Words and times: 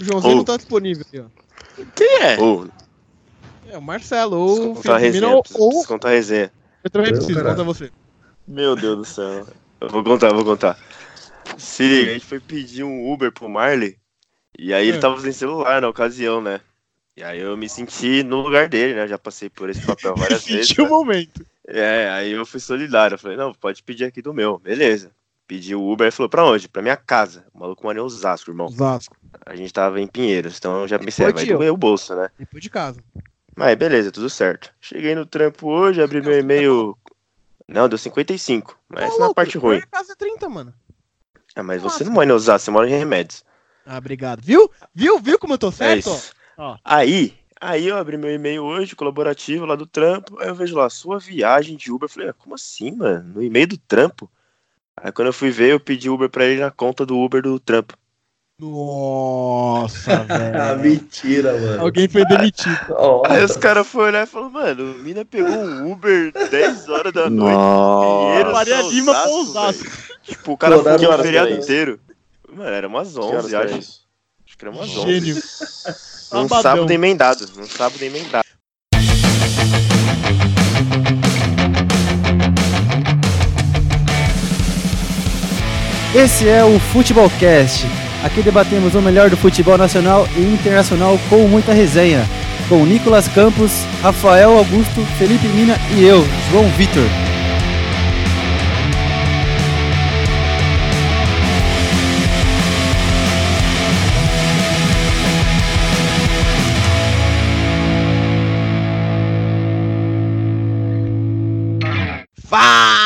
O 0.00 0.04
Joãozinho 0.04 0.36
não 0.36 0.44
tá 0.44 0.56
disponível 0.56 1.04
aqui, 1.06 1.20
ó. 1.20 1.84
Quem 1.94 2.22
é? 2.22 2.40
Ô, 2.40 2.66
É 3.68 3.78
o 3.78 3.82
Marcelo, 3.82 4.36
ou 4.38 4.72
o. 4.72 4.82
Mina, 5.12 5.28
ou, 5.28 5.42
preciso 5.42 5.68
Descontar 5.70 6.10
a 6.10 6.14
resenha. 6.14 6.52
eu 6.82 6.90
também 6.90 7.10
Eu, 7.10 7.16
preciso, 7.16 7.34
caralho. 7.38 7.56
conta 7.56 7.64
você. 7.64 7.90
Meu 8.48 8.74
Deus 8.74 8.96
do 8.98 9.04
céu. 9.04 9.46
Eu 9.80 9.88
vou 9.88 10.02
contar, 10.02 10.32
vou 10.32 10.44
contar. 10.44 10.78
Se 11.56 11.82
liga, 11.86 12.10
a 12.10 12.14
gente 12.14 12.26
foi 12.26 12.40
pedir 12.40 12.84
um 12.84 13.12
Uber 13.12 13.30
pro 13.32 13.48
Marley. 13.48 13.96
E 14.58 14.74
aí 14.74 14.88
ele 14.88 14.98
É. 14.98 15.00
tava 15.00 15.20
sem 15.20 15.32
celular 15.32 15.80
na 15.80 15.88
ocasião, 15.88 16.40
né? 16.40 16.60
E 17.16 17.22
aí 17.22 17.38
eu 17.38 17.56
me 17.56 17.68
senti 17.68 18.22
no 18.22 18.40
lugar 18.40 18.68
dele, 18.68 18.94
né? 18.94 19.06
Já 19.06 19.18
passei 19.18 19.48
por 19.50 19.68
esse 19.68 19.82
papel 19.82 20.14
várias 20.16 20.44
vezes. 20.46 20.68
Senti 20.68 20.80
o 20.80 20.84
né? 20.84 20.90
momento. 20.90 21.46
É, 21.66 22.08
aí 22.10 22.32
eu 22.32 22.44
fui 22.46 22.58
solidário. 22.60 23.14
Eu 23.14 23.18
falei, 23.18 23.36
não, 23.36 23.52
pode 23.54 23.82
pedir 23.82 24.04
aqui 24.04 24.20
do 24.22 24.34
meu. 24.34 24.58
Beleza. 24.58 25.12
Pedi 25.50 25.74
o 25.74 25.82
Uber 25.90 26.06
e 26.06 26.12
falou, 26.12 26.30
pra 26.30 26.44
onde? 26.44 26.68
Pra 26.68 26.80
minha 26.80 26.96
casa. 26.96 27.44
O 27.52 27.58
maluco 27.58 27.82
mora 27.82 27.98
em 27.98 28.00
Osasco, 28.00 28.52
irmão. 28.52 28.68
Vasco. 28.68 29.16
A 29.44 29.56
gente 29.56 29.72
tava 29.72 30.00
em 30.00 30.06
Pinheiros, 30.06 30.56
então 30.56 30.82
eu 30.82 30.86
já 30.86 30.96
pensei, 30.96 31.26
Depois 31.26 31.44
vai 31.44 31.56
doer 31.56 31.72
o 31.72 31.76
bolso, 31.76 32.14
né? 32.14 32.30
Depois 32.38 32.62
de 32.62 32.70
casa. 32.70 33.02
Mas 33.56 33.74
beleza, 33.74 34.12
tudo 34.12 34.30
certo. 34.30 34.72
Cheguei 34.80 35.12
no 35.12 35.26
trampo 35.26 35.68
hoje, 35.68 36.00
abri 36.00 36.22
meu 36.22 36.38
e-mail. 36.38 36.96
Não, 37.66 37.88
deu 37.88 37.98
55. 37.98 38.78
Mas 38.88 39.06
essa 39.06 39.24
é 39.24 39.26
a 39.26 39.34
parte 39.34 39.58
ruim. 39.58 39.78
Minha 39.78 39.88
casa 39.88 40.12
é 40.12 40.14
30, 40.14 40.48
mano. 40.48 40.72
Ah, 41.56 41.64
mas 41.64 41.82
Nossa. 41.82 41.98
você 41.98 42.04
não 42.04 42.12
mora 42.12 42.28
em 42.28 42.32
Osasco, 42.32 42.66
você 42.66 42.70
mora 42.70 42.88
em 42.88 42.96
Remédios. 42.96 43.44
Ah, 43.84 43.98
obrigado. 43.98 44.42
Viu? 44.44 44.70
Viu? 44.94 45.18
Viu 45.18 45.36
como 45.36 45.54
eu 45.54 45.58
tô 45.58 45.70
É 45.70 45.72
certo? 45.72 46.10
Ó. 46.56 46.76
Aí, 46.84 47.34
aí 47.60 47.88
eu 47.88 47.96
abri 47.96 48.16
meu 48.16 48.32
e-mail 48.32 48.62
hoje, 48.62 48.94
colaborativo 48.94 49.66
lá 49.66 49.74
do 49.74 49.84
trampo. 49.84 50.38
Aí 50.38 50.46
eu 50.46 50.54
vejo 50.54 50.76
lá, 50.76 50.88
sua 50.88 51.18
viagem 51.18 51.76
de 51.76 51.90
Uber. 51.90 52.04
Eu 52.04 52.08
falei, 52.08 52.28
ah, 52.28 52.34
como 52.34 52.54
assim, 52.54 52.92
mano? 52.92 53.32
No 53.34 53.42
e-mail 53.42 53.66
do 53.66 53.76
trampo? 53.76 54.30
Aí 55.02 55.10
quando 55.12 55.28
eu 55.28 55.32
fui 55.32 55.50
ver, 55.50 55.72
eu 55.72 55.80
pedi 55.80 56.08
Uber 56.10 56.28
pra 56.28 56.44
ele 56.44 56.60
na 56.60 56.70
conta 56.70 57.04
do 57.06 57.18
Uber 57.18 57.42
do 57.42 57.58
trampo. 57.58 57.94
Nossa, 58.60 60.12
Ah, 60.28 60.74
velho. 60.74 60.80
mentira, 60.82 61.52
mano. 61.58 61.80
Alguém 61.82 62.08
foi 62.08 62.24
demitido. 62.26 62.78
Aí 63.26 63.42
os 63.42 63.56
caras 63.56 63.86
foram 63.86 64.08
olhar 64.08 64.24
e 64.24 64.26
falaram, 64.26 64.50
mano, 64.52 64.92
o 64.92 64.94
Mina 64.98 65.24
pegou 65.24 65.50
um 65.50 65.92
Uber 65.92 66.30
10 66.50 66.88
horas 66.90 67.12
da 67.12 67.30
noite. 67.30 67.54
Nossa. 67.54 68.52
Faria 68.52 68.82
Lima 68.82 69.12
pra 69.12 69.30
Osasco. 69.30 69.90
Tipo, 70.22 70.52
o 70.52 70.56
cara 70.58 70.78
Pô, 70.78 70.90
o 70.90 71.18
feriado 71.22 71.50
inteiro. 71.50 71.98
Mano, 72.52 72.68
era 72.70 72.86
umas 72.86 73.12
Que 73.12 73.18
horas 73.18 73.44
11, 73.46 73.48
que 73.48 73.54
é 73.56 73.58
acho. 73.64 73.78
isso? 73.78 74.00
Acho 74.46 74.58
que 74.58 74.64
era 74.64 74.74
umas 74.74 74.90
11. 74.96 75.00
Gênio. 75.06 75.34
Num 75.34 75.42
Sabadão. 76.48 76.62
sábado 76.62 76.90
emendado. 76.92 77.46
Num 77.56 77.66
sábado 77.66 78.02
emendado. 78.02 78.44
Esse 86.14 86.48
é 86.48 86.64
o 86.64 86.80
Futebolcast. 86.80 87.86
Aqui 88.24 88.42
debatemos 88.42 88.96
o 88.96 89.00
melhor 89.00 89.30
do 89.30 89.36
futebol 89.36 89.78
nacional 89.78 90.26
e 90.36 90.40
internacional 90.40 91.16
com 91.28 91.46
muita 91.46 91.72
resenha. 91.72 92.28
Com 92.68 92.84
Nicolas 92.84 93.28
Campos, 93.28 93.70
Rafael 94.02 94.58
Augusto, 94.58 95.06
Felipe 95.18 95.46
Mina 95.46 95.76
e 95.96 96.04
eu, 96.04 96.26
João 96.50 96.68
Vitor. 96.70 97.04
Fala 112.48 112.99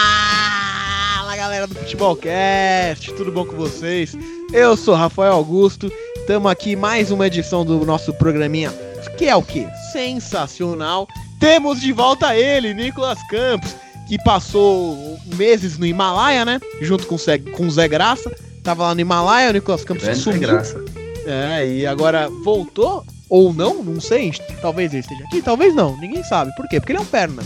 Futebolcast, 1.95 3.13
tudo 3.15 3.31
bom 3.31 3.47
com 3.47 3.55
vocês? 3.55 4.17
Eu 4.53 4.77
sou 4.77 4.97
Rafael 4.97 5.33
Augusto, 5.33 5.93
estamos 6.17 6.51
aqui 6.51 6.75
mais 6.75 7.13
uma 7.13 7.27
edição 7.29 7.65
do 7.65 7.87
nosso 7.87 8.13
programinha, 8.15 8.73
que 9.17 9.27
é 9.27 9.37
o 9.37 9.43
que? 9.43 9.69
Sensacional. 9.93 11.07
Temos 11.39 11.81
de 11.81 11.93
volta 11.93 12.37
ele, 12.37 12.75
Nicolas 12.75 13.19
Campos, 13.29 13.77
que 14.09 14.19
passou 14.25 15.17
meses 15.37 15.79
no 15.79 15.87
Himalaia, 15.87 16.45
né? 16.45 16.61
Junto 16.81 17.07
com 17.07 17.15
o 17.15 17.19
Zé, 17.19 17.39
com 17.39 17.65
o 17.65 17.71
Zé 17.71 17.87
Graça. 17.87 18.35
Tava 18.65 18.83
lá 18.83 18.95
no 18.95 19.01
Himalaia, 19.01 19.51
o 19.51 19.53
Nicolas 19.53 19.85
Campos 19.85 20.03
grande 20.03 20.19
sumiu. 20.19 20.41
graça. 20.41 20.85
É, 21.25 21.65
e 21.65 21.87
agora 21.87 22.29
voltou 22.43 23.05
ou 23.29 23.55
não, 23.55 23.85
não 23.85 24.01
sei. 24.01 24.33
Talvez 24.61 24.93
ele 24.93 25.01
esteja 25.01 25.23
aqui, 25.25 25.41
talvez 25.41 25.73
não, 25.77 25.97
ninguém 26.01 26.25
sabe. 26.25 26.53
Por 26.57 26.69
quê? 26.69 26.81
Porque 26.81 26.91
ele 26.91 26.99
é 26.99 27.03
um 27.03 27.07
perna. 27.07 27.43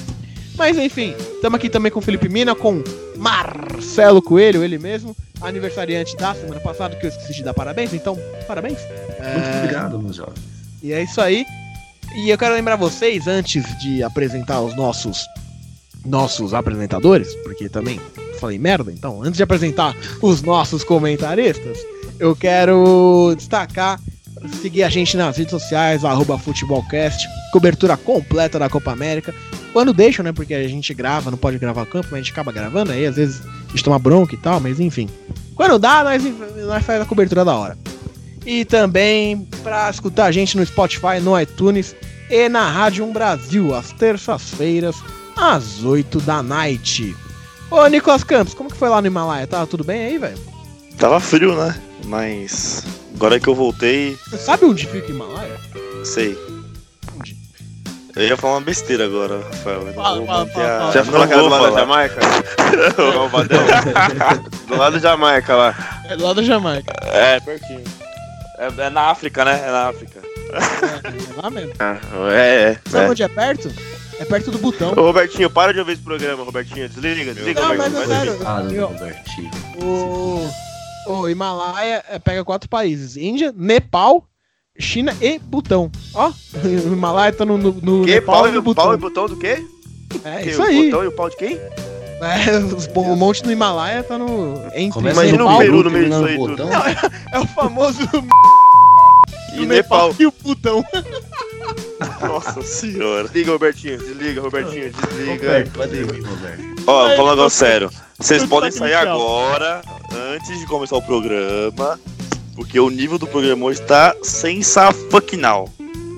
Mas 0.56 0.78
enfim, 0.78 1.14
estamos 1.34 1.58
aqui 1.58 1.69
também 1.69 1.92
com 1.92 1.98
o 1.98 2.03
Felipe 2.03 2.31
Mina, 2.31 2.54
com 2.54 2.82
Marcelo 3.18 4.22
Coelho, 4.22 4.62
ele 4.64 4.78
mesmo, 4.78 5.14
aniversariante 5.40 6.16
da 6.16 6.34
semana 6.34 6.60
passada, 6.60 6.96
que 6.96 7.04
eu 7.06 7.10
esqueci 7.10 7.34
de 7.34 7.42
dar 7.42 7.52
parabéns, 7.54 7.92
então, 7.92 8.16
parabéns. 8.46 8.78
Muito 8.78 9.22
É, 9.22 9.58
obrigado, 9.62 9.98
meus 10.00 10.16
jovens. 10.16 10.38
e 10.82 10.92
é 10.92 11.02
isso 11.02 11.20
aí. 11.20 11.44
E 12.16 12.30
eu 12.30 12.38
quero 12.38 12.54
lembrar 12.54 12.76
vocês, 12.76 13.26
antes 13.26 13.62
de 13.80 14.02
apresentar 14.02 14.60
os 14.60 14.74
nossos 14.74 15.26
nossos 16.06 16.54
apresentadores, 16.54 17.34
porque 17.42 17.68
também 17.68 18.00
falei 18.40 18.58
merda, 18.58 18.90
então, 18.92 19.20
antes 19.22 19.36
de 19.36 19.42
apresentar 19.42 19.94
os 20.22 20.40
nossos 20.42 20.84
comentaristas, 20.84 21.76
eu 22.18 22.34
quero 22.36 23.34
destacar, 23.36 24.00
seguir 24.60 24.82
a 24.82 24.88
gente 24.88 25.16
nas 25.16 25.37
redes 25.37 25.50
sociais, 25.50 26.03
futebolcast, 26.44 27.28
cobertura 27.53 27.97
completa 27.97 28.59
da 28.59 28.69
Copa 28.69 28.93
América. 28.93 29.34
Quando 29.72 29.93
deixam, 29.93 30.25
né? 30.25 30.32
Porque 30.32 30.54
a 30.54 30.69
gente 30.69 30.93
grava, 30.94 31.31
não 31.31 31.38
pode 31.38 31.59
gravar 31.59 31.87
campo, 31.87 32.09
mas 32.10 32.21
a 32.21 32.22
gente 32.22 32.32
acaba 32.32 32.53
gravando, 32.53 32.93
aí 32.93 33.06
às 33.06 33.16
vezes 33.16 33.43
a 33.47 33.71
gente 33.71 33.84
toma 33.84 33.99
bronca 33.99 34.34
e 34.34 34.38
tal, 34.38 34.60
mas 34.60 34.81
enfim. 34.81 35.09
Quando 35.54 35.78
dá, 35.78 36.04
nós, 36.04 36.22
nós 36.66 36.84
faz 36.84 37.00
a 37.00 37.04
cobertura 37.04 37.44
da 37.44 37.54
hora. 37.54 37.78
E 38.47 38.65
também 38.65 39.47
para 39.62 39.91
escutar 39.91 40.26
a 40.26 40.32
gente 40.32 40.56
no 40.56 40.65
Spotify, 40.65 41.20
no 41.20 41.38
iTunes 41.38 41.94
e 42.31 42.49
na 42.49 42.70
Rádio 42.70 43.05
1 43.05 43.12
Brasil, 43.12 43.75
às 43.75 43.93
terças-feiras, 43.93 44.97
às 45.37 45.84
8 45.84 46.20
da 46.20 46.43
night. 46.43 47.15
Ô, 47.70 47.87
Nicolas 47.87 48.25
Campos, 48.25 48.55
como 48.55 48.70
que 48.70 48.76
foi 48.76 48.88
lá 48.88 49.00
no 49.00 49.06
Himalaia? 49.06 49.47
Tava 49.47 49.66
tudo 49.66 49.84
bem 49.84 50.06
aí, 50.06 50.19
velho? 50.19 50.38
Tava 50.97 51.20
frio, 51.20 51.55
né? 51.55 51.78
Mas 52.04 52.84
agora 53.14 53.38
que 53.41 53.48
eu 53.48 53.54
voltei, 53.54 54.16
Você 54.31 54.38
sabe 54.38 54.64
onde 54.64 54.86
fica 54.86 55.06
o 55.06 55.10
Himalaia? 55.10 55.59
sei. 56.04 56.36
Onde? 57.19 57.36
Eu 58.16 58.22
ia 58.28 58.36
falar 58.36 58.54
uma 58.54 58.60
besteira 58.62 59.04
agora, 59.04 59.41
Rafael. 59.42 59.81
Eu 59.81 59.84
não 59.86 59.92
Fala, 59.94 60.26
fala, 60.26 60.47
fala. 60.47 60.92
Já 60.92 60.98
não 61.00 61.04
ficou 61.04 61.20
na 61.20 61.28
casa 61.28 61.42
do 61.42 61.48
lado 61.48 61.72
da. 61.75 61.81
Jamaica? 61.81 62.20
Malvadão. 63.16 63.58
do 64.66 64.76
lado 64.76 64.92
da 64.94 64.98
Jamaica 64.98 65.56
lá. 65.56 65.75
É 66.08 66.16
lá 66.16 66.32
da 66.32 66.42
Jamaica. 66.42 66.94
É, 67.06 67.41
pertinho. 67.41 67.84
É, 68.58 68.87
é 68.87 68.91
na 68.91 69.03
África, 69.03 69.44
né? 69.44 69.62
É 69.64 69.70
na 69.70 69.88
África. 69.88 70.20
É, 70.50 71.38
é 71.38 71.42
lá 71.42 71.50
mesmo. 71.50 71.72
Ah, 71.78 71.98
é, 72.32 72.70
é. 72.72 72.78
Sabe 72.91 73.04
é. 73.06 73.10
onde 73.10 73.22
é 73.22 73.28
perto? 73.28 73.70
É 74.19 74.25
perto 74.25 74.50
do 74.50 74.58
botão. 74.58 74.92
Ô, 74.97 75.03
Robertinho, 75.03 75.48
para 75.48 75.72
de 75.72 75.78
ouvir 75.78 75.92
esse 75.92 76.03
programa, 76.03 76.42
Robertinho. 76.42 76.88
Desliga, 76.88 77.32
desliga, 77.34 77.60
Não, 77.60 77.69
Robertinho. 77.69 77.98
mas 78.00 78.10
é 78.10 78.14
sério. 78.16 78.38
Ah, 78.44 78.60
do 78.62 78.75
Eu- 78.75 78.87
Robertinho. 78.88 79.50
O, 79.81 80.50
o 81.08 81.28
Himalaia 81.28 82.04
é, 82.08 82.19
pega 82.19 82.44
quatro 82.44 82.69
países: 82.69 83.16
Índia, 83.16 83.52
Nepal, 83.56 84.24
China 84.78 85.16
e 85.20 85.38
Butão. 85.38 85.91
Ó, 86.14 86.28
o 86.62 86.92
Himalaia 86.92 87.32
tá 87.32 87.44
no, 87.44 87.56
no, 87.58 87.72
no 87.72 88.04
Que? 88.04 88.12
Nepal 88.14 88.36
Pau 88.36 88.48
e 88.48 88.52
no 88.52 88.58
o 88.58 88.62
Butão. 88.62 88.84
pau 88.84 88.94
e 88.94 88.96
botão 88.96 89.26
do 89.26 89.36
quê? 89.36 89.64
É 90.24 90.42
Que, 90.42 90.50
isso 90.50 90.60
o 90.60 90.64
aí. 90.64 90.84
botão 90.91 91.04
e 91.04 91.06
o 91.08 91.12
pau 91.12 91.28
de 91.30 91.36
quem? 91.36 91.56
É, 92.20 92.58
os- 92.74 92.88
o 92.92 93.16
monte 93.16 93.42
do 93.44 93.52
Himalaia 93.52 94.02
tá 94.02 94.19
no. 94.19 94.54
Entre 94.74 94.98
Imagina 95.00 95.38
Nepal, 95.38 95.54
o 95.54 95.58
Peru 95.58 95.82
no 95.84 95.91
meio 95.91 96.08
disso 96.08 96.24
aí 96.24 96.36
tudo. 96.36 96.56
botão. 96.56 96.70
É 97.32 97.38
o 97.38 97.46
famoso 97.46 97.98
E 99.54 99.66
Nepal. 99.66 100.14
e 100.19 100.26
o 100.26 100.32
Butão. 100.42 100.84
Nossa 102.20 102.60
senhora. 102.62 103.25
Desliga, 103.25 103.53
Robertinho. 103.53 103.98
Desliga, 103.98 104.41
Robertinho. 104.41 104.92
Desliga. 104.92 105.32
Roberto, 105.32 105.70
pode 105.72 105.97
ir, 105.97 106.03
Roberto. 106.03 106.84
Ó, 106.86 107.09
negócio 107.09 107.50
sério. 107.50 107.91
Vocês 108.19 108.44
podem 108.44 108.70
sair 108.70 108.94
agora, 108.94 109.82
antes 110.34 110.58
de 110.58 110.66
começar 110.66 110.97
o 110.97 111.03
programa, 111.03 112.00
porque 112.56 112.81
o 112.81 112.91
nível 112.91 113.19
do 113.19 113.26
programa 113.26 113.66
hoje 113.66 113.81
tá 113.82 114.14
sensacional. 114.22 115.69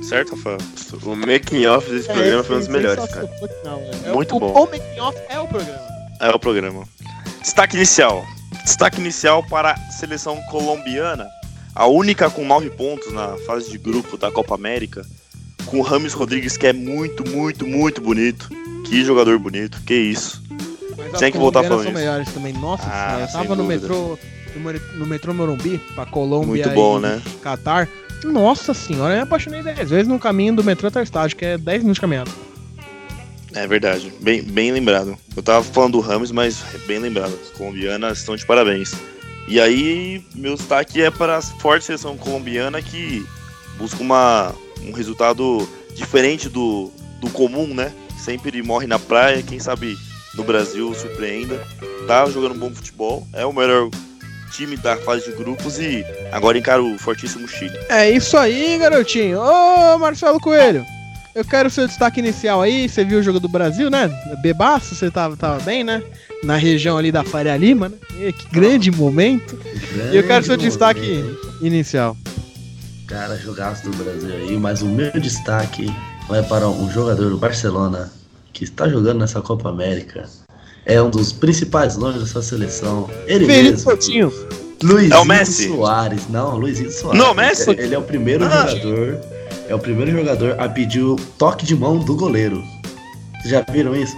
Certo, 0.03 0.35
Rafael? 0.35 0.59
O 1.05 1.15
making 1.15 1.67
off 1.67 1.89
desse 1.91 2.09
programa 2.09 2.43
foi 2.43 2.57
um 2.57 2.59
dos 2.59 2.69
melhores, 2.69 3.07
cara. 3.13 3.31
É, 4.07 4.13
Muito 4.13 4.37
o, 4.37 4.41
bom. 4.41 4.53
O 4.53 4.67
making 4.67 5.01
off 5.01 5.19
é 5.29 5.39
o 5.39 5.47
programa. 5.47 5.81
É 6.21 6.31
o 6.31 6.39
programa. 6.39 6.85
Destaque 7.43 7.77
inicial. 7.77 8.25
Destaque 8.65 8.99
inicial 9.01 9.43
para 9.43 9.73
a 9.73 9.77
seleção 9.91 10.41
colombiana, 10.51 11.29
a 11.75 11.87
única 11.87 12.31
com 12.31 12.45
nove 12.45 12.71
pontos 12.71 13.13
na 13.13 13.37
fase 13.47 13.71
de 13.71 13.79
grupo 13.79 14.17
da 14.17 14.31
Copa 14.31 14.55
América, 14.55 15.03
com 15.67 15.79
o 15.79 15.83
Rames 15.83 16.13
Rodrigues, 16.13 16.57
que 16.57 16.67
é 16.67 16.73
muito, 16.73 17.29
muito, 17.29 17.67
muito 17.67 18.01
bonito. 18.01 18.49
Que 18.87 19.05
jogador 19.05 19.39
bonito, 19.39 19.81
que 19.87 19.95
isso. 19.95 20.43
Mas 20.97 21.23
as 21.23 21.31
que 21.31 21.39
voltar 21.39 21.63
falando 21.63 21.83
são 21.83 21.91
isso. 21.93 21.99
melhores 21.99 22.33
também. 22.33 22.53
Nossa 22.53 22.85
Ah, 22.87 23.07
senhora, 23.09 23.25
eu 23.25 23.33
tava 23.33 23.57
no 23.57 23.65
metrô, 23.65 24.19
no 24.97 25.07
metrô 25.07 25.35
Morumbi, 25.35 25.79
pra 25.95 26.07
Colômbia 26.07 26.65
Muito 26.65 26.71
bom, 26.71 26.99
e 26.99 27.03
né? 27.03 27.23
Catar. 27.43 27.89
Nossa 28.25 28.75
senhora, 28.75 29.15
eu 29.15 29.17
me 29.19 29.23
apaixonei 29.23 29.63
10 29.63 29.89
vezes 29.91 30.09
no 30.09 30.19
caminho 30.19 30.55
do 30.55 30.63
metrô 30.65 30.89
até 30.89 31.01
o 31.01 31.03
estádio, 31.03 31.37
que 31.37 31.45
é 31.45 31.57
10 31.57 31.79
minutos 31.79 31.95
de 31.97 32.01
caminhada. 32.01 32.31
É 33.55 33.67
verdade, 33.67 34.13
bem, 34.21 34.43
bem 34.43 34.71
lembrado. 34.71 35.17
Eu 35.37 35.43
tava 35.43 35.65
falando 35.65 35.93
do 35.93 36.01
Rames, 36.01 36.31
mas 36.31 36.63
bem 36.87 36.99
lembrado. 36.99 37.37
As 37.43 37.51
colombianas 37.51 38.19
estão 38.19 38.37
de 38.37 38.47
parabéns. 38.47 38.93
E 39.49 39.61
aí, 39.61 40.25
meu 40.35 40.55
destaque 40.55 41.03
é 41.03 41.11
para 41.11 41.39
a 41.39 41.43
forte 41.43 41.87
seleção 41.87 42.17
colombiana 42.17 42.81
que 42.81 43.27
busca 43.77 44.01
uma, 44.01 44.55
um 44.87 44.93
resultado 44.93 45.69
diferente 45.95 46.49
do, 46.49 46.91
do 47.21 47.31
comum, 47.31 47.75
né? 47.75 47.93
Sempre 48.19 48.63
morre 48.63 48.87
na 48.87 48.99
praia, 48.99 49.43
quem 49.43 49.59
sabe 49.59 49.97
no 50.35 50.45
Brasil 50.45 50.95
surpreenda. 50.95 51.61
Tá 52.07 52.27
jogando 52.27 52.55
um 52.55 52.59
bom 52.59 52.71
futebol, 52.71 53.27
é 53.33 53.45
o 53.47 53.53
melhor 53.53 53.89
time 54.53 54.77
da 54.77 54.97
fase 54.97 55.31
de 55.31 55.37
grupos 55.37 55.79
e 55.79 56.05
agora 56.33 56.59
encara 56.59 56.83
o 56.83 56.99
fortíssimo 56.99 57.47
Chile. 57.47 57.79
É 57.89 58.11
isso 58.11 58.37
aí, 58.37 58.77
garotinho. 58.79 59.39
Ô, 59.41 59.99
Marcelo 59.99 60.41
Coelho. 60.41 60.85
Eu 61.33 61.45
quero 61.45 61.69
o 61.69 61.71
seu 61.71 61.87
destaque 61.87 62.19
inicial 62.19 62.61
aí. 62.61 62.89
Você 62.89 63.05
viu 63.05 63.21
o 63.21 63.23
jogo 63.23 63.39
do 63.39 63.49
Brasil, 63.49 63.89
né? 63.89 64.11
Bebaço, 64.43 64.97
você 64.97 65.09
tava, 65.11 65.37
tava 65.37 65.61
bem, 65.63 65.85
né? 65.85 66.03
Na 66.43 66.57
região 66.57 66.99
ali 66.99 67.13
da 67.13 67.23
Faria 67.23 67.57
Lima, 67.57 67.89
né? 67.89 67.97
E 68.19 68.33
que 68.33 68.49
grande 68.51 68.91
momento. 68.91 69.57
E 70.13 70.17
eu 70.17 70.27
quero 70.27 70.45
seu 70.45 70.57
Grande 70.57 70.65
destaque 70.65 71.01
momento. 71.01 71.55
inicial. 71.63 72.17
Cara, 73.11 73.37
jogaço 73.37 73.91
do 73.91 73.97
Brasil 74.05 74.33
aí, 74.33 74.57
mas 74.57 74.83
o 74.83 74.87
meu 74.87 75.11
destaque 75.21 75.93
vai 76.29 76.43
para 76.45 76.69
um 76.69 76.89
jogador 76.91 77.29
do 77.29 77.37
Barcelona 77.37 78.11
que 78.53 78.63
está 78.63 78.89
jogando 78.89 79.19
nessa 79.19 79.41
Copa 79.43 79.69
América. 79.69 80.29
É 80.87 81.03
um 81.03 81.11
dos 81.11 81.33
principais 81.33 81.97
nomes 81.97 82.21
dessa 82.23 82.41
seleção. 82.41 83.11
Ele 83.27 83.47
Felipe 83.47 83.71
mesmo. 83.73 83.85
Coutinho. 83.85 84.33
Luizinho 84.83 85.15
É 85.15 85.19
o 85.19 85.25
Messi? 85.25 85.69
Soares. 85.69 86.29
Não, 86.29 86.57
Luizinho 86.57 86.91
Soares. 86.91 87.21
Não, 87.21 87.35
Messi? 87.35 87.71
Ele 87.71 87.95
é 87.95 87.99
o 87.99 88.03
primeiro 88.03 88.45
Ah. 88.45 88.67
jogador. 88.69 89.21
É 89.69 89.75
o 89.75 89.79
primeiro 89.79 90.13
jogador 90.13 90.57
a 90.59 90.69
pedir 90.69 91.03
o 91.03 91.17
toque 91.37 91.67
de 91.67 91.75
mão 91.75 91.99
do 91.99 92.15
goleiro. 92.17 92.63
Vocês 93.41 93.51
já 93.51 93.65
viram 93.73 93.95
isso? 93.95 94.17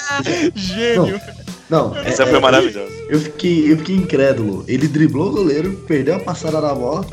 Gênio. 0.54 1.20
Não, 1.68 1.94
Essa 1.98 2.26
foi 2.26 2.40
maravilhosa. 2.40 2.90
Eu 3.08 3.20
fiquei, 3.20 3.70
eu 3.72 3.76
fiquei 3.78 3.96
incrédulo. 3.96 4.64
Ele 4.66 4.88
driblou 4.88 5.28
o 5.28 5.32
goleiro, 5.32 5.72
perdeu 5.86 6.16
a 6.16 6.20
passada 6.20 6.60
na 6.60 6.74
bola, 6.74 7.06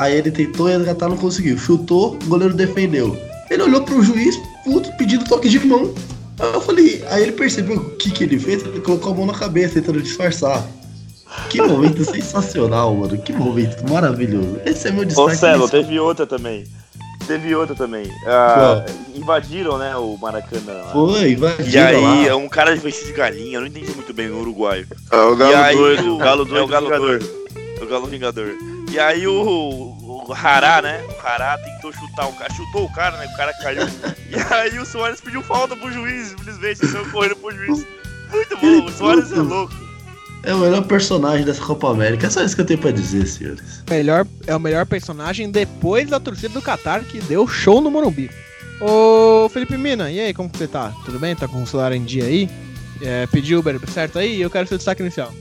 aí 0.00 0.16
ele 0.16 0.30
tentou 0.30 0.66
resgatar, 0.66 1.08
não 1.08 1.16
conseguiu. 1.16 1.58
Chutou, 1.58 2.14
o 2.24 2.26
goleiro 2.26 2.54
defendeu. 2.54 3.16
Ele 3.50 3.62
olhou 3.62 3.82
pro 3.82 4.02
juiz, 4.02 4.36
puto, 4.64 4.90
pedindo 4.96 5.24
toque 5.24 5.48
de 5.48 5.58
mão. 5.66 5.92
Aí 6.38 6.52
eu 6.54 6.60
falei, 6.60 7.04
aí 7.10 7.22
ele 7.24 7.32
percebeu 7.32 7.76
o 7.76 7.90
que, 7.96 8.10
que 8.10 8.24
ele 8.24 8.38
fez, 8.38 8.64
ele 8.64 8.80
colocou 8.80 9.12
a 9.12 9.16
mão 9.16 9.26
na 9.26 9.34
cabeça, 9.34 9.74
tentando 9.74 10.00
disfarçar. 10.00 10.64
Que 11.48 11.60
momento 11.62 12.04
sensacional, 12.04 12.94
mano. 12.94 13.18
Que 13.18 13.32
momento 13.32 13.88
maravilhoso. 13.90 14.58
Esse 14.64 14.88
é 14.88 14.90
meu 14.90 15.02
Ô, 15.02 15.04
destaque. 15.04 15.36
Celo, 15.36 15.62
inicial. 15.64 15.82
teve 15.82 16.00
outra 16.00 16.26
também. 16.26 16.64
Teve 17.26 17.54
outra 17.54 17.76
também. 17.76 18.10
Ah, 18.26 18.84
invadiram, 19.14 19.78
né, 19.78 19.94
o 19.96 20.16
Maracanã. 20.16 20.72
lá. 20.72 20.92
Foi, 20.92 21.32
invadiram 21.32 21.70
E 21.70 21.78
aí, 21.78 22.26
é 22.26 22.32
lá. 22.32 22.36
um 22.36 22.48
cara 22.48 22.74
de 22.74 22.80
vestido 22.80 23.08
de 23.08 23.12
galinha, 23.12 23.56
eu 23.58 23.60
não 23.60 23.68
entendi 23.68 23.90
muito 23.92 24.12
bem 24.12 24.30
o 24.30 24.40
uruguaio. 24.40 24.86
É 25.12 25.16
o 25.16 25.34
e 25.34 25.36
Galo 25.36 25.56
aí, 25.56 25.76
doido, 25.76 26.10
o 26.10 26.14
o 26.14 26.18
Galo 26.18 26.44
doido. 26.44 26.58
É 26.58 26.62
o 26.62 26.66
Galo 26.66 26.86
Vingador. 26.86 27.06
doido. 27.18 27.30
O 27.82 27.86
Galo 27.86 28.06
Vingador. 28.06 28.54
E 28.90 28.98
aí 28.98 29.24
o, 29.24 30.26
o 30.28 30.32
Hará, 30.32 30.82
né? 30.82 31.00
O 31.08 31.26
Hará 31.26 31.56
tentou 31.58 31.92
chutar 31.92 32.28
o 32.28 32.32
cara, 32.32 32.52
chutou 32.52 32.84
o 32.84 32.92
cara, 32.92 33.16
né? 33.18 33.26
O 33.32 33.36
cara 33.36 33.52
caiu. 33.54 33.86
E 34.28 34.52
aí 34.52 34.78
o 34.80 34.84
Soares 34.84 35.20
pediu 35.20 35.42
falta 35.42 35.76
pro 35.76 35.92
juiz, 35.92 36.28
simplesmente, 36.28 36.84
saiu 36.86 37.08
correndo 37.10 37.36
pro 37.36 37.52
juiz. 37.52 37.86
Muito 38.32 38.56
bom, 38.56 38.84
o 38.86 38.90
Soares 38.90 39.30
é 39.30 39.36
louco. 39.36 39.72
É 40.42 40.54
o 40.54 40.58
melhor 40.58 40.82
personagem 40.84 41.44
dessa 41.44 41.62
Copa 41.62 41.90
América. 41.90 42.26
É 42.26 42.30
só 42.30 42.42
isso 42.42 42.56
que 42.56 42.62
eu 42.62 42.66
tenho 42.66 42.80
pra 42.80 42.90
dizer, 42.90 43.26
senhores. 43.26 43.84
Melhor, 43.88 44.26
é 44.46 44.56
o 44.56 44.60
melhor 44.60 44.86
personagem 44.86 45.50
depois 45.50 46.08
da 46.08 46.18
torcida 46.18 46.48
do 46.54 46.62
Qatar 46.62 47.04
que 47.04 47.20
deu 47.20 47.46
show 47.46 47.80
no 47.80 47.90
Morumbi. 47.90 48.30
Ô, 48.80 49.48
Felipe 49.50 49.76
Mina, 49.76 50.10
e 50.10 50.18
aí, 50.18 50.34
como 50.34 50.48
que 50.48 50.56
você 50.56 50.66
tá? 50.66 50.92
Tudo 51.04 51.18
bem? 51.18 51.36
Tá 51.36 51.46
com 51.46 51.62
o 51.62 51.66
celular 51.66 51.92
em 51.92 52.02
dia 52.02 52.24
aí? 52.24 52.48
É, 53.02 53.26
pediu 53.26 53.60
Uber 53.60 53.78
certo 53.90 54.18
aí? 54.18 54.40
Eu 54.40 54.50
quero 54.50 54.66
seu 54.66 54.78
destaque 54.78 55.02
inicial. 55.02 55.32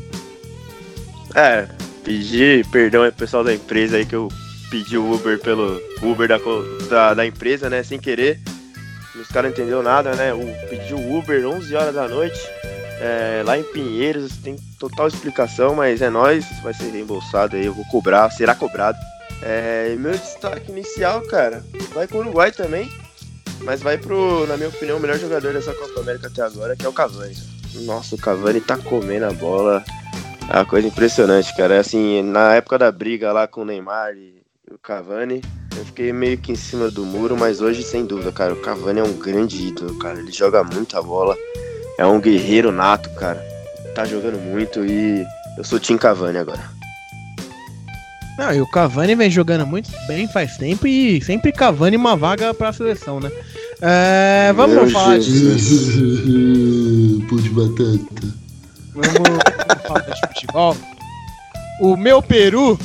É, 1.33 1.67
pedir 2.03 2.65
perdão 2.67 3.03
aí 3.03 3.11
pro 3.11 3.19
pessoal 3.19 3.43
da 3.43 3.53
empresa 3.53 3.97
aí 3.97 4.05
que 4.05 4.15
eu 4.15 4.29
pedi 4.69 4.97
o 4.97 5.13
Uber 5.13 5.39
pelo 5.39 5.81
Uber 6.01 6.27
da, 6.27 6.37
da, 6.89 7.13
da 7.13 7.25
empresa, 7.25 7.69
né, 7.69 7.83
sem 7.83 7.99
querer. 7.99 8.39
Os 9.15 9.27
caras 9.27 9.51
não 9.51 9.57
entenderam 9.57 9.83
nada, 9.83 10.15
né? 10.15 10.33
O, 10.33 10.39
pedi 10.69 10.93
o 10.93 11.17
Uber 11.17 11.45
11 11.45 11.75
horas 11.75 11.95
da 11.95 12.07
noite, 12.07 12.39
é, 13.01 13.43
lá 13.45 13.57
em 13.57 13.63
Pinheiros, 13.63 14.37
tem 14.37 14.55
total 14.79 15.07
explicação, 15.07 15.75
mas 15.75 16.01
é 16.01 16.09
nóis, 16.09 16.45
vai 16.63 16.73
ser 16.73 16.89
reembolsado 16.91 17.55
aí, 17.55 17.65
eu 17.65 17.73
vou 17.73 17.85
cobrar, 17.85 18.29
será 18.31 18.55
cobrado. 18.55 18.97
É, 19.41 19.95
meu 19.97 20.11
destaque 20.11 20.71
inicial, 20.71 21.21
cara, 21.21 21.63
vai 21.93 22.07
com 22.07 22.17
o 22.17 22.21
Uruguai 22.21 22.51
também, 22.51 22.89
mas 23.61 23.81
vai 23.81 23.97
pro, 23.97 24.45
na 24.47 24.55
minha 24.55 24.69
opinião, 24.69 24.97
o 24.97 24.99
melhor 24.99 25.17
jogador 25.17 25.53
dessa 25.53 25.73
Copa 25.73 26.01
América 26.01 26.27
até 26.27 26.41
agora, 26.41 26.75
que 26.75 26.85
é 26.85 26.89
o 26.89 26.93
Cavani. 26.93 27.35
Nossa, 27.85 28.15
o 28.15 28.17
Cavani 28.17 28.61
tá 28.61 28.77
comendo 28.77 29.25
a 29.25 29.31
bola. 29.31 29.83
É 30.49 30.55
uma 30.55 30.65
coisa 30.65 30.87
impressionante, 30.87 31.55
cara. 31.55 31.75
É 31.75 31.79
Assim, 31.79 32.23
na 32.23 32.55
época 32.55 32.77
da 32.77 32.91
briga 32.91 33.31
lá 33.31 33.47
com 33.47 33.61
o 33.61 33.65
Neymar 33.65 34.13
e 34.15 34.33
o 34.71 34.77
Cavani, 34.79 35.41
eu 35.77 35.85
fiquei 35.85 36.11
meio 36.11 36.37
que 36.39 36.51
em 36.51 36.55
cima 36.55 36.89
do 36.89 37.05
muro, 37.05 37.37
mas 37.37 37.61
hoje, 37.61 37.83
sem 37.83 38.05
dúvida, 38.05 38.31
cara, 38.31 38.53
o 38.53 38.61
Cavani 38.61 38.99
é 38.99 39.03
um 39.03 39.13
grande 39.13 39.67
ídolo, 39.67 39.97
cara. 39.99 40.19
Ele 40.19 40.31
joga 40.31 40.63
muita 40.63 41.01
bola. 41.01 41.37
É 41.99 42.05
um 42.05 42.19
guerreiro 42.19 42.71
nato, 42.71 43.09
cara. 43.11 43.39
Tá 43.93 44.05
jogando 44.05 44.39
muito 44.39 44.83
e 44.83 45.23
eu 45.57 45.63
sou 45.63 45.79
Tim 45.79 45.97
Cavani 45.97 46.39
agora. 46.39 46.61
Não, 48.37 48.53
e 48.53 48.61
o 48.61 48.67
Cavani 48.67 49.15
vem 49.15 49.29
jogando 49.29 49.67
muito 49.67 49.91
bem 50.07 50.27
faz 50.27 50.57
tempo 50.57 50.87
e 50.87 51.21
sempre 51.21 51.51
Cavani 51.51 51.97
uma 51.97 52.15
vaga 52.15 52.53
pra 52.53 52.73
seleção, 52.73 53.19
né? 53.19 53.29
É, 53.81 54.51
vamos 54.55 54.75
Meu 54.75 54.89
falar 54.89 55.19
de, 55.19 55.25
Jesus. 55.25 57.23
Pão 57.29 57.37
de 57.37 57.49
batata. 57.49 58.38
Vamos, 59.07 59.83
falar 59.87 59.99
de 60.01 60.27
futebol. 60.27 60.77
O 61.81 61.95
meu 61.95 62.21
Peru, 62.21 62.77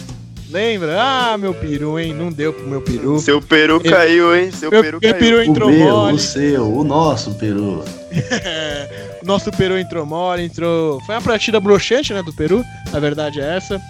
lembra? 0.50 0.96
Ah, 1.00 1.37
meu 1.38 1.52
Peru, 1.55 1.99
hein? 1.99 2.14
Não 2.14 2.31
deu 2.31 2.52
pro 2.52 2.66
meu 2.66 2.81
Peru. 2.81 3.19
Seu 3.19 3.40
peru 3.43 3.81
Eu- 3.82 3.90
caiu, 3.90 4.37
hein? 4.37 4.50
Seu 4.52 4.70
Meu, 4.70 4.82
peru 4.82 4.99
meu 5.02 5.12
caiu. 5.12 5.20
Peru 5.25 5.37
O 5.38 5.43
entrou 5.43 5.70
meu, 5.70 5.88
mole. 5.96 6.14
o 6.14 6.19
seu, 6.19 6.72
o 6.76 6.84
nosso 6.84 7.34
peru. 7.34 7.84
O 9.22 9.26
nosso 9.26 9.50
Peru 9.52 9.78
entrou 9.78 10.05
mole, 10.05 10.44
entrou. 10.44 11.00
Foi 11.06 11.14
uma 11.14 11.22
partida 11.22 11.58
broxante, 11.58 12.12
né, 12.12 12.22
do 12.22 12.31
Peru. 12.34 12.62
A 12.93 12.99
verdade 13.00 13.40
é 13.40 13.56
essa. 13.56 13.81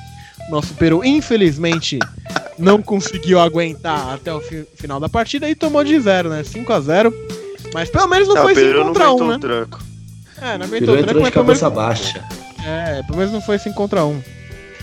Nosso 0.49 0.73
Peru, 0.75 1.05
infelizmente, 1.05 1.99
não 2.57 2.81
conseguiu 2.81 3.41
aguentar 3.41 4.15
até 4.15 4.33
o 4.33 4.41
fi- 4.41 4.65
final 4.77 5.01
da 5.01 5.09
partida 5.09 5.51
e 5.51 5.57
tomou 5.57 5.83
de 5.83 5.99
zero, 5.99 6.29
né? 6.29 6.45
5x0. 6.45 7.13
Mas 7.75 7.91
pelo 7.91 8.07
menos 8.07 8.29
não, 8.29 8.37
Não, 8.37 8.43
foi 8.45 8.53
o 8.53 8.57
5 8.57 8.67
Peru 8.69 8.79
não 8.79 8.87
contra 8.93 9.05
1, 9.05 9.07
aguentou 9.09 9.27
né? 9.29 9.35
o 9.35 9.39
tranco. 9.41 9.79
É, 10.45 10.59
não 10.59 10.67
O 10.67 10.69
aguentou 10.69 10.95
peru 10.95 11.01
o 11.01 11.05
tranco, 11.05 11.11
entrou 11.11 11.25
de 11.25 11.31
pelo 11.33 11.45
menos, 11.47 11.61
cabeça 11.61 11.71
baixa. 11.71 12.25
é, 12.65 13.03
pelo 13.05 13.19
menos 13.19 13.33
não 13.33 13.41
foi 13.41 13.59
5 13.59 13.75
contra 13.75 14.05
1. 14.05 14.23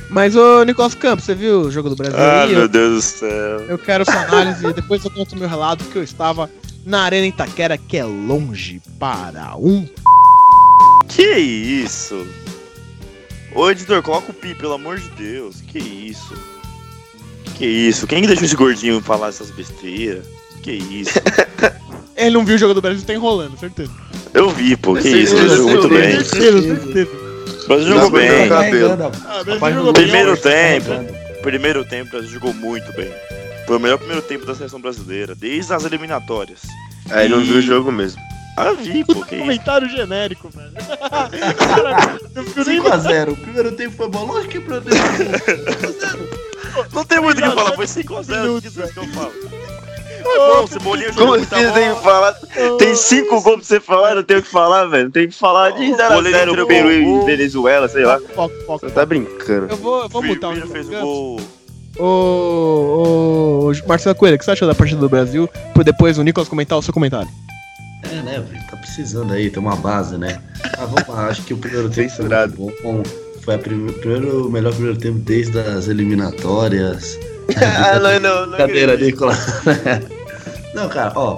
Mas, 0.10 0.36
ô 0.36 0.64
Nicolas 0.66 0.94
Campos, 0.96 1.24
você 1.26 1.34
viu 1.36 1.62
o 1.62 1.72
jogo 1.72 1.90
do 1.90 1.96
Brasil 1.96 2.18
Ah, 2.20 2.46
meu 2.48 2.62
Eu, 2.62 2.68
Deus 2.68 2.96
do 2.96 3.02
céu. 3.02 3.30
eu 3.70 3.78
quero 3.78 4.04
sua 4.04 4.22
análise 4.24 4.66
e 4.68 4.74
depois 4.74 5.04
eu 5.06 5.12
conto 5.12 5.38
meu 5.38 5.48
relato 5.48 5.86
que 5.86 5.96
eu 5.96 6.04
estava 6.04 6.50
na 6.86 7.04
Arena 7.04 7.28
Itaquera, 7.28 7.78
que 7.78 7.96
é 7.96 8.04
longe 8.04 8.82
para 9.00 9.56
um 9.58 9.88
Que 11.08 11.38
isso? 11.38 12.28
Ô, 13.56 13.70
editor, 13.70 14.02
coloca 14.02 14.32
o 14.32 14.34
pi, 14.34 14.54
pelo 14.56 14.74
amor 14.74 15.00
de 15.00 15.10
Deus. 15.12 15.62
Que 15.62 15.78
isso? 15.80 16.34
Que 17.56 17.66
isso? 17.66 18.08
Quem 18.08 18.22
que 18.22 18.28
deixou 18.28 18.46
esse 18.46 18.56
gordinho 18.56 19.02
falar 19.02 19.28
essas 19.30 19.52
besteiras? 19.52 20.26
Que 20.64 20.72
isso? 20.72 21.20
Ele 22.16 22.32
não 22.32 22.46
viu 22.46 22.56
o 22.56 22.58
jogo 22.58 22.74
do 22.74 22.82
Brasil, 22.82 23.04
tá 23.06 23.14
enrolando, 23.14 23.58
certeza. 23.58 23.92
Eu 24.34 24.50
vi, 24.50 24.76
pô. 24.78 24.94
Que 24.96 25.10
isso? 25.10 25.36
Ele 25.36 25.50
jogou 25.50 25.72
muito 25.72 25.90
bem. 25.90 26.24
Certeza, 26.24 26.62
certeza. 26.62 27.12
O 27.64 27.68
Brasil 27.68 27.88
jogou 27.88 28.04
Não, 28.04 28.12
bem. 28.12 28.42
não, 28.42 28.50
cabelo. 28.50 29.12
Ah, 29.26 29.44
não 29.46 29.74
jogou 29.74 29.94
bem. 29.94 30.04
Primeiro 30.04 30.38
tempo. 30.38 30.90
Primeiro 31.42 31.86
tempo, 31.86 32.08
o 32.08 32.12
Brasil 32.12 32.30
jogou 32.30 32.54
muito 32.54 32.92
bem. 32.94 33.12
Foi 33.66 33.78
o 33.78 33.80
melhor 33.80 33.98
primeiro 33.98 34.22
tempo 34.22 34.46
da 34.46 34.54
seleção 34.56 34.80
brasileira, 34.82 35.34
desde 35.36 35.74
as 35.74 35.86
eliminatórias. 35.86 36.60
Aí 37.10 37.28
não 37.30 37.42
E- 37.42 37.46
viu 37.46 37.58
o 37.58 37.62
jogo 37.62 37.92
mesmo. 37.92 38.22
Ah, 38.58 38.74
vi, 38.74 39.04
pô. 39.06 39.16
Que 39.24 39.36
isso? 39.36 39.44
Comentário 39.44 39.90
genérico, 39.90 40.50
velho. 40.50 40.72
Cara, 41.58 42.18
eu 42.36 42.44
fico 42.44 42.70
nem 42.70 42.82
5x0. 42.82 43.30
O 43.32 43.38
primeiro 43.38 43.72
tempo 43.72 43.96
foi 43.96 44.10
bom. 44.10 44.26
Lógico 44.26 44.50
que 44.52 44.58
o 44.58 44.62
primeiro 44.62 44.86
tempo 44.86 45.00
foi 45.40 45.56
bom. 45.58 46.86
Não 46.94 47.06
tem 47.06 47.20
muito 47.22 47.38
o 47.38 47.42
que 47.42 47.48
Não, 47.48 47.56
falar, 47.56 47.70
não 47.70 47.76
foi 47.76 47.88
tem 47.88 48.04
5x0. 48.04 48.42
minutos, 48.42 48.62
Que 48.76 48.82
isso 48.84 48.94
que 48.94 49.00
eu 49.00 49.08
falo? 49.10 49.32
Foi 50.24 50.38
bom, 50.38 50.68
Cebolinha 50.68 51.12
jogou 51.12 51.34
Como 51.36 51.46
tem 51.46 51.60
que 51.66 51.72
bola. 51.80 51.96
falar? 52.02 52.34
Tem 52.78 52.96
cinco 52.96 53.42
gols 53.42 53.58
pra 53.58 53.66
você 53.66 53.80
falar, 53.80 54.16
não 54.16 54.24
tem 54.24 54.38
o 54.38 54.42
que 54.44 54.50
falar, 54.50 54.86
velho. 54.86 55.04
Não 55.06 55.12
tem 55.12 55.28
que 55.28 55.36
falar 55.36 55.72
de 55.72 55.92
O 55.92 55.96
goleiro 55.98 56.38
0x0 56.38 56.50
entregou 56.50 56.68
Peru 56.68 56.88
o 56.88 57.22
e. 57.22 57.26
Venezuela, 57.26 57.88
sei 57.88 58.06
lá. 58.06 58.20
Foco, 58.36 58.56
foco. 58.66 58.80
Você 58.88 58.94
tá 58.94 59.06
brincando. 59.06 59.68
Eu 59.70 59.78
vou, 59.78 60.02
eu 60.04 60.10
vou 60.10 60.24
mutar 60.24 60.52
o 60.52 60.68
fez 60.68 60.88
o 60.88 60.92
gol. 60.92 61.40
Ô, 62.00 63.70
ô, 63.70 63.88
Marcelo 63.88 64.16
Coelho, 64.16 64.36
o 64.36 64.40
que 64.40 64.46
você 64.46 64.52
achou 64.52 64.68
da 64.68 64.76
partida 64.76 65.00
do 65.00 65.10
Brasil? 65.10 65.50
Por 65.74 65.84
depois 65.84 66.18
o 66.18 66.24
Nicolas 66.24 66.48
comentar 66.48 66.78
o 66.78 66.82
seu 66.82 66.94
comentário. 66.94 67.30
É, 68.04 68.16
né, 68.22 68.40
velho? 68.40 68.64
Tá 68.70 68.78
precisando 68.78 69.34
aí, 69.34 69.50
ter 69.50 69.60
uma 69.60 69.76
base, 69.76 70.18
né? 70.18 70.42
Ah, 70.78 70.86
vamos 70.86 71.08
lá. 71.08 71.28
Acho 71.28 71.44
que 71.44 71.54
o 71.54 71.58
primeiro 71.58 71.90
tempo 71.90 72.10
foi 72.10 72.28
bom. 72.48 73.04
Foi 73.42 73.58
prime- 73.58 73.92
primeiro, 73.94 74.48
o 74.48 74.52
melhor 74.52 74.72
primeiro 74.74 74.98
tempo 74.98 75.20
desde 75.20 75.60
as 75.60 75.88
eliminatórias. 75.88 77.20
ah, 77.62 78.00
não, 78.00 78.20
não, 78.20 78.46
não. 78.48 78.58
Cadeira. 78.58 78.98
Nicolas. 78.98 79.40
Não, 80.74 80.88
cara, 80.88 81.12
ó, 81.18 81.36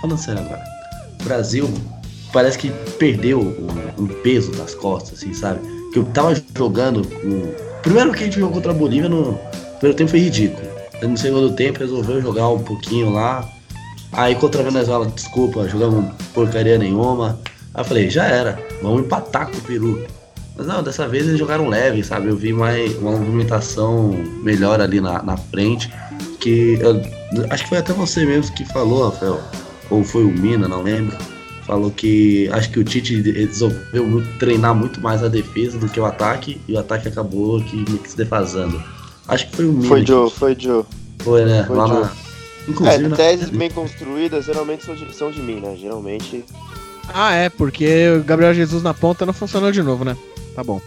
falando 0.00 0.16
sério 0.16 0.42
agora. 0.42 0.62
O 1.20 1.24
Brasil 1.24 1.68
parece 2.32 2.56
que 2.56 2.70
perdeu 3.00 3.40
o, 3.40 4.02
o 4.04 4.08
peso 4.22 4.52
das 4.52 4.76
costas, 4.76 5.18
assim, 5.18 5.34
sabe? 5.34 5.58
Que 5.92 5.98
eu 5.98 6.04
tava 6.04 6.40
jogando 6.56 7.04
com 7.04 7.52
Primeiro 7.86 8.12
que 8.12 8.22
a 8.22 8.26
gente 8.26 8.40
jogou 8.40 8.54
contra 8.54 8.72
a 8.72 8.74
Bolívia 8.74 9.08
no 9.08 9.38
primeiro 9.78 9.96
tempo 9.96 10.10
foi 10.10 10.18
ridículo. 10.18 10.66
No 11.02 11.16
segundo 11.16 11.52
tempo 11.52 11.78
resolveu 11.78 12.20
jogar 12.20 12.48
um 12.48 12.58
pouquinho 12.58 13.12
lá. 13.12 13.48
Aí 14.10 14.34
contra 14.34 14.60
a 14.60 14.64
Venezuela, 14.64 15.06
desculpa, 15.06 15.68
jogamos 15.68 16.12
porcaria 16.34 16.78
nenhuma. 16.78 17.38
Aí 17.72 17.80
eu 17.80 17.84
falei, 17.84 18.10
já 18.10 18.24
era, 18.26 18.58
vamos 18.82 19.02
empatar 19.02 19.48
com 19.48 19.58
o 19.58 19.60
Peru. 19.60 20.04
Mas 20.56 20.66
não, 20.66 20.82
dessa 20.82 21.06
vez 21.06 21.26
eles 21.26 21.38
jogaram 21.38 21.68
leve, 21.68 22.02
sabe? 22.02 22.28
Eu 22.28 22.36
vi 22.36 22.52
mais 22.52 22.96
uma 22.98 23.12
movimentação 23.12 24.10
melhor 24.42 24.80
ali 24.80 25.00
na, 25.00 25.22
na 25.22 25.36
frente. 25.36 25.92
Que 26.40 26.78
eu- 26.80 27.02
acho 27.50 27.64
que 27.64 27.68
foi 27.68 27.78
até 27.78 27.92
você 27.92 28.24
mesmo 28.24 28.54
que 28.54 28.64
falou, 28.64 29.04
Rafael. 29.10 29.40
Ou 29.90 30.02
foi 30.02 30.24
o 30.24 30.30
Mina, 30.32 30.66
não 30.66 30.82
lembro. 30.82 31.16
Falou 31.66 31.90
que 31.90 32.48
acho 32.52 32.70
que 32.70 32.78
o 32.78 32.84
Tite 32.84 33.20
resolveu 33.32 34.06
muito- 34.06 34.38
treinar 34.38 34.74
muito 34.74 35.00
mais 35.00 35.22
a 35.22 35.28
defesa 35.28 35.78
do 35.78 35.88
que 35.88 35.98
o 36.00 36.04
ataque. 36.06 36.60
E 36.68 36.72
o 36.74 36.78
ataque 36.78 37.08
acabou 37.08 37.60
que, 37.62 37.76
meio 37.76 37.98
que 37.98 38.10
se 38.10 38.16
defasando. 38.16 38.80
Acho 39.28 39.48
que 39.50 39.56
foi 39.56 39.64
o 39.66 39.72
Mina. 39.72 39.88
Foi 39.88 40.00
que- 40.02 40.06
Joe, 40.06 40.30
foi 40.30 40.56
Joe. 40.58 40.84
Foi, 41.18 41.44
né? 41.44 41.64
Foi 41.66 41.76
Lá 41.76 41.86
Joe. 41.88 42.00
na. 42.00 42.12
Inclusive, 42.68 43.04
É, 43.04 43.08
na- 43.08 43.16
teses 43.16 43.50
bem 43.50 43.70
construídas 43.70 44.44
geralmente 44.44 44.84
são 44.84 44.94
de, 44.94 45.14
são 45.14 45.30
de 45.30 45.40
mim, 45.40 45.60
né? 45.60 45.76
Geralmente. 45.80 46.44
Ah, 47.12 47.32
é, 47.34 47.48
porque 47.48 48.08
o 48.18 48.24
Gabriel 48.24 48.54
Jesus 48.54 48.82
na 48.82 48.92
ponta 48.94 49.24
não 49.26 49.32
funcionou 49.32 49.70
de 49.70 49.82
novo, 49.82 50.04
né? 50.04 50.16
Tá 50.56 50.64
bom. 50.64 50.80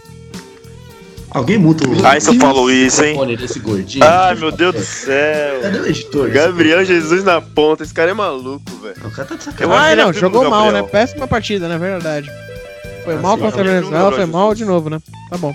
Alguém 1.30 1.56
muta 1.58 1.88
o. 1.88 2.04
Ai, 2.04 2.20
você 2.20 2.34
falou 2.34 2.68
isso, 2.70 3.04
hein? 3.04 3.16
gordinho. 3.62 4.04
Ai, 4.04 4.34
meu 4.34 4.50
Deus 4.50 4.74
do 4.74 4.82
céu. 4.82 5.60
Cadê 5.62 5.78
o 5.78 5.86
editor? 5.86 6.28
Gabriel 6.28 6.84
Jesus 6.84 7.22
na 7.22 7.40
ponta, 7.40 7.84
esse 7.84 7.94
cara 7.94 8.10
é 8.10 8.14
maluco, 8.14 8.64
velho. 8.82 8.96
O 9.06 9.10
cara 9.12 9.28
tá 9.28 9.36
de 9.36 9.46
Eu 9.46 9.52
sacanagem. 9.52 9.80
Ah, 9.84 9.92
é 9.92 9.94
não, 9.96 10.08
primo 10.10 10.20
jogou 10.20 10.50
mal, 10.50 10.72
né? 10.72 10.82
Péssima 10.82 11.28
partida, 11.28 11.68
né? 11.68 11.78
Verdade. 11.78 12.28
Foi 13.04 13.14
Ah, 13.14 13.18
mal 13.18 13.36
sim, 13.36 13.42
contra 13.44 13.62
a 13.62 13.64
é 13.64 13.68
Venezuela, 13.74 14.12
foi 14.12 14.26
mal 14.26 14.54
de 14.56 14.64
novo, 14.64 14.90
né? 14.90 15.00
Tá 15.30 15.38
bom. 15.38 15.54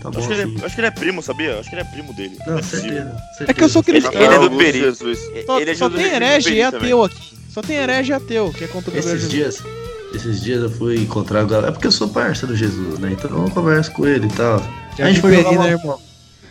Tá 0.00 0.10
bom, 0.10 0.18
Acho 0.20 0.28
que, 0.28 0.34
ele, 0.34 0.42
é- 0.60 0.64
acho 0.64 0.74
que 0.76 0.80
ele 0.80 0.86
é 0.86 0.90
primo, 0.92 1.20
sabia? 1.22 1.58
Acho 1.58 1.68
que 1.68 1.74
ele 1.74 1.82
é 1.82 1.84
primo 1.84 2.12
dele. 2.14 2.36
Não, 2.46 2.58
é 2.58 2.62
possível. 2.62 2.90
certeza, 3.36 3.50
É 3.50 3.52
que 3.52 3.64
eu 3.64 3.68
sou 3.68 3.82
certeza. 3.82 4.08
cristão. 4.08 4.32
Ele 4.32 4.34
é 4.44 4.48
do 4.48 4.56
Peri. 4.56 4.78
Jesus. 4.78 5.18
Só, 5.44 5.60
é 5.60 5.74
só 5.74 5.90
tem 5.90 6.06
herege 6.06 6.50
e 6.54 6.62
também. 6.62 6.64
ateu 6.86 7.02
aqui. 7.02 7.36
Só 7.52 7.62
tem 7.62 7.76
herege 7.76 8.12
e 8.12 8.14
ateu, 8.14 8.52
que 8.56 8.62
é 8.64 8.68
contra 8.68 8.90
o 8.92 8.94
Gabriel 8.94 9.16
Esses 9.16 9.28
Jesus. 9.32 9.56
dias, 9.60 9.85
esses 10.14 10.40
dias 10.42 10.62
eu 10.62 10.70
fui 10.70 10.96
encontrar 10.96 11.44
o 11.44 11.46
galera. 11.46 11.68
É 11.68 11.70
porque 11.72 11.86
eu 11.86 11.92
sou 11.92 12.08
parceiro 12.08 12.54
do 12.54 12.56
Jesus, 12.56 12.98
né? 12.98 13.10
Então 13.12 13.30
eu 13.44 13.50
converso 13.50 13.90
com 13.92 14.06
ele 14.06 14.26
e 14.26 14.30
tal. 14.30 14.58
Já 14.96 15.04
a 15.04 15.08
gente 15.08 15.20
foi 15.20 15.34
jogar, 15.36 15.50
Peri, 15.50 15.58
né, 15.58 15.76
bola, 15.76 15.80
irmão? 15.82 16.00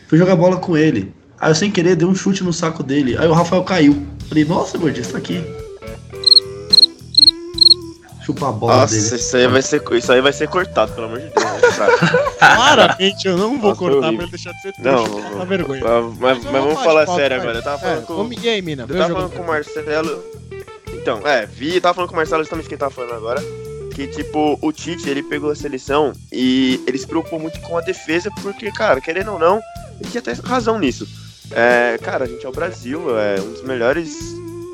fui 0.08 0.18
jogar 0.18 0.36
bola 0.36 0.58
com 0.58 0.78
ele. 0.78 1.14
Aí 1.40 1.52
eu 1.52 1.56
sem 1.56 1.70
querer 1.72 1.96
dei 1.96 2.08
um 2.08 2.16
chute 2.16 2.44
no 2.44 2.54
saco 2.54 2.82
dele. 2.84 3.18
Aí 3.18 3.28
o 3.28 3.34
Rafael 3.34 3.64
caiu. 3.64 4.06
Falei, 4.30 4.46
nossa, 4.46 4.78
gordinho, 4.78 5.04
você 5.06 5.12
tá 5.12 5.18
aqui. 5.18 5.44
Chupa 8.26 8.50
a 8.50 8.52
bola 8.52 8.78
Nossa, 8.78 8.96
dele. 8.96 9.16
isso 9.18 9.38
aí, 9.38 9.48
vai 9.48 9.62
ser, 9.62 9.84
isso 9.92 10.12
aí 10.12 10.20
vai 10.22 10.34
ser 10.34 10.48
cortado, 10.48 10.92
pelo 10.94 11.06
amor 11.08 11.20
de 11.20 11.26
Deus. 11.30 11.62
né, 11.62 11.70
cara? 11.78 12.32
Claramente 12.56 13.28
eu 13.28 13.38
não 13.38 13.60
vou 13.60 13.70
Nossa, 13.70 13.76
cortar 13.80 13.98
horrível. 14.08 14.16
pra 14.18 14.24
ele 14.24 14.32
deixar 14.32 14.52
de 14.52 14.62
ser 14.64 14.74
Não, 14.80 15.04
trouxa. 15.04 15.30
não, 15.30 15.38
Tá 15.38 15.46
vergonha. 15.46 15.82
mas, 15.84 16.18
mas- 16.20 16.44
mas 16.44 16.64
vamos 16.64 16.84
falar 16.84 17.06
sério 17.06 17.38
agora. 17.38 17.60
Eu 17.60 17.64
tava 17.64 17.76
É, 17.76 17.80
falando 17.90 18.06
com, 18.08 18.16
vamos- 18.16 18.44
e 18.44 18.50
aí, 18.50 18.62
mina? 18.64 18.86
eu 18.90 18.98
tava 18.98 19.14
falando 19.14 19.32
com 19.32 19.44
o 19.44 19.48
Marcelo. 19.48 20.24
Então, 21.06 21.22
é, 21.24 21.46
vi, 21.46 21.80
tava 21.80 21.94
falando 21.94 22.10
com 22.10 22.16
o 22.16 22.18
Marcelo 22.18 22.42
justamente 22.42 22.68
quem 22.68 22.80
tava 22.80 22.90
falando 22.90 23.14
agora. 23.14 23.40
Que, 23.94 24.08
tipo, 24.08 24.58
o 24.60 24.72
Tite, 24.72 25.08
ele 25.08 25.22
pegou 25.22 25.52
a 25.52 25.56
seleção 25.56 26.12
e 26.32 26.84
ele 26.88 26.98
se 26.98 27.06
preocupou 27.06 27.40
muito 27.40 27.62
com 27.62 27.78
a 27.78 27.82
defesa, 27.82 28.32
porque, 28.42 28.72
cara, 28.72 29.00
querendo 29.00 29.34
ou 29.34 29.38
não, 29.38 29.62
ele 30.00 30.10
tinha 30.10 30.20
até 30.20 30.32
razão 30.32 30.80
nisso. 30.80 31.08
É, 31.52 32.00
cara, 32.02 32.26
a 32.26 32.28
gente 32.28 32.44
é 32.44 32.50
o 32.50 32.52
Brasil, 32.52 33.20
é 33.20 33.40
um 33.40 33.52
dos 33.52 33.62
melhores 33.62 34.18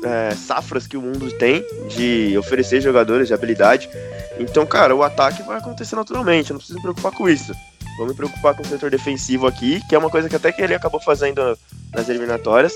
é, 0.02 0.34
safras 0.34 0.86
que 0.86 0.96
o 0.96 1.02
mundo 1.02 1.30
tem 1.32 1.62
de 1.94 2.34
oferecer 2.38 2.80
jogadores 2.80 3.28
de 3.28 3.34
habilidade. 3.34 3.90
Então, 4.38 4.64
cara, 4.64 4.96
o 4.96 5.02
ataque 5.02 5.42
vai 5.42 5.58
acontecer 5.58 5.96
naturalmente, 5.96 6.48
eu 6.48 6.54
não 6.54 6.58
preciso 6.60 6.78
me 6.78 6.82
preocupar 6.82 7.12
com 7.12 7.28
isso. 7.28 7.52
Vou 7.98 8.06
me 8.06 8.14
preocupar 8.14 8.56
com 8.56 8.62
o 8.62 8.66
setor 8.66 8.90
defensivo 8.90 9.46
aqui, 9.46 9.82
que 9.86 9.94
é 9.94 9.98
uma 9.98 10.08
coisa 10.08 10.30
que 10.30 10.36
até 10.36 10.50
que 10.50 10.62
ele 10.62 10.74
acabou 10.74 10.98
fazendo 10.98 11.58
nas 11.94 12.08
eliminatórias. 12.08 12.72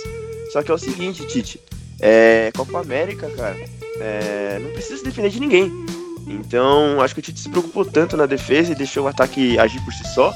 Só 0.53 0.63
que 0.63 0.71
é 0.71 0.75
o 0.75 0.79
seguinte, 0.79 1.27
Tite, 1.27 1.59
é, 2.01 2.51
Copa 2.55 2.81
América, 2.81 3.29
cara, 3.31 3.57
é, 4.01 4.59
não 4.61 4.71
precisa 4.73 4.99
se 4.99 5.05
defender 5.05 5.31
de 5.31 5.41
ninguém. 5.41 5.73
Então, 6.27 7.01
acho 7.01 7.15
que 7.15 7.21
o 7.21 7.23
Tite 7.23 7.41
se 7.41 7.49
preocupou 7.49 7.85
tanto 7.85 8.17
na 8.17 8.27
defesa 8.27 8.73
e 8.73 8.75
deixou 8.75 9.05
o 9.05 9.09
ataque 9.09 9.59
agir 9.59 9.81
por 9.85 9.93
si 9.93 10.07
só. 10.13 10.33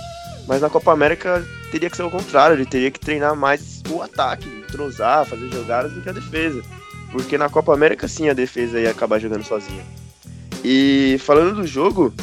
Mas 0.47 0.61
na 0.61 0.71
Copa 0.71 0.93
América 0.93 1.45
teria 1.71 1.91
que 1.91 1.97
ser 1.97 2.03
o 2.03 2.11
contrário, 2.11 2.57
ele 2.57 2.67
teria 2.67 2.91
que 2.91 2.99
treinar 2.99 3.37
mais 3.37 3.83
o 3.89 4.01
ataque, 4.03 4.49
entrosar, 4.49 5.27
fazer 5.27 5.49
jogadas 5.49 5.93
do 5.93 6.01
que 6.01 6.09
a 6.09 6.13
defesa. 6.13 6.63
Porque 7.13 7.37
na 7.37 7.49
Copa 7.49 7.75
América 7.75 8.07
sim 8.07 8.29
a 8.29 8.33
defesa 8.33 8.81
ia 8.81 8.91
acabar 8.91 9.19
jogando 9.19 9.45
sozinha. 9.45 9.85
E 10.65 11.17
falando 11.21 11.57
do 11.57 11.67
jogo, 11.67 12.15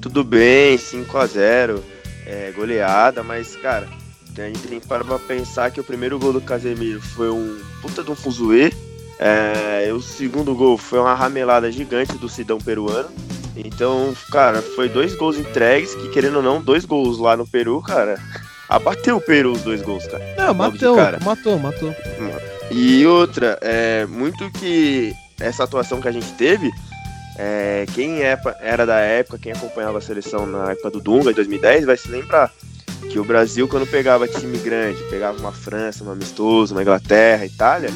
tudo 0.00 0.22
bem, 0.22 0.78
5 0.78 1.18
a 1.18 1.26
0 1.26 1.82
é, 2.26 2.52
goleada, 2.56 3.22
mas 3.22 3.56
cara, 3.56 3.88
a 4.36 4.46
gente 4.46 4.68
tem 4.68 4.80
que 4.80 4.86
parar 4.86 5.04
pra 5.04 5.18
pensar 5.18 5.70
que 5.70 5.80
o 5.80 5.84
primeiro 5.84 6.18
gol 6.18 6.32
do 6.32 6.40
Casemiro 6.40 7.00
foi 7.00 7.30
um 7.30 7.58
puta 7.80 8.04
de 8.04 8.10
um 8.10 8.16
fuzuê. 8.16 8.72
É, 9.18 9.90
o 9.92 10.00
segundo 10.00 10.54
gol 10.54 10.76
foi 10.76 10.98
uma 10.98 11.14
ramelada 11.14 11.70
gigante 11.72 12.16
do 12.18 12.28
Sidão 12.28 12.58
peruano. 12.58 13.08
Então, 13.56 14.14
cara, 14.30 14.60
foi 14.60 14.88
dois 14.88 15.14
gols 15.14 15.38
entregues, 15.38 15.94
que 15.94 16.08
querendo 16.10 16.36
ou 16.36 16.42
não, 16.42 16.60
dois 16.60 16.84
gols 16.84 17.18
lá 17.18 17.36
no 17.36 17.46
Peru, 17.46 17.80
cara. 17.80 18.18
Abateu 18.68 19.16
o 19.16 19.20
Peru 19.20 19.52
os 19.52 19.62
dois 19.62 19.80
gols, 19.80 20.06
cara. 20.06 20.34
Não, 20.36 20.52
matou, 20.52 20.96
matou, 21.24 21.58
matou. 21.58 21.94
E 22.70 23.06
outra, 23.06 23.58
é, 23.62 24.04
muito 24.06 24.50
que 24.50 25.14
essa 25.40 25.64
atuação 25.64 26.00
que 26.00 26.08
a 26.08 26.12
gente 26.12 26.32
teve, 26.32 26.70
é, 27.38 27.86
quem 27.94 28.22
é- 28.24 28.38
era 28.60 28.84
da 28.84 28.98
época, 28.98 29.38
quem 29.38 29.52
acompanhava 29.52 29.98
a 29.98 30.00
seleção 30.00 30.44
na 30.46 30.72
época 30.72 30.90
do 30.90 31.00
Dunga, 31.00 31.30
em 31.30 31.34
2010, 31.34 31.84
vai 31.86 31.96
se 31.96 32.08
lembrar 32.08 32.52
que 33.10 33.18
o 33.20 33.24
Brasil, 33.24 33.68
quando 33.68 33.86
pegava 33.86 34.26
time 34.26 34.58
grande, 34.58 35.00
pegava 35.04 35.38
uma 35.38 35.52
França, 35.52 36.02
um 36.02 36.10
amistoso, 36.10 36.74
uma 36.74 36.82
Inglaterra, 36.82 37.46
Itália, 37.46 37.90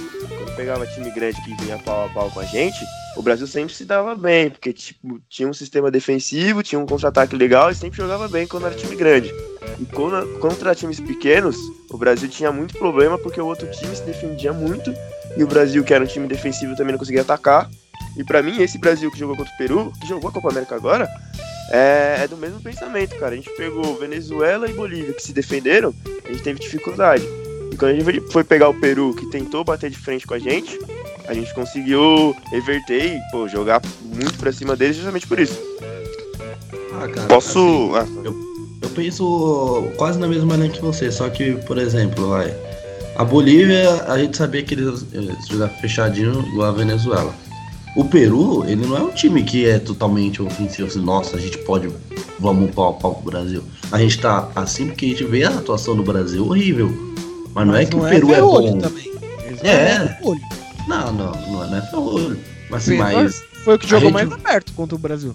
pegava 0.60 0.86
time 0.86 1.10
grande 1.10 1.40
que 1.40 1.54
vinha 1.64 1.78
pau 1.78 2.04
a 2.04 2.08
pau 2.10 2.30
com 2.30 2.38
a 2.38 2.44
gente, 2.44 2.76
o 3.16 3.22
Brasil 3.22 3.46
sempre 3.46 3.72
se 3.74 3.86
dava 3.86 4.14
bem, 4.14 4.50
porque 4.50 4.74
tipo, 4.74 5.18
tinha 5.26 5.48
um 5.48 5.54
sistema 5.54 5.90
defensivo, 5.90 6.62
tinha 6.62 6.78
um 6.78 6.84
contra-ataque 6.84 7.34
legal 7.34 7.70
e 7.70 7.74
sempre 7.74 7.96
jogava 7.96 8.28
bem 8.28 8.46
quando 8.46 8.66
era 8.66 8.74
time 8.74 8.94
grande. 8.94 9.32
E 9.78 9.86
quando- 9.86 10.38
contra 10.38 10.74
times 10.74 11.00
pequenos, 11.00 11.56
o 11.90 11.96
Brasil 11.96 12.28
tinha 12.28 12.52
muito 12.52 12.76
problema 12.76 13.16
porque 13.16 13.40
o 13.40 13.46
outro 13.46 13.70
time 13.70 13.96
se 13.96 14.02
defendia 14.02 14.52
muito 14.52 14.94
e 15.34 15.42
o 15.42 15.46
Brasil, 15.46 15.82
que 15.82 15.94
era 15.94 16.04
um 16.04 16.06
time 16.06 16.28
defensivo, 16.28 16.76
também 16.76 16.92
não 16.92 16.98
conseguia 16.98 17.22
atacar. 17.22 17.70
E 18.18 18.22
pra 18.22 18.42
mim, 18.42 18.60
esse 18.60 18.76
Brasil 18.76 19.10
que 19.10 19.18
jogou 19.18 19.36
contra 19.36 19.54
o 19.54 19.56
Peru, 19.56 19.92
que 19.98 20.06
jogou 20.06 20.28
a 20.28 20.32
Copa 20.32 20.50
América 20.50 20.74
agora, 20.74 21.08
é, 21.70 22.18
é 22.24 22.28
do 22.28 22.36
mesmo 22.36 22.60
pensamento, 22.60 23.16
cara. 23.16 23.32
A 23.32 23.36
gente 23.36 23.48
pegou 23.56 23.98
Venezuela 23.98 24.68
e 24.68 24.74
Bolívia, 24.74 25.14
que 25.14 25.22
se 25.22 25.32
defenderam, 25.32 25.94
a 26.22 26.28
gente 26.28 26.42
teve 26.42 26.60
dificuldade. 26.60 27.26
E 27.72 27.76
quando 27.76 27.92
a 27.92 27.94
gente 27.94 28.32
foi 28.32 28.44
pegar 28.44 28.68
o 28.68 28.74
Peru, 28.74 29.14
que 29.14 29.26
tentou 29.26 29.64
bater 29.64 29.90
de 29.90 29.98
frente 29.98 30.26
com 30.26 30.34
a 30.34 30.38
gente, 30.38 30.78
a 31.26 31.34
gente 31.34 31.52
conseguiu 31.54 32.34
reverter 32.50 33.16
e 33.16 33.20
pô, 33.30 33.48
jogar 33.48 33.80
muito 34.02 34.38
pra 34.38 34.52
cima 34.52 34.76
deles 34.76 34.96
justamente 34.96 35.26
por 35.26 35.38
isso. 35.38 35.58
Ah, 36.92 37.08
cara, 37.08 37.26
Posso. 37.28 37.92
assim, 37.94 38.24
Eu 38.82 38.90
penso 38.90 39.88
quase 39.96 40.18
na 40.18 40.26
mesma 40.26 40.56
linha 40.56 40.70
que 40.70 40.80
você, 40.82 41.10
só 41.12 41.28
que, 41.28 41.52
por 41.66 41.78
exemplo, 41.78 42.28
vai. 42.28 42.54
A 43.16 43.24
Bolívia, 43.24 44.04
a 44.04 44.18
gente 44.18 44.36
sabia 44.36 44.62
que 44.62 44.74
eles 44.74 45.04
jogavam 45.48 45.76
fechadinho 45.76 46.40
igual 46.52 46.68
a 46.68 46.72
Venezuela. 46.72 47.34
O 47.96 48.04
Peru, 48.04 48.64
ele 48.64 48.86
não 48.86 48.96
é 48.96 49.00
um 49.00 49.10
time 49.10 49.42
que 49.42 49.66
é 49.66 49.78
totalmente 49.78 50.40
ofensivo, 50.40 50.88
assim, 50.88 51.00
nossa, 51.00 51.36
a 51.36 51.40
gente 51.40 51.58
pode, 51.58 51.88
vamos 52.38 52.70
pau 52.72 52.90
a 52.90 52.92
pau 52.94 53.14
pro 53.16 53.30
Brasil. 53.32 53.62
A 53.90 53.98
gente 53.98 54.18
tá 54.20 54.48
assim 54.54 54.86
porque 54.86 55.06
a 55.06 55.08
gente 55.08 55.24
vê 55.24 55.44
a 55.44 55.50
atuação 55.50 55.96
do 55.96 56.02
Brasil 56.02 56.44
horrível. 56.44 56.90
Mas 57.54 57.66
não 57.66 57.76
é 57.76 57.84
que 57.84 57.96
o 57.96 58.00
Peru 58.00 58.30
é 58.30 58.34
ferrolho 58.34 58.72
bom. 58.72 58.78
também. 58.78 59.12
Eles 59.44 59.62
É. 59.64 60.18
não. 60.22 60.38
Não, 60.88 61.12
não, 61.12 61.32
não 61.32 61.64
é, 61.64 61.70
não 61.70 61.76
é 61.78 61.82
ferrolho. 61.82 62.38
Mas, 62.70 62.86
mas 62.88 63.42
Foi 63.64 63.74
o 63.74 63.78
que 63.78 63.86
jogou 63.88 64.08
gente- 64.10 64.12
mais 64.14 64.32
aberto 64.32 64.72
contra 64.74 64.94
o 64.94 64.98
Brasil. 64.98 65.34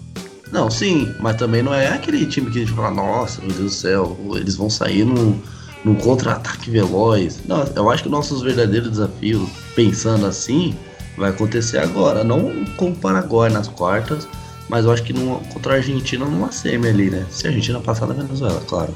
Não, 0.52 0.70
sim, 0.70 1.12
mas 1.20 1.36
também 1.36 1.62
não 1.62 1.74
é 1.74 1.88
aquele 1.88 2.24
time 2.26 2.50
que 2.50 2.58
a 2.58 2.60
gente 2.64 2.72
fala, 2.72 2.90
nossa, 2.90 3.40
meu 3.40 3.50
Deus 3.50 3.60
do 3.64 3.68
céu, 3.70 4.16
eles 4.36 4.54
vão 4.56 4.70
sair 4.70 5.04
num, 5.04 5.38
num 5.84 5.94
contra-ataque 5.96 6.70
veloz. 6.70 7.40
Não, 7.46 7.64
eu 7.74 7.90
acho 7.90 8.04
que 8.04 8.08
nossos 8.08 8.42
verdadeiros 8.42 8.90
desafios, 8.90 9.48
pensando 9.74 10.24
assim, 10.24 10.74
vai 11.18 11.30
acontecer 11.30 11.78
agora. 11.78 12.22
Não 12.24 12.64
com 12.76 12.90
o 12.90 12.94
Paraguai 12.94 13.50
nas 13.50 13.66
quartas, 13.68 14.26
mas 14.68 14.84
eu 14.84 14.92
acho 14.92 15.02
que 15.02 15.12
num, 15.12 15.34
contra 15.52 15.74
a 15.74 15.76
Argentina 15.76 16.24
numa 16.24 16.52
semi 16.52 16.88
ali, 16.88 17.10
né? 17.10 17.26
Se 17.30 17.46
a 17.46 17.50
Argentina 17.50 17.80
passar 17.80 18.06
da 18.06 18.14
Venezuela, 18.14 18.62
claro. 18.68 18.94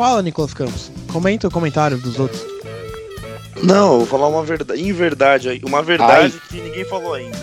Fala, 0.00 0.22
Nicolas 0.22 0.54
Campos. 0.54 0.90
Comenta 1.12 1.46
o 1.46 1.50
comentário 1.50 1.98
dos 1.98 2.18
outros. 2.18 2.40
Não, 3.62 3.92
eu 3.92 3.98
vou 3.98 4.06
falar 4.06 4.28
uma 4.28 4.42
verdade, 4.42 4.80
em 4.80 4.90
verdade, 4.94 5.50
aí, 5.50 5.60
uma 5.62 5.82
verdade 5.82 6.40
que 6.48 6.58
ninguém 6.58 6.86
falou 6.86 7.12
ainda. 7.12 7.36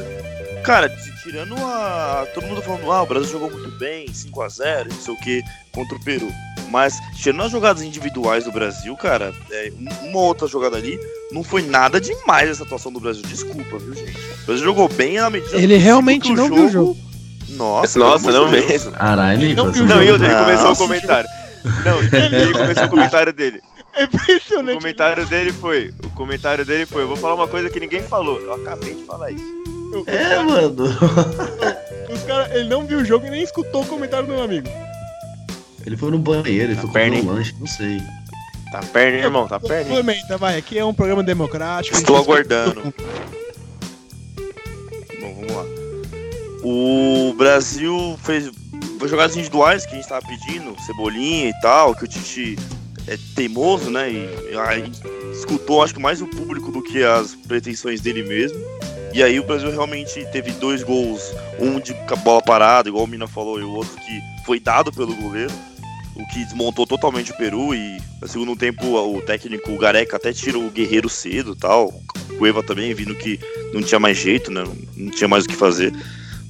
Cara, 0.63 0.89
tirando 1.21 1.55
a. 1.55 2.25
Todo 2.33 2.47
mundo 2.47 2.63
falando, 2.63 2.91
ah, 2.91 3.03
o 3.03 3.05
Brasil 3.05 3.29
jogou 3.33 3.51
muito 3.51 3.69
bem, 3.77 4.07
5x0, 4.07 4.87
não 4.91 4.99
sei 4.99 5.13
o 5.13 5.19
que, 5.19 5.43
contra 5.71 5.95
o 5.95 6.03
Peru. 6.03 6.31
Mas, 6.71 6.95
tirando 7.21 7.43
as 7.43 7.51
jogadas 7.51 7.83
individuais 7.83 8.45
do 8.45 8.51
Brasil, 8.51 8.95
cara, 8.97 9.31
é, 9.51 9.71
um- 9.79 10.07
uma 10.09 10.21
outra 10.21 10.47
jogada 10.47 10.77
ali, 10.77 10.99
não 11.31 11.43
foi 11.43 11.61
nada 11.61 12.01
demais 12.01 12.49
essa 12.49 12.63
atuação 12.63 12.91
do 12.91 12.99
Brasil. 12.99 13.21
Desculpa, 13.27 13.77
viu, 13.77 13.93
gente? 13.93 14.17
O 14.41 14.45
Brasil 14.47 14.65
jogou 14.65 14.89
bem 14.89 15.17
na 15.19 15.29
medida 15.29 15.55
Ele 15.57 15.77
realmente 15.77 16.33
não 16.33 16.49
viu 16.51 16.65
o 16.65 16.71
jogo. 16.71 16.97
Nossa, 17.49 17.99
Nossa, 17.99 18.31
não 18.31 18.49
mesmo. 18.49 18.93
Caralho, 18.93 19.55
Não 19.55 19.65
Não, 19.65 19.73
jogo. 19.73 20.01
e 20.01 20.07
ele 20.07 20.17
Não, 20.27 20.43
começou 20.43 20.71
o 20.71 20.75
comentário. 20.75 21.29
Não, 21.85 22.03
e 22.31 22.35
aí 22.35 22.53
começou 22.53 22.83
o 22.85 22.89
comentário 22.89 23.33
dele. 23.33 23.61
É 23.95 24.01
O 24.01 24.03
impressionante. 24.05 24.77
comentário 24.77 25.25
dele 25.25 25.51
foi. 25.53 25.93
O 26.03 26.09
comentário 26.11 26.65
dele 26.65 26.85
foi, 26.85 27.01
eu 27.03 27.07
vou 27.07 27.17
falar 27.17 27.33
uma 27.35 27.47
coisa 27.47 27.69
que 27.69 27.79
ninguém 27.79 28.01
falou. 28.03 28.39
Eu 28.39 28.53
acabei 28.53 28.93
de 28.93 29.03
falar 29.03 29.31
isso. 29.31 29.43
É, 30.05 30.37
mano. 30.43 30.75
Os 32.13 32.23
cara, 32.23 32.49
ele 32.57 32.69
não 32.69 32.85
viu 32.85 32.99
o 32.99 33.05
jogo 33.05 33.25
e 33.25 33.29
nem 33.29 33.41
escutou 33.43 33.81
o 33.83 33.85
comentário 33.85 34.27
do 34.27 34.33
meu 34.33 34.43
amigo. 34.43 34.67
Ele 35.85 35.95
foi 35.97 36.11
no 36.11 36.19
banheiro, 36.19 36.71
ele 36.71 36.75
Tá 36.75 36.81
foi 36.81 36.91
perna, 36.91 37.17
comer 37.17 37.29
um 37.31 37.33
lanche, 37.35 37.55
não 37.59 37.67
sei. 37.67 38.01
Tá 38.71 38.79
perna, 38.81 39.17
irmão, 39.19 39.47
tá 39.47 39.59
perna. 39.59 39.85
Complementa, 39.85 40.37
vai. 40.37 40.57
Aqui 40.57 40.77
é 40.77 40.83
um 40.85 40.93
programa 40.93 41.23
democrático. 41.23 41.95
Estou 41.97 42.17
aguardando. 42.17 42.93
Bom, 45.21 45.33
vamos 45.35 45.53
lá. 45.53 45.63
O 46.63 47.33
Brasil 47.37 48.19
fez 48.23 48.51
jogadas 49.05 49.35
individuais 49.35 49.85
que 49.85 49.93
a 49.93 49.95
gente 49.95 50.07
tava 50.07 50.25
pedindo, 50.25 50.75
Cebolinha 50.81 51.49
e 51.49 51.61
tal, 51.61 51.95
que 51.95 52.05
o 52.05 52.07
Tite 52.07 52.57
é 53.07 53.17
teimoso, 53.35 53.89
né? 53.89 54.09
E 54.11 54.57
a 54.57 54.77
gente 54.77 55.01
escutou, 55.31 55.83
acho 55.83 55.93
que 55.93 55.99
mais 55.99 56.21
o 56.21 56.27
público 56.27 56.71
do 56.71 56.81
que 56.81 57.03
as 57.03 57.35
pretensões 57.35 58.01
dele 58.01 58.23
mesmo. 58.23 58.57
E 59.13 59.23
aí 59.23 59.39
o 59.39 59.43
Brasil 59.43 59.71
realmente 59.71 60.25
teve 60.31 60.51
dois 60.51 60.83
gols, 60.83 61.33
um 61.59 61.79
de 61.79 61.93
bola 62.23 62.41
parada, 62.41 62.89
igual 62.89 63.05
o 63.05 63.07
Mina 63.07 63.27
falou, 63.27 63.59
e 63.59 63.63
o 63.63 63.71
outro 63.71 63.95
que 63.95 64.45
foi 64.45 64.59
dado 64.59 64.91
pelo 64.91 65.15
goleiro, 65.15 65.53
o 66.15 66.25
que 66.27 66.43
desmontou 66.43 66.85
totalmente 66.85 67.31
o 67.31 67.37
Peru. 67.37 67.73
E 67.73 67.97
no 68.21 68.27
segundo 68.27 68.55
tempo 68.55 68.85
o 68.85 69.21
técnico 69.21 69.71
o 69.71 69.77
Gareca 69.77 70.17
até 70.17 70.33
tira 70.33 70.59
o 70.59 70.69
Guerreiro 70.69 71.09
cedo 71.09 71.55
tal. 71.55 71.87
O 72.29 72.37
Cueva 72.37 72.61
também, 72.61 72.93
vindo 72.93 73.15
que 73.15 73.39
não 73.73 73.81
tinha 73.81 73.99
mais 73.99 74.17
jeito, 74.17 74.51
né? 74.51 74.63
Não 74.95 75.11
tinha 75.11 75.27
mais 75.27 75.45
o 75.45 75.47
que 75.47 75.55
fazer. 75.55 75.93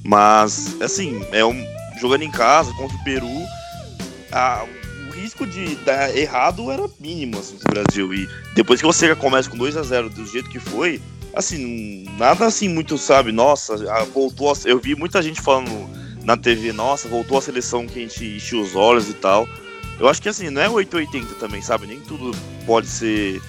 Mas, 0.04 0.76
assim, 0.80 1.24
é 1.32 1.44
um 1.44 1.64
jogando 1.98 2.22
em 2.22 2.30
casa 2.30 2.72
contra 2.74 2.96
o 2.96 3.04
Peru, 3.04 3.42
a- 4.32 4.64
o 5.08 5.10
risco 5.12 5.46
de 5.46 5.74
dar 5.76 6.16
errado 6.16 6.70
era 6.70 6.88
mínimo 7.00 7.38
assim, 7.38 7.54
no 7.54 7.74
Brasil. 7.74 8.12
E 8.14 8.28
depois 8.54 8.80
que 8.80 8.86
você 8.86 9.14
começa 9.16 9.48
com 9.50 9.56
2 9.56 9.76
a 9.76 9.82
0 9.82 10.08
do 10.10 10.24
jeito 10.26 10.48
que 10.48 10.60
foi, 10.60 11.00
assim, 11.34 12.04
nada 12.16 12.46
assim 12.46 12.68
muito, 12.68 12.96
sabe, 12.98 13.32
nossa, 13.32 13.76
voltou 14.12 14.50
a... 14.52 14.54
Eu 14.64 14.78
vi 14.78 14.94
muita 14.94 15.20
gente 15.22 15.40
falando 15.40 15.88
na 16.24 16.36
TV, 16.36 16.72
nossa, 16.72 17.08
voltou 17.08 17.38
a 17.38 17.42
seleção 17.42 17.86
que 17.86 17.98
a 17.98 18.02
gente 18.02 18.24
encheu 18.24 18.60
os 18.60 18.76
olhos 18.76 19.08
e 19.08 19.14
tal. 19.14 19.48
Eu 19.98 20.08
acho 20.08 20.22
que 20.22 20.28
assim, 20.28 20.50
não 20.50 20.62
é 20.62 20.68
880 20.68 21.34
também, 21.34 21.60
sabe? 21.62 21.86
Nem 21.86 21.98
tudo 22.00 22.30
pode 22.66 22.86
ser. 22.86 23.40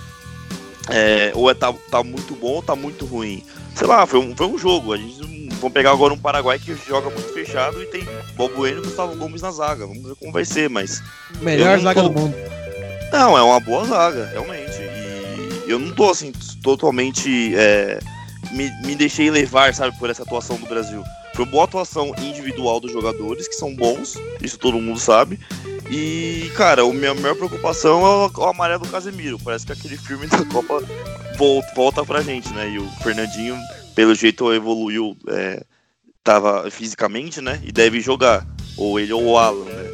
é, 0.89 1.32
ou 1.36 1.50
é 1.50 1.53
tá, 1.53 1.72
tá 1.91 2.03
muito 2.03 2.34
bom 2.36 2.53
ou 2.53 2.63
tá 2.63 2.75
muito 2.75 3.06
ruim. 3.06 3.44
Sei 3.75 3.86
lá, 3.86 4.06
foi 4.08 4.20
um, 4.20 4.36
foi 4.36 4.48
um 4.48 4.58
jogo. 4.58 4.91
A 4.94 4.98
gente 4.98 5.22
vamos 5.60 5.74
pegar 5.74 5.92
agora 5.92 6.13
um 6.13 6.18
Paraguai 6.18 6.58
que 6.60 6.75
joga 6.88 7.10
muito 7.10 7.34
fechado 7.34 7.82
e 7.82 7.86
tem 7.88 8.04
Bob 8.36 8.54
Bueno 8.56 8.82
e 8.82 8.86
Gustavo 8.86 9.16
Gomes 9.16 9.42
na 9.42 9.51
zaga. 9.51 9.86
Vamos 9.86 10.04
ver 10.04 10.16
como 10.16 10.32
vai 10.32 10.46
ser, 10.46 10.70
mas. 10.70 11.01
Melhor 11.42 11.80
zaga 11.80 12.01
tô- 12.01 12.10
do 12.10 12.20
mundo. 12.20 12.36
Não, 13.12 13.38
é 13.38 13.42
uma 13.42 13.60
boa 13.60 13.86
zaga, 13.86 14.25
realmente. 14.32 14.80
E 15.68 15.70
eu 15.72 15.80
não 15.80 15.92
tô 15.94 16.10
assim, 16.10 16.32
totalmente. 16.63 17.54
é, 17.56 18.00
me, 18.51 18.70
me 18.86 18.96
deixei 18.96 19.30
levar, 19.30 19.74
sabe, 19.74 19.98
por 20.00 20.10
essa 20.10 20.24
atuação 20.24 20.58
do 20.58 20.66
Brasil. 20.66 21.04
Foi 21.36 21.46
uma 21.46 21.51
boa 21.51 21.63
atuação 21.66 22.13
individual 22.18 22.80
dos 22.80 22.92
jogadores, 22.92 23.48
que 23.48 23.54
são 23.54 23.75
bons, 23.75 24.16
isso 24.42 24.58
todo 24.58 24.80
mundo 24.82 25.00
sabe. 25.00 25.39
E, 25.89 26.51
cara, 26.56 26.82
a 26.84 26.94
minha 26.94 27.13
maior 27.16 27.36
preocupação 27.36 28.01
é 28.06 28.10
o, 28.28 28.32
o 28.38 28.44
amarelo 28.46 28.84
do 28.84 28.89
Casemiro. 28.89 29.39
Parece 29.39 29.66
que 29.66 29.72
aquele 29.72 29.98
filme 29.98 30.28
da 30.28 30.44
Copa 30.46 30.84
volta, 31.38 31.74
volta 31.75 32.06
pra 32.06 32.22
gente, 32.22 32.50
né? 32.54 32.70
E 32.70 32.78
o 32.80 32.88
Fernandinho, 33.04 33.58
pelo 34.00 34.15
jeito, 34.15 34.53
evoluiu, 34.53 35.13
é, 35.27 35.62
tava 36.24 36.72
fisicamente, 36.72 37.41
né? 37.41 37.60
E 37.65 37.70
deve 37.70 38.00
jogar. 38.00 38.48
Ou 38.77 38.98
ele 38.98 39.12
ou 39.12 39.22
o 39.25 39.38
Alan, 39.38 39.65
né? 39.65 39.89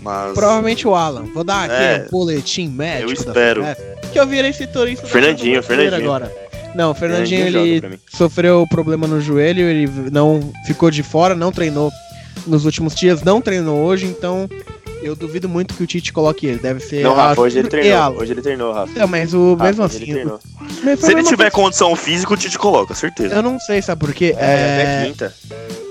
Mas. 0.00 0.32
Provavelmente 0.32 0.88
o 0.88 0.94
Alan. 0.94 1.24
Vou 1.34 1.44
dar 1.44 1.64
aqui 1.64 1.74
É. 1.74 2.06
um 2.06 2.10
boletim 2.10 2.70
médico. 2.70 3.10
Eu 3.10 3.14
da 3.14 3.20
espero. 3.20 3.62
Que 4.10 4.18
eu 4.18 4.26
virei 4.26 4.54
setorista. 4.54 5.02
da 5.02 5.12
Fernandinho, 5.12 5.62
Fernandinho. 5.62 6.02
Agora. 6.10 6.34
Não, 6.74 6.92
o 6.92 6.94
Fernandinho, 6.94 7.52
joga 7.52 7.66
ele 7.66 8.00
sofreu 8.08 8.66
problema 8.66 9.06
no 9.06 9.20
joelho, 9.20 9.60
ele 9.68 10.10
não 10.10 10.40
ficou 10.66 10.90
de 10.90 11.02
fora, 11.02 11.34
não 11.34 11.52
treinou 11.52 11.92
nos 12.46 12.64
últimos 12.64 12.94
dias, 12.94 13.22
não 13.22 13.42
treinou 13.42 13.76
hoje, 13.84 14.06
então 14.06 14.48
eu 15.02 15.14
duvido 15.16 15.48
muito 15.48 15.74
que 15.74 15.82
o 15.82 15.86
Tite 15.86 16.12
coloque 16.12 16.46
ele. 16.46 16.58
Deve 16.58 16.80
ser. 16.80 17.02
Não, 17.02 17.14
Rafa, 17.14 17.40
hoje 17.40 17.58
ele 17.58 17.68
treinou. 17.68 18.16
Hoje 18.18 18.32
ele 18.32 18.42
treinou, 18.42 18.72
Rafa. 18.72 18.98
Não, 18.98 19.06
mas 19.08 19.34
o 19.34 19.52
Rafa, 19.54 19.64
mesmo 19.64 19.84
assim. 19.84 20.10
ele 20.10 20.30
mas 20.84 21.00
Se 21.00 21.12
ele 21.12 21.22
tiver 21.22 21.50
coisa. 21.50 21.64
condição 21.64 21.94
física, 21.96 22.32
o 22.32 22.36
Tite 22.36 22.58
coloca, 22.58 22.94
certeza. 22.94 23.34
Eu 23.34 23.42
não 23.42 23.58
sei, 23.58 23.82
sabe 23.82 24.00
por 24.00 24.14
quê? 24.14 24.34
É, 24.36 25.02
É, 25.02 25.04
quinta. 25.06 25.34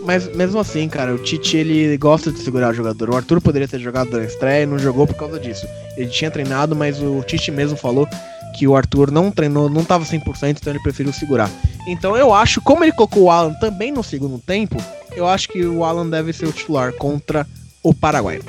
Mas 0.06 0.34
mesmo 0.36 0.60
assim, 0.60 0.88
cara, 0.88 1.14
o 1.14 1.18
Tite 1.20 1.58
ele 1.58 1.98
gosta 1.98 2.32
de 2.32 2.40
segurar 2.40 2.72
o 2.72 2.74
jogador. 2.74 3.10
O 3.10 3.16
Arthur 3.16 3.42
poderia 3.42 3.68
ter 3.68 3.80
jogado 3.80 4.12
na 4.18 4.24
estreia 4.24 4.64
e 4.64 4.66
não 4.66 4.80
jogou 4.80 5.06
por 5.06 5.16
causa 5.16 5.40
disso. 5.40 5.68
Ele 5.98 6.10
tinha 6.10 6.32
treinado, 6.32 6.76
mas 6.76 7.02
o 7.02 7.22
Tite 7.22 7.52
mesmo 7.52 7.78
falou 7.78 8.08
que 8.56 8.68
o 8.68 8.76
Arthur 8.76 9.12
não 9.12 9.30
treinou, 9.30 9.70
não 9.70 9.84
tava 9.84 10.04
100%, 10.06 10.58
então 10.60 10.74
ele 10.74 10.82
preferiu 10.82 11.14
segurar. 11.14 11.50
Então 11.88 12.18
eu 12.18 12.34
acho, 12.34 12.60
como 12.62 12.84
ele 12.84 12.92
colocou 12.92 13.24
o 13.24 13.32
Alan 13.32 13.54
também 13.54 13.92
no 13.92 14.04
segundo 14.04 14.40
tempo, 14.40 14.82
eu 15.16 15.28
acho 15.28 15.48
que 15.50 15.64
o 15.66 15.84
Alan 15.84 16.10
deve 16.10 16.34
ser 16.34 16.48
o 16.48 16.52
titular 16.52 16.92
contra 16.94 17.46
o 17.84 17.94
Paraguai. 17.94 18.40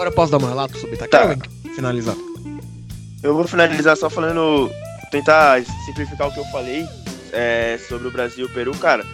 Agora 0.00 0.08
eu 0.08 0.14
posso 0.14 0.32
dar 0.32 0.38
um 0.38 0.48
relato 0.48 0.78
sobre 0.78 0.96
Itaquera 0.96 1.36
Tá. 1.36 1.46
finalizar? 1.74 2.16
Eu 3.22 3.34
vou 3.34 3.46
finalizar 3.46 3.94
só 3.98 4.08
falando, 4.08 4.70
tentar 5.10 5.62
simplificar 5.84 6.26
o 6.26 6.32
que 6.32 6.40
eu 6.40 6.44
falei 6.46 6.88
é, 7.34 7.78
sobre 7.86 8.08
o 8.08 8.10
Brasil 8.10 8.46
e 8.46 8.50
o 8.50 8.54
Peru, 8.54 8.74
cara. 8.78 9.04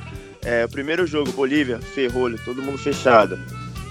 É, 0.45 0.65
o 0.65 0.69
primeiro 0.69 1.05
jogo, 1.05 1.33
Bolívia, 1.33 1.81
ferrolho, 1.81 2.39
todo 2.45 2.63
mundo 2.63 2.79
fechado. 2.79 3.37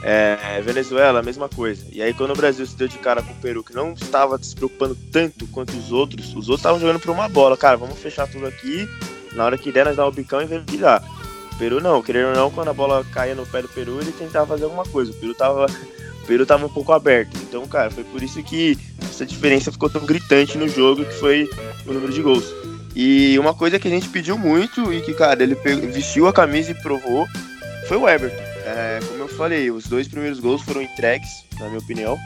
É, 0.01 0.61
Venezuela, 0.61 1.19
a 1.19 1.21
mesma 1.21 1.49
coisa. 1.49 1.85
E 1.91 2.01
aí 2.01 2.13
quando 2.13 2.31
o 2.31 2.35
Brasil 2.37 2.65
se 2.65 2.77
deu 2.77 2.87
de 2.87 2.97
cara 2.99 3.21
com 3.21 3.33
o 3.33 3.41
Peru, 3.41 3.61
que 3.61 3.75
não 3.75 3.91
estava 3.91 4.41
se 4.41 4.55
preocupando 4.55 4.97
tanto 5.11 5.45
quanto 5.47 5.75
os 5.75 5.91
outros, 5.91 6.29
os 6.29 6.47
outros 6.47 6.59
estavam 6.59 6.79
jogando 6.79 7.01
por 7.01 7.11
uma 7.11 7.27
bola. 7.27 7.57
Cara, 7.57 7.75
vamos 7.75 7.99
fechar 7.99 8.25
tudo 8.25 8.47
aqui, 8.47 8.87
na 9.33 9.43
hora 9.43 9.57
que 9.57 9.69
der 9.69 9.83
nós 9.83 9.97
dar 9.97 10.07
o 10.07 10.13
bicão 10.13 10.41
e 10.41 10.45
virar. 10.45 11.03
O 11.51 11.57
Peru 11.57 11.81
não, 11.81 12.01
querendo 12.01 12.29
ou 12.29 12.35
não, 12.35 12.49
quando 12.49 12.69
a 12.69 12.73
bola 12.73 13.05
caía 13.11 13.35
no 13.35 13.45
pé 13.45 13.61
do 13.61 13.67
Peru, 13.67 13.99
ele 13.99 14.13
tentava 14.13 14.47
fazer 14.47 14.63
alguma 14.63 14.85
coisa. 14.85 15.11
O 15.11 15.15
Peru 15.15 15.33
tava, 15.33 15.65
o 16.25 16.27
Peru 16.27 16.45
tava 16.45 16.65
um 16.65 16.69
pouco 16.69 16.91
aberto. 16.91 17.37
Então, 17.47 17.67
cara, 17.67 17.91
foi 17.91 18.03
por 18.03 18.21
isso 18.23 18.41
que 18.41 18.77
essa 18.99 19.25
diferença 19.25 19.71
ficou 19.71 19.89
tão 19.89 20.03
gritante 20.05 20.57
no 20.57 20.67
jogo, 20.67 21.05
que 21.05 21.13
foi 21.13 21.47
o 21.85 21.93
número 21.93 22.11
de 22.11 22.21
gols. 22.21 22.45
E 22.95 23.37
uma 23.37 23.53
coisa 23.53 23.77
que 23.77 23.87
a 23.87 23.91
gente 23.91 24.09
pediu 24.09 24.35
muito 24.37 24.91
e 24.91 25.01
que, 25.01 25.13
cara, 25.13 25.43
ele 25.43 25.53
vestiu 25.53 26.27
a 26.27 26.33
camisa 26.33 26.71
e 26.71 26.73
provou 26.73 27.27
foi 27.87 27.97
o 27.97 28.09
Everton. 28.09 28.41
É, 28.65 28.99
como 29.07 29.19
eu 29.19 29.27
falei, 29.27 29.69
os 29.69 29.85
dois 29.85 30.07
primeiros 30.07 30.39
gols 30.39 30.63
foram 30.63 30.81
entregues, 30.81 31.29
na 31.59 31.67
minha 31.67 31.79
opinião. 31.79 32.17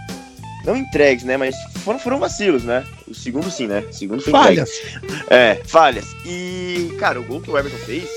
Não 0.65 0.77
entregues, 0.77 1.25
né? 1.25 1.35
Mas 1.35 1.55
foram, 1.83 1.99
foram 1.99 2.19
vacilos, 2.19 2.63
né? 2.63 2.85
O 3.05 3.13
segundo 3.13 3.51
sim, 3.51 3.67
né? 3.67 3.81
O 3.81 3.93
segundo 3.93 4.21
foi 4.21 4.31
entregue. 4.31 4.57
Falhas. 4.57 4.69
É, 5.29 5.61
falhas. 5.65 6.05
E, 6.25 6.95
cara, 6.97 7.19
o 7.19 7.23
gol 7.23 7.41
que 7.41 7.51
o 7.51 7.57
Everton 7.57 7.77
fez 7.79 8.07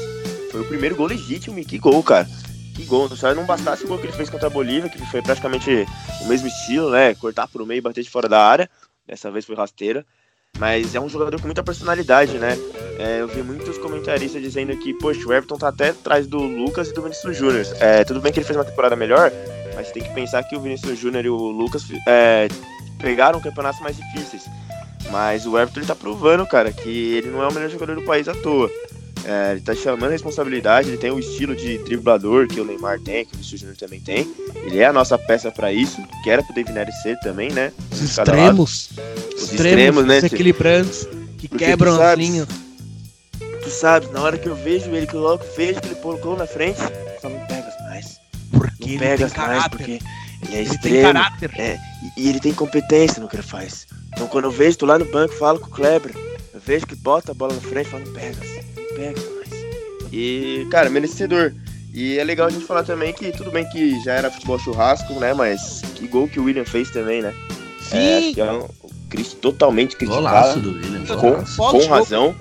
foi 0.53 0.61
o 0.61 0.65
primeiro 0.65 0.95
gol 0.95 1.07
legítimo. 1.07 1.59
E 1.59 1.65
que 1.65 1.79
gol, 1.79 2.03
cara. 2.03 2.29
Que 2.75 2.85
gol. 2.85 3.09
Só 3.17 3.35
não 3.35 3.45
bastasse 3.45 3.85
o 3.85 3.89
gol 3.89 3.99
que 3.99 4.07
ele 4.07 4.13
fez 4.13 4.31
contra 4.31 4.47
a 4.47 4.51
Bolívia, 4.51 4.89
que 4.89 4.99
foi 5.07 5.23
praticamente 5.23 5.87
o 6.21 6.27
mesmo 6.27 6.49
estilo, 6.49 6.91
né? 6.91 7.15
Cortar 7.15 7.49
pro 7.49 7.67
meio 7.67 7.79
e 7.79 7.83
bater 7.83 8.03
de 8.03 8.11
fora 8.11 8.29
da 8.29 8.43
área. 8.45 8.69
Dessa 9.07 9.31
vez 9.31 9.45
foi 9.45 9.55
rasteira. 9.55 10.05
Mas 10.59 10.95
é 10.95 11.01
um 11.01 11.09
jogador 11.09 11.41
com 11.41 11.47
muita 11.47 11.63
personalidade, 11.63 12.39
né? 12.39 12.57
É, 12.99 13.21
eu 13.21 13.29
vi 13.29 13.43
muitos 13.43 13.79
comentaristas 13.79 14.41
dizendo 14.41 14.77
que, 14.77 14.95
poxa, 14.95 15.27
o 15.27 15.33
Everton 15.33 15.57
tá 15.57 15.69
até 15.69 15.89
atrás 15.91 16.27
do 16.27 16.39
Lucas 16.39 16.89
e 16.89 16.93
do 16.93 17.03
Vinícius 17.03 17.37
Júnior. 17.37 17.67
É, 17.81 18.05
tudo 18.05 18.21
bem 18.21 18.33
que 18.33 18.39
ele 18.39 18.47
fez 18.47 18.57
uma 18.57 18.65
temporada 18.65 18.95
melhor, 18.95 19.33
mas 19.75 19.91
tem 19.91 20.03
que 20.03 20.13
pensar 20.15 20.43
que 20.45 20.55
o 20.55 20.61
Vinícius 20.61 20.99
Júnior 20.99 21.25
e 21.25 21.29
o 21.31 21.37
Lucas 21.37 21.85
é, 22.07 22.49
pegaram 23.01 23.41
campeonatos 23.41 23.81
mais 23.81 23.97
difíceis. 23.97 24.45
Mas 25.11 25.47
o 25.47 25.59
Everton 25.59 25.81
ele 25.81 25.87
tá 25.87 25.97
provando, 25.97 26.47
cara, 26.47 26.73
que 26.73 26.89
ele 26.89 27.29
não 27.29 27.43
é 27.43 27.49
o 27.49 27.53
melhor 27.53 27.71
jogador 27.71 27.97
do 27.97 28.03
país 28.03 28.29
à 28.29 28.35
toa. 28.35 28.71
É, 29.25 29.53
ele 29.53 29.61
tá 29.61 29.75
chamando 29.75 30.07
a 30.07 30.13
responsabilidade, 30.13 30.89
ele 30.89 30.97
tem 30.99 31.11
o 31.13 31.19
estilo 31.19 31.55
de 31.55 31.79
driblador 31.79 32.49
que 32.49 32.61
o 32.61 32.65
Neymar 32.65 32.99
tem, 33.01 33.25
que 33.25 33.31
o 33.33 33.37
Vinícius 33.37 33.61
Júnior 33.61 33.77
também 33.77 34.01
tem. 34.01 34.29
Ele 34.65 34.79
é 34.81 34.87
a 34.87 34.93
nossa 34.93 35.17
peça 35.17 35.51
pra 35.53 35.73
isso, 35.73 35.97
que 36.25 36.31
era 36.31 36.43
pro 36.43 36.53
David 36.55 36.73
Neres 36.73 36.95
ser 37.03 37.19
também, 37.21 37.51
né? 37.53 37.73
Os 37.93 38.01
extremos. 38.03 38.91
Os 39.37 39.43
Extremos, 39.45 39.53
extremos, 39.53 40.07
né? 40.07 40.15
desequilibrantes, 40.21 41.07
que 41.39 41.47
Porque 41.49 41.65
quebram 41.65 41.93
tu 41.97 42.01
as 42.03 42.09
sabes- 42.09 42.29
linhas. 42.29 42.49
Tu 43.63 43.71
sabe, 43.71 44.07
na 44.13 44.21
hora 44.23 44.37
que 44.37 44.49
eu 44.49 44.57
vejo 44.57 44.91
ele, 44.91 45.07
que 45.07 45.15
eu 45.15 45.21
logo 45.21 45.45
vejo 45.57 45.81
que 45.81 45.87
ele 45.89 45.95
colocou 45.97 46.37
na 46.37 46.47
frente, 46.47 46.79
só 47.21 47.29
não 47.29 47.39
pegas 47.47 47.75
mais. 47.89 48.19
Porque 48.51 48.85
Não 48.85 48.91
ele 48.91 48.99
pegas 48.99 49.33
tem 49.33 49.47
mais, 49.47 49.69
porque 49.69 49.91
ele 49.93 50.01
é 50.53 50.59
Ele 50.59 50.69
tem 50.69 50.75
extremo. 50.75 51.03
caráter. 51.13 51.51
É, 51.59 51.79
e, 52.17 52.23
e 52.25 52.29
ele 52.29 52.41
tem 52.41 52.53
competência 52.53 53.23
no 53.23 53.29
que 53.29 53.37
ele 53.37 53.43
faz. 53.45 53.87
Então 54.13 54.27
quando 54.27 54.47
eu 54.47 54.51
vejo, 54.51 54.79
tô 54.79 54.87
lá 54.87 54.99
no 54.99 55.05
banco, 55.05 55.33
falo 55.35 55.61
com 55.61 55.67
o 55.69 55.71
Kleber, 55.71 56.13
eu 56.53 56.61
vejo 56.61 56.87
que 56.87 56.97
bota 56.97 57.31
a 57.31 57.35
bola 57.35 57.55
na 57.55 57.61
frente, 57.61 57.89
falo, 57.89 58.05
não 58.05 58.13
pegas, 58.13 58.49
não 58.93 59.05
pegas 59.05 59.25
mais. 59.37 60.13
E, 60.13 60.67
cara, 60.71 60.91
merecedor. 60.91 61.53
E 61.95 62.19
é 62.19 62.25
legal 62.25 62.47
a 62.47 62.51
gente 62.51 62.65
falar 62.65 62.83
também 62.85 63.13
que 63.13 63.31
tudo 63.33 63.51
bem 63.51 63.69
que 63.71 64.03
já 64.03 64.15
era 64.15 64.31
futebol 64.31 64.59
churrasco, 64.59 65.13
né? 65.15 65.35
Mas 65.35 65.83
que 65.95 66.07
gol 66.07 66.27
que 66.29 66.41
o 66.41 66.45
William 66.45 66.65
fez 66.65 66.91
também, 66.91 67.21
né? 67.23 67.35
É, 67.93 68.21
Sim, 68.21 68.35
que 68.35 68.41
é 68.41 68.51
um, 68.51 68.67
Cris- 69.11 69.35
totalmente 69.35 69.97
Golaço 70.05 70.55
criticado. 70.61 70.61
do 70.61 70.97
William. 70.97 71.17
Com- 71.17 71.71
Com, 71.71 71.87
razão. 71.89 72.35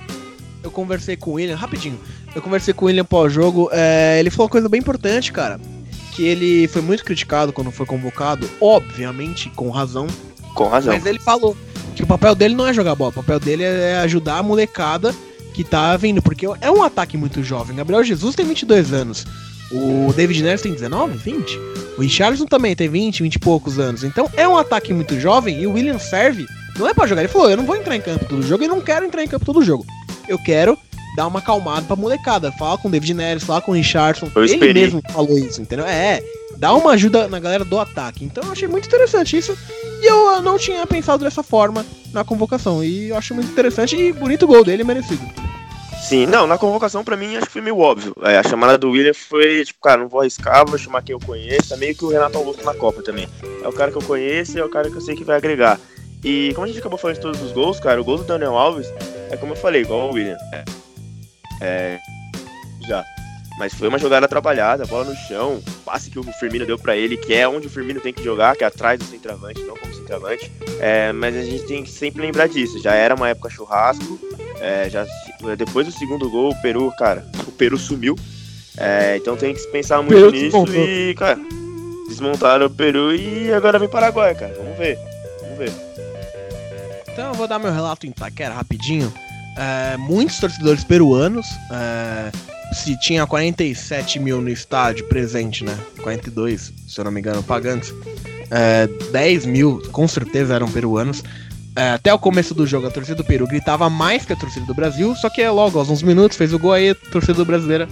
eu 0.64 0.72
conversei 0.72 1.18
com 1.18 1.32
o 1.32 1.34
William, 1.34 1.56
rapidinho. 1.56 2.00
Eu 2.34 2.42
conversei 2.42 2.74
com 2.74 2.86
o 2.86 2.88
William 2.88 3.04
pós-jogo. 3.04 3.70
é, 3.74 4.18
ele 4.20 4.30
falou 4.30 4.46
uma 4.46 4.52
coisa 4.52 4.70
bem 4.70 4.80
importante, 4.80 5.32
cara. 5.34 5.60
que 6.14 6.24
ele 6.26 6.68
foi 6.68 6.82
muito 6.82 7.06
criticado 7.06 7.54
quando 7.54 7.72
foi 7.72 7.86
convocado, 7.86 8.50
obviamente 8.60 9.50
com 9.52 9.70
razão, 9.70 10.08
Com 10.54 10.66
razão. 10.68 10.94
mas 10.94 11.06
ele 11.06 11.20
falou 11.20 11.56
que 11.96 12.04
o 12.04 12.08
papel 12.08 12.36
dele 12.36 12.54
não 12.54 12.68
é 12.68 12.74
jogar 12.74 12.96
bola, 12.96 13.12
o 13.12 13.14
papel 13.14 13.40
dele 13.40 13.64
é 13.64 13.96
ajudar 14.00 14.40
a 14.40 14.44
molecada 14.44 15.16
que 15.64 15.70
tá 15.70 15.96
vindo, 15.98 16.22
porque 16.22 16.46
é 16.60 16.72
um 16.72 16.84
ataque 16.84 17.18
muito 17.18 17.44
jovem. 17.44 17.76
Gabriel 17.76 18.04
Jesus 18.04 18.36
tem 18.36 18.46
22 18.46 18.94
anos, 18.94 19.26
o 19.72 20.12
David 20.14 20.44
Neres 20.44 20.62
tem 20.62 20.74
19, 20.74 21.18
20, 21.18 21.60
o 21.98 22.02
Richardson 22.02 22.46
também 22.46 22.76
tem 22.76 22.90
20, 22.90 23.24
20 23.24 23.36
e 23.36 23.40
poucos 23.40 23.80
anos. 23.80 24.04
Então 24.04 24.30
é 24.36 24.48
um 24.48 24.58
ataque 24.58 24.94
muito 24.94 25.20
jovem 25.20 25.62
e 25.62 25.68
o 25.68 25.74
William 25.74 26.00
serve, 26.00 26.46
não 26.78 26.88
é 26.88 26.94
pra 26.94 27.08
jogar. 27.08 27.22
Ele 27.22 27.32
falou: 27.32 27.50
eu 27.50 27.58
não 27.58 27.66
vou 27.66 27.76
entrar 27.76 27.96
em 27.96 28.02
campo 28.02 28.26
todo 28.26 28.42
jogo 28.42 28.64
e 28.64 28.68
não 28.68 28.82
quero 28.82 29.06
entrar 29.06 29.24
em 29.24 29.28
campo 29.28 29.46
todo 29.46 29.64
jogo. 29.64 29.86
Eu 30.28 30.38
quero 30.40 30.78
dar 31.16 31.28
uma 31.28 31.40
acalmada 31.40 31.86
pra 31.86 31.96
molecada, 31.96 32.52
falar 32.54 32.78
com 32.78 32.88
o 32.88 32.92
David 32.92 33.14
Neres, 33.14 33.44
falar 33.44 33.62
com 33.62 33.72
o 33.72 33.76
Richardson. 33.76 34.30
Eu 34.34 34.44
Ele 34.44 34.54
esperei. 34.54 34.84
mesmo 34.84 35.02
falou 35.12 35.38
isso, 35.38 35.62
entendeu? 35.62 35.86
É, 35.86 36.22
dá 36.58 36.74
uma 36.74 36.92
ajuda 36.92 37.28
na 37.28 37.40
galera 37.40 37.66
do 37.66 37.78
ataque. 37.78 38.24
Então 38.26 38.44
eu 38.46 38.52
achei 38.52 38.68
muito 38.68 38.88
interessante 38.88 39.38
isso. 39.38 39.56
E 40.02 40.10
eu 40.10 40.42
não 40.42 40.58
tinha 40.58 40.88
pensado 40.88 41.24
dessa 41.24 41.44
forma 41.44 41.86
na 42.14 42.24
convocação. 42.24 42.84
E 42.84 43.10
eu 43.10 43.18
acho 43.18 43.36
muito 43.36 43.52
interessante 43.52 43.96
e 43.96 44.12
bonito 44.14 44.48
gol 44.48 44.64
dele, 44.64 44.84
merecido. 44.84 45.22
Sim, 46.02 46.26
não, 46.26 46.48
na 46.48 46.58
convocação 46.58 47.04
pra 47.04 47.16
mim 47.16 47.36
acho 47.36 47.46
que 47.46 47.54
foi 47.54 47.62
meio 47.62 47.78
óbvio. 47.78 48.14
É, 48.24 48.38
a 48.38 48.44
chamada 48.44 48.78
do 48.78 48.90
William 48.90 49.14
foi, 49.14 49.64
tipo, 49.64 49.80
cara, 49.80 50.02
não 50.02 50.10
vou 50.10 50.22
arriscar, 50.22 50.66
vou 50.66 50.78
chamar 50.78 51.04
quem 51.04 51.14
eu 51.14 51.20
conheço. 51.20 51.74
É 51.74 51.78
meio 51.78 51.96
que 51.96 52.04
o 52.04 52.10
Renato 52.10 52.38
Augusto 52.38 52.66
na 52.66 52.74
Copa 52.74 53.04
também. 53.04 53.30
É 53.64 53.68
o 53.68 53.72
cara 53.72 53.92
que 53.92 53.98
eu 53.98 54.02
conheço 54.02 54.58
e 54.58 54.60
é 54.60 54.66
o 54.66 54.70
cara 54.70 54.90
que 54.90 54.96
eu 54.96 55.02
sei 55.02 55.16
que 55.16 55.24
vai 55.24 55.38
agregar. 55.38 55.80
E 56.24 56.52
como 56.54 56.66
a 56.66 56.68
gente 56.68 56.80
acabou 56.80 56.98
falando 56.98 57.16
de 57.16 57.22
todos 57.22 57.42
os 57.42 57.52
gols, 57.52 57.80
cara, 57.80 58.02
o 58.02 58.04
gol 58.04 58.18
do 58.18 58.24
Daniel 58.24 58.58
Alves 58.58 58.92
é 59.30 59.38
como 59.38 59.54
eu 59.54 59.58
falei, 59.58 59.82
igual 59.82 60.10
o 60.10 60.14
William. 60.14 60.38
É, 60.54 60.64
é, 61.62 62.00
já. 62.88 63.06
Mas 63.62 63.76
foi 63.76 63.90
uma 63.90 64.00
jogada 64.00 64.28
trabalhada, 64.28 64.88
bola 64.88 65.04
no 65.04 65.16
chão, 65.16 65.62
passe 65.86 66.10
que 66.10 66.18
o 66.18 66.24
Firmino 66.24 66.66
deu 66.66 66.80
pra 66.80 66.98
ele, 66.98 67.16
que 67.16 67.32
é 67.32 67.48
onde 67.48 67.68
o 67.68 67.70
Firmino 67.70 68.02
tem 68.02 68.12
que 68.12 68.24
jogar, 68.24 68.56
que 68.56 68.64
é 68.64 68.68
atrás 68.68 68.98
do 68.98 69.06
centroavante, 69.06 69.62
não 69.62 69.78
como 69.78 69.94
centroavante. 69.94 70.52
É, 70.80 71.12
mas 71.12 71.38
a 71.38 71.44
gente 71.44 71.68
tem 71.68 71.84
que 71.84 71.92
sempre 71.92 72.24
lembrar 72.24 72.48
disso. 72.48 72.82
Já 72.82 72.96
era 72.96 73.14
uma 73.14 73.30
época 73.30 73.52
churrasco, 73.52 74.20
é, 74.60 74.90
já, 74.90 75.06
depois 75.56 75.86
do 75.86 75.94
segundo 75.94 76.28
gol, 76.28 76.50
o 76.50 76.62
Peru, 76.64 76.92
cara, 76.98 77.24
o 77.48 77.52
Peru 77.52 77.78
sumiu. 77.78 78.16
É, 78.76 79.18
então 79.18 79.38
tem 79.38 79.54
que 79.54 79.62
pensar 79.68 79.98
muito 80.02 80.16
Peru 80.16 80.32
nisso 80.32 80.44
desmontou. 80.46 80.84
e, 80.84 81.14
cara, 81.14 81.40
desmontaram 82.08 82.66
o 82.66 82.70
Peru 82.72 83.14
e 83.14 83.54
agora 83.54 83.78
vem 83.78 83.88
Paraguai, 83.88 84.34
cara. 84.34 84.56
Vamos 84.58 84.76
ver. 84.76 84.98
Vamos 85.40 85.58
ver. 85.60 85.72
Então 87.14 87.28
eu 87.28 87.34
vou 87.36 87.48
dar 87.48 87.60
meu 87.60 87.72
relato 87.72 88.08
em 88.08 88.10
Itaquera 88.10 88.56
rapidinho. 88.56 89.14
É, 89.56 89.98
muitos 89.98 90.40
torcedores 90.40 90.84
peruanos. 90.84 91.46
é, 91.72 92.51
se 92.72 92.98
tinha 93.00 93.26
47 93.28 94.20
mil 94.20 94.42
no 94.42 94.50
estádio 94.50 95.08
presente, 95.08 95.64
né? 95.64 95.78
42, 96.02 96.74
se 96.88 97.00
eu 97.00 97.06
não 97.06 97.12
me 97.12 97.20
engano, 97.20 97.44
pagantes. 97.44 97.94
É, 98.50 98.88
10 99.12 99.46
mil 99.46 99.82
com 99.92 100.08
certeza 100.08 100.56
eram 100.56 100.70
peruanos. 100.70 101.24
É, 101.76 101.92
até 101.92 102.14
o 102.14 102.20
começo 102.20 102.54
do 102.54 102.68
jogo, 102.68 102.88
a 102.88 102.92
torcida 102.92 103.16
do 103.16 103.24
Peru 103.24 103.48
gritava 103.48 103.90
mais 103.90 104.26
que 104.26 104.34
a 104.34 104.36
torcida 104.36 104.66
do 104.66 104.74
Brasil, 104.74 105.16
só 105.16 105.30
que 105.30 105.48
logo, 105.48 105.80
aos 105.80 105.90
uns 105.90 106.04
minutos, 106.04 106.38
fez 106.38 106.54
o 106.54 106.60
gol 106.60 106.74
aí, 106.74 106.90
a 106.90 106.96
torcida 106.96 107.46
brasileira 107.46 107.88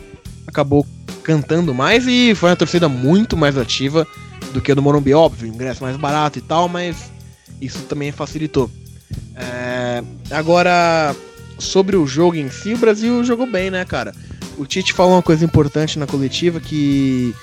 acabou 0.46 0.86
cantando 1.24 1.74
mais 1.74 2.06
e 2.08 2.34
foi 2.36 2.50
uma 2.50 2.56
torcida 2.56 2.90
muito 2.90 3.38
mais 3.38 3.58
ativa 3.58 4.06
do 4.54 4.60
que 4.60 4.72
a 4.72 4.76
do 4.76 4.82
Morumbi, 4.82 5.14
óbvio, 5.14 5.48
ingresso 5.48 5.84
mais 5.84 5.96
barato 5.96 6.40
e 6.40 6.42
tal, 6.42 6.68
mas 6.68 7.12
isso 7.62 7.80
também 7.84 8.12
facilitou. 8.12 8.70
É, 9.36 10.04
agora, 10.32 11.16
sobre 11.58 11.96
o 11.96 12.06
jogo 12.06 12.36
em 12.36 12.50
si, 12.50 12.74
o 12.74 12.78
Brasil 12.78 13.24
jogou 13.24 13.50
bem, 13.50 13.70
né, 13.70 13.86
cara? 13.86 14.14
O 14.60 14.66
Tite 14.66 14.92
falou 14.92 15.14
uma 15.14 15.24
coisa 15.24 15.46
importante 15.46 15.98
na 15.98 16.06
coletiva 16.06 16.60
que 16.60 17.34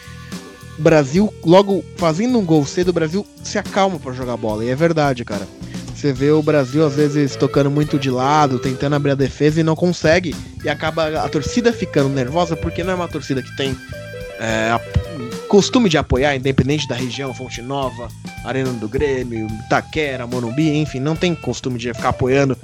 o 0.79 0.83
Brasil, 0.83 1.33
logo 1.43 1.83
fazendo 1.97 2.39
um 2.39 2.45
gol 2.45 2.65
cedo, 2.67 2.91
o 2.91 2.93
Brasil 2.93 3.27
se 3.43 3.57
acalma 3.57 3.99
pra 3.99 4.13
jogar 4.13 4.37
bola. 4.37 4.63
E 4.63 4.69
é 4.69 4.77
verdade, 4.77 5.25
cara. 5.25 5.49
Você 5.95 6.13
vê 6.13 6.31
o 6.31 6.43
Brasil 6.43 6.85
às 6.85 6.95
vezes 6.95 7.35
tocando 7.35 7.71
muito 7.71 7.99
de 7.99 8.11
lado, 8.11 8.59
tentando 8.59 8.97
abrir 8.97 9.13
a 9.13 9.15
defesa 9.15 9.61
e 9.61 9.65
não 9.65 9.75
consegue. 9.75 10.37
E 10.63 10.69
acaba 10.69 11.09
a 11.25 11.29
torcida 11.29 11.73
ficando 11.73 12.11
nervosa 12.11 12.55
porque 12.55 12.85
não 12.85 12.93
é 12.93 12.97
uma 12.97 13.09
torcida 13.09 13.43
que 13.43 13.57
tem 13.57 13.75
é, 14.39 14.79
costume 15.49 15.89
de 15.89 15.97
apoiar, 15.97 16.37
independente 16.37 16.87
da 16.87 16.95
região, 16.95 17.33
Fonte 17.33 17.63
Nova, 17.63 18.09
Arena 18.45 18.71
do 18.73 18.87
Grêmio, 18.87 19.47
Itaquera, 19.65 20.27
Morumbi, 20.27 20.77
enfim, 20.77 21.01
não 21.01 21.17
tem 21.17 21.35
costume 21.35 21.79
de 21.79 21.95
ficar 21.95 22.11
apoiando 22.11 22.59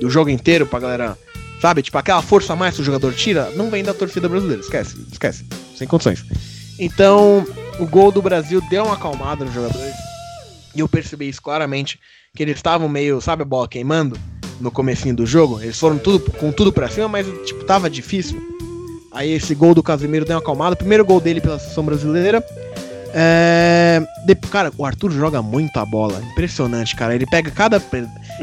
do 0.00 0.10
jogo 0.10 0.28
inteiro 0.28 0.66
pra 0.66 0.80
galera, 0.80 1.16
sabe? 1.62 1.80
Tipo, 1.80 1.96
aquela 1.96 2.20
força 2.20 2.52
a 2.52 2.56
mais 2.56 2.74
que 2.74 2.82
o 2.82 2.84
jogador 2.84 3.14
tira, 3.14 3.50
não 3.54 3.70
vem 3.70 3.84
da 3.84 3.94
torcida 3.94 4.28
brasileira, 4.28 4.60
esquece, 4.60 4.96
esquece, 5.10 5.46
sem 5.76 5.86
condições. 5.86 6.24
Então, 6.78 7.46
o 7.78 7.86
gol 7.86 8.10
do 8.10 8.20
Brasil 8.20 8.60
deu 8.68 8.84
uma 8.84 8.94
acalmada 8.94 9.44
nos 9.44 9.54
jogadores, 9.54 9.94
e 10.74 10.80
eu 10.80 10.88
percebi 10.88 11.28
isso 11.28 11.40
claramente, 11.40 12.00
que 12.34 12.42
eles 12.42 12.56
estavam 12.56 12.88
meio, 12.88 13.20
sabe 13.20 13.42
a 13.42 13.44
bola 13.44 13.68
queimando 13.68 14.18
no 14.60 14.72
comecinho 14.72 15.14
do 15.14 15.24
jogo? 15.24 15.60
Eles 15.62 15.78
foram 15.78 15.98
tudo 15.98 16.18
com 16.32 16.50
tudo 16.50 16.72
pra 16.72 16.88
cima, 16.88 17.06
mas, 17.06 17.26
tipo, 17.46 17.64
tava 17.64 17.88
difícil. 17.88 18.42
Aí 19.12 19.30
esse 19.30 19.54
gol 19.54 19.74
do 19.74 19.82
Casemiro 19.82 20.24
deu 20.24 20.34
uma 20.34 20.42
acalmada, 20.42 20.74
primeiro 20.74 21.04
gol 21.04 21.20
dele 21.20 21.40
pela 21.40 21.58
seleção 21.60 21.84
brasileira, 21.84 22.44
é... 23.14 24.02
Cara, 24.50 24.72
o 24.76 24.84
Arthur 24.84 25.10
joga 25.10 25.42
muito 25.42 25.78
a 25.78 25.84
bola. 25.84 26.20
Impressionante, 26.32 26.96
cara. 26.96 27.14
Ele 27.14 27.26
pega 27.26 27.50
cada. 27.50 27.82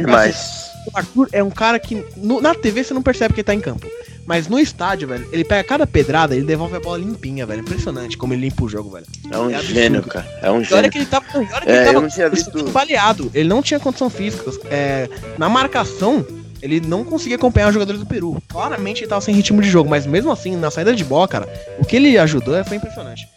Mas. 0.08 0.69
O 0.94 0.98
Arthur 0.98 1.30
é 1.32 1.44
um 1.44 1.50
cara 1.52 1.80
que. 1.80 2.04
no- 2.18 2.42
na 2.42 2.54
TV 2.56 2.84
você 2.84 2.94
não 2.94 3.02
percebe 3.04 3.34
que 3.34 3.40
ele 3.42 3.46
tá 3.46 3.54
em 3.54 3.60
campo. 3.62 3.88
Mas 4.26 4.48
no 4.48 4.60
estádio, 4.60 5.08
velho, 5.08 5.28
ele 5.32 5.44
pega 5.44 5.64
cada 5.64 5.88
pedrada 5.88 6.36
e 6.36 6.38
ele 6.38 6.46
devolve 6.46 6.76
a 6.76 6.80
bola 6.80 7.00
limpinha, 7.00 7.48
velho. 7.48 7.62
Impressionante 7.62 8.16
como 8.16 8.32
ele 8.34 8.44
limpa 8.44 8.64
o 8.64 8.70
jogo, 8.70 8.92
velho. 8.92 9.06
É 9.32 9.38
um 9.38 9.50
É 9.50 9.62
gênio, 9.64 10.04
cara. 10.04 10.28
É 10.42 10.52
um 10.52 10.56
E 10.56 10.58
olha 10.58 10.66
gênio. 10.68 10.92
que 10.92 10.98
ele 11.00 11.06
tava. 11.08 11.26
Olha 11.36 11.46
que 11.46 11.70
É, 11.72 11.76
ele 11.78 11.90
eu 11.90 11.94
tava 11.94 12.06
visto- 12.08 12.34
escudo 12.36 12.70
baleado. 12.72 13.32
Ele 13.34 13.50
não 13.50 13.62
tinha 13.64 13.80
condição 13.80 14.08
física. 14.10 14.52
É, 14.70 15.10
na 15.38 15.50
marcação, 15.50 16.24
ele 16.62 16.80
não 16.80 17.04
conseguia 17.04 17.38
acompanhar 17.38 17.70
os 17.70 17.74
jogadores 17.74 18.00
do 18.00 18.06
Peru. 18.06 18.40
Claramente 18.48 19.02
ele 19.02 19.10
tava 19.10 19.22
sem 19.22 19.34
ritmo 19.34 19.62
de 19.64 19.70
jogo, 19.70 19.90
mas 19.90 20.06
mesmo 20.06 20.32
assim, 20.32 20.56
na 20.56 20.70
saída 20.70 20.96
de 20.96 21.04
bola, 21.04 21.28
cara, 21.28 21.50
o 21.80 21.86
que 21.86 21.96
ele 21.96 22.16
ajudou 22.18 22.64
foi 22.66 22.78
impressionante. 22.78 23.28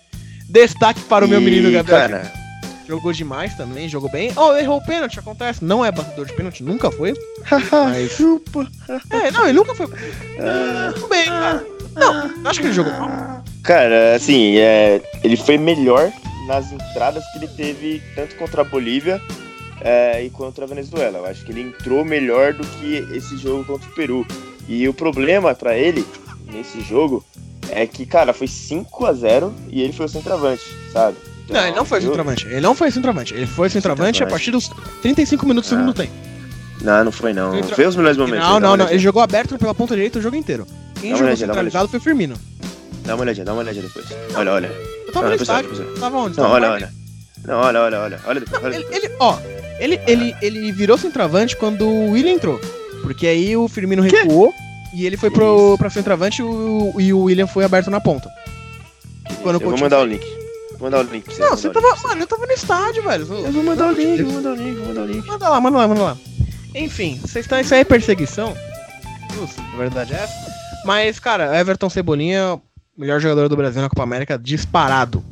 Destaque 0.49 1.01
para 1.03 1.25
o 1.25 1.29
meu 1.29 1.41
E, 1.41 1.45
menino 1.45 1.71
Gabriel. 1.73 2.01
Cara, 2.01 2.33
Jogou 2.87 3.13
demais 3.13 3.57
também, 3.57 3.89
jogou 3.89 4.11
bem. 4.11 4.33
Oh, 4.37 4.55
errou 4.55 4.79
o 4.79 4.85
pênalti, 4.85 5.19
acontece. 5.19 5.65
Não 5.65 5.85
é 5.85 5.91
batedor 5.91 6.27
de 6.27 6.33
pênalti, 6.33 6.63
nunca 6.63 6.91
foi. 6.91 7.15
Mas. 7.71 8.13
chupa. 8.13 8.67
É, 9.11 9.31
não, 9.31 9.45
ele 9.45 9.59
nunca 9.59 9.75
foi. 9.75 9.87
Tudo 10.95 11.09
bem, 11.09 11.25
cara. 11.27 11.65
Não, 11.95 12.49
acho 12.49 12.61
que 12.61 12.67
ele 12.67 12.75
jogou 12.75 12.93
mal. 12.93 13.45
Cara, 13.63 14.17
assim, 14.17 14.57
é, 14.57 15.01
ele 15.23 15.37
foi 15.37 15.59
melhor 15.59 16.11
nas 16.47 16.73
entradas 16.73 17.25
que 17.33 17.39
ele 17.39 17.49
teve 17.49 18.03
tanto 18.15 18.35
contra 18.37 18.63
a 18.63 18.65
Bolívia 18.65 19.21
é, 19.81 20.25
e 20.25 20.31
contra 20.31 20.65
a 20.65 20.69
Venezuela. 20.69 21.19
Eu 21.19 21.27
acho 21.27 21.45
que 21.45 21.53
ele 21.53 21.61
entrou 21.61 22.05
melhor 22.05 22.53
do 22.55 22.67
que 22.67 22.97
esse 23.17 23.37
jogo 23.37 23.65
contra 23.65 23.89
o 23.89 23.95
Peru. 23.95 24.27
E 24.69 24.89
o 24.89 24.95
problema 24.95 25.55
pra 25.55 25.77
ele 25.77 26.05
nesse 26.53 26.81
jogo 26.81 27.25
é 27.71 27.87
que, 27.87 28.05
cara, 28.05 28.33
foi 28.33 28.49
5 28.49 29.07
a 29.07 29.13
0 29.13 29.55
e 29.69 29.83
ele 29.83 29.93
foi 29.93 30.07
o 30.07 30.09
centroavante, 30.09 30.65
sabe? 30.93 31.17
Não, 31.49 31.61
ele 31.67 31.77
não 31.77 31.85
foi 31.85 32.01
centroavante. 32.01 32.47
Ele 32.47 32.61
não 32.61 32.75
foi 32.75 32.91
centroavante. 32.91 33.35
Ele 33.35 33.47
foi 33.47 33.69
centroavante 33.69 34.23
a 34.23 34.27
Centroavante. 34.27 34.31
partir 34.31 34.51
dos 34.51 35.01
35 35.03 35.47
minutos 35.47 35.69
do 35.71 35.75
Ah, 35.77 35.79
segundo 35.79 35.95
tempo. 35.95 36.13
Não, 36.81 37.05
não 37.05 37.13
foi 37.13 37.33
não. 37.33 37.53
Centro- 37.55 37.75
Foi 37.77 37.87
os 37.87 37.97
melhores 37.97 38.17
momentos. 38.19 38.49
Não, 38.49 38.59
não, 38.61 38.77
não. 38.77 38.89
Ele 38.89 38.99
jogou 38.99 39.23
aberto 39.23 39.57
pela 39.59 39.75
ponta 39.75 39.95
direita 39.95 40.19
o 40.19 40.23
jogo 40.23 40.37
inteiro. 40.37 40.67
Quem 41.01 41.11
jogou 41.11 41.27
olhadinha, 41.27 41.47
centralizado 41.49 41.89
foi 41.89 41.99
o 41.99 42.03
Firmino. 42.03 42.35
Dá 43.05 43.15
uma 43.15 43.23
olhadinha, 43.25 43.45
dá 43.45 43.53
uma 43.53 43.63
olhadinha 43.63 43.85
depois. 43.85 44.07
Olha, 44.35 44.53
olha. 44.53 44.67
Eu 44.67 45.13
tava 45.13 45.27
Não, 45.27 45.33
no 45.33 45.39
depois 45.39 45.41
estádio. 45.43 45.71
depois 45.71 46.01
Tava 46.01 46.17
onde? 46.19 46.37
Não, 46.37 46.45
Tava 46.45 46.55
olha, 46.55 46.71
olha. 46.71 46.93
Não, 47.45 47.55
olha, 47.61 47.81
olha, 47.83 47.99
olha. 48.01 48.21
Olha 48.27 48.41
depois. 48.41 48.65
olha 48.65 48.75
Ele, 48.77 48.85
depois. 48.85 49.05
ele- 49.05 49.15
ó, 49.21 49.39
ele, 49.79 50.01
ele, 50.07 50.37
ele 50.41 50.73
virou 50.73 50.97
centroavante 50.97 51.57
quando 51.57 51.85
o 51.87 52.11
William 52.13 52.33
entrou. 52.33 52.61
Porque 53.03 53.27
aí 53.27 53.57
o 53.57 53.67
Firmino 53.69 54.01
recuou 54.03 54.53
e 54.95 55.05
ele 55.07 55.17
foi 55.17 55.31
pro, 55.31 55.77
pra 55.79 55.91
centroavante 55.91 56.41
e 56.41 56.45
o, 56.45 56.95
e 56.99 57.13
o 57.13 57.23
William 57.23 57.47
foi 57.49 57.65
aberto 57.65 57.91
na 57.91 58.01
ponta. 58.01 58.29
quando 59.43 59.61
eu 59.61 59.69
vou 59.69 59.79
mandar 59.79 60.01
o 60.01 60.05
link. 60.05 60.25
Vou 60.83 60.91
mandar 60.91 61.07
o 61.07 61.13
link 61.13 61.25
pra 61.25 61.33
você. 61.35 61.41
Não, 61.41 61.51
você 61.51 61.71
tava. 61.71 61.89
link. 61.91 62.03
Mano, 62.03 62.21
eu 62.23 62.27
tava 62.27 62.45
no 62.45 62.53
estádio, 62.53 63.03
velho. 63.05 63.23
Eu 63.23 63.53
vou 63.53 63.63
mandar 63.63 63.89
o 63.89 63.93
link, 63.93 64.23
vou 64.23 64.33
mandar 64.33 64.51
o 64.51 64.55
link, 64.57 64.75
vou 64.79 64.89
mandar 64.89 65.03
o 65.03 65.07
link. 65.07 65.27
Manda 65.29 65.49
lá, 65.49 65.61
manda 65.61 65.79
lá, 65.79 65.89
manda 65.89 66.03
lá. 66.03 66.17
Enfim, 66.75 67.21
vocês 67.23 67.45
estão. 67.45 67.61
Isso 67.61 67.73
aí 67.73 67.83
é 67.83 67.85
perseguição. 67.85 68.53
Justo, 69.33 69.63
a 69.73 69.77
verdade 69.77 70.13
é 70.13 70.17
essa. 70.17 70.35
Mas, 70.85 71.21
cara, 71.21 71.57
Everton 71.57 71.89
Cebolinha, 71.89 72.61
melhor 72.99 73.21
jogador 73.21 73.49
do 73.49 73.57
Brasil 73.57 73.81
na 73.81 73.89
Copa 73.89 74.03
América, 74.03 74.37
disparado. 74.37 75.25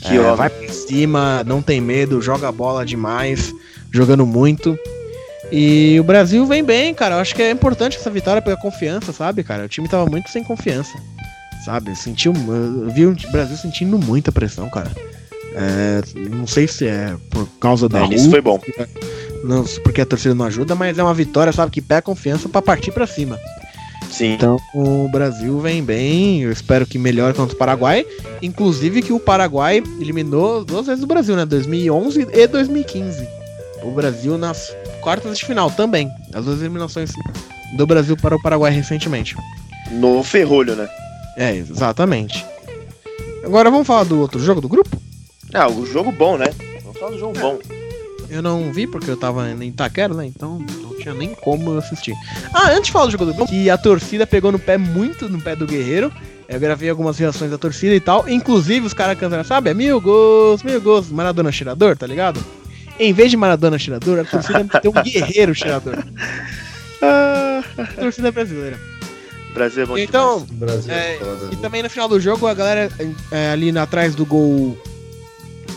Que 0.00 0.16
É, 0.16 0.34
vai 0.34 0.48
pra 0.48 0.72
cima, 0.72 1.44
não 1.44 1.60
tem 1.60 1.78
medo, 1.78 2.22
joga 2.22 2.48
a 2.48 2.52
bola 2.52 2.86
demais, 2.86 3.52
jogando 3.92 4.24
muito. 4.24 4.78
E 5.52 5.98
o 6.00 6.04
Brasil 6.04 6.46
vem 6.46 6.64
bem, 6.64 6.94
cara. 6.94 7.16
Eu 7.16 7.20
acho 7.20 7.34
que 7.34 7.42
é 7.42 7.50
importante 7.50 7.98
essa 7.98 8.10
vitória 8.10 8.40
pela 8.40 8.56
confiança, 8.56 9.12
sabe, 9.12 9.44
cara? 9.44 9.64
O 9.64 9.68
time 9.68 9.88
tava 9.88 10.06
muito 10.06 10.30
sem 10.30 10.42
confiança. 10.42 10.96
Sabe? 11.66 11.96
Sentiu. 11.96 12.32
Eu 12.32 12.88
vi 12.90 13.06
o 13.06 13.16
Brasil 13.32 13.56
sentindo 13.56 13.98
muita 13.98 14.30
pressão, 14.30 14.70
cara. 14.70 14.88
É, 15.52 16.00
não 16.30 16.46
sei 16.46 16.68
se 16.68 16.86
é 16.86 17.16
por 17.28 17.48
causa 17.58 17.88
da 17.88 18.02
É, 18.02 18.14
isso 18.14 18.30
foi 18.30 18.40
bom. 18.40 18.60
não, 19.42 19.64
porque 19.82 20.00
a 20.00 20.06
torcida 20.06 20.32
não 20.32 20.44
ajuda, 20.44 20.76
mas 20.76 20.96
é 20.96 21.02
uma 21.02 21.12
vitória, 21.14 21.52
sabe, 21.52 21.72
que 21.72 21.82
pega 21.82 22.02
confiança 22.02 22.48
pra 22.48 22.62
partir 22.62 22.92
pra 22.92 23.04
cima. 23.04 23.36
Sim. 24.08 24.34
Então 24.34 24.56
o 24.74 25.08
Brasil 25.08 25.58
vem 25.58 25.82
bem, 25.82 26.42
eu 26.42 26.52
espero 26.52 26.86
que 26.86 26.98
melhore 27.00 27.34
contra 27.34 27.56
o 27.56 27.58
Paraguai. 27.58 28.06
Inclusive 28.40 29.02
que 29.02 29.12
o 29.12 29.18
Paraguai 29.18 29.82
eliminou 30.00 30.64
duas 30.64 30.86
vezes 30.86 31.02
o 31.02 31.06
Brasil, 31.06 31.34
né? 31.34 31.44
2011 31.44 32.28
e 32.32 32.46
2015. 32.46 33.26
O 33.82 33.90
Brasil 33.90 34.38
nas 34.38 34.72
quartas 35.00 35.36
de 35.36 35.44
final 35.44 35.68
também. 35.68 36.08
As 36.32 36.44
duas 36.44 36.60
eliminações 36.60 37.10
do 37.76 37.84
Brasil 37.88 38.16
para 38.16 38.36
o 38.36 38.40
Paraguai 38.40 38.70
recentemente. 38.70 39.34
No 39.90 40.22
ferrolho, 40.22 40.76
né? 40.76 40.88
É, 41.36 41.54
exatamente. 41.54 42.44
Agora 43.44 43.70
vamos 43.70 43.86
falar 43.86 44.04
do 44.04 44.18
outro 44.18 44.40
jogo 44.40 44.60
do 44.60 44.68
grupo? 44.68 45.00
Ah, 45.54 45.68
o 45.68 45.86
jogo 45.86 46.10
bom, 46.10 46.36
né? 46.36 46.46
Vamos 46.82 46.98
falar 46.98 47.12
do 47.12 47.18
jogo 47.18 47.38
bom. 47.38 47.58
Eu 48.28 48.42
não 48.42 48.72
vi 48.72 48.86
porque 48.86 49.10
eu 49.10 49.16
tava 49.16 49.48
em 49.50 49.68
Itaquera, 49.68 50.12
né? 50.12 50.26
Então 50.26 50.58
não 50.58 50.96
tinha 50.96 51.14
nem 51.14 51.34
como 51.34 51.76
assistir. 51.78 52.14
Ah, 52.52 52.70
antes 52.70 52.86
de 52.86 52.92
falar 52.92 53.06
do 53.06 53.12
jogo 53.12 53.26
do 53.26 53.34
grupo, 53.34 53.50
que 53.50 53.70
a 53.70 53.78
torcida 53.78 54.26
pegou 54.26 54.50
no 54.50 54.58
pé 54.58 54.76
muito 54.76 55.28
no 55.28 55.40
pé 55.40 55.54
do 55.54 55.66
Guerreiro. 55.66 56.12
Eu 56.48 56.58
gravei 56.58 56.88
algumas 56.88 57.18
reações 57.18 57.50
da 57.50 57.58
torcida 57.58 57.94
e 57.94 58.00
tal. 58.00 58.28
Inclusive 58.28 58.86
os 58.86 58.94
caras 58.94 59.18
cantando, 59.18 59.44
sabe? 59.44 59.70
É 59.70 59.74
mil 59.74 60.00
gols, 60.00 60.62
mil 60.62 60.80
gols. 60.80 61.10
Maradona 61.10 61.52
cheirador, 61.52 61.96
tá 61.96 62.06
ligado? 62.06 62.42
Em 62.98 63.12
vez 63.12 63.30
de 63.30 63.36
Maradona 63.36 63.78
cheirador, 63.78 64.20
a 64.20 64.24
torcida 64.24 64.64
meteu 64.64 64.90
um 64.90 65.02
guerreiro 65.02 65.54
cheirador. 65.54 66.02
Ah, 67.02 67.62
torcida 67.96 68.32
brasileira. 68.32 68.78
Brasil 69.56 69.82
é 69.82 69.86
bom 69.86 69.98
Então, 69.98 70.40
Brasil. 70.52 70.92
É, 70.92 71.16
foda. 71.18 71.48
E 71.52 71.56
também 71.56 71.82
no 71.82 71.88
final 71.90 72.08
do 72.08 72.20
jogo, 72.20 72.46
a 72.46 72.54
galera 72.54 72.90
é, 73.32 73.50
ali 73.50 73.72
na- 73.72 73.82
atrás 73.82 74.14
do 74.14 74.24
gol 74.26 74.76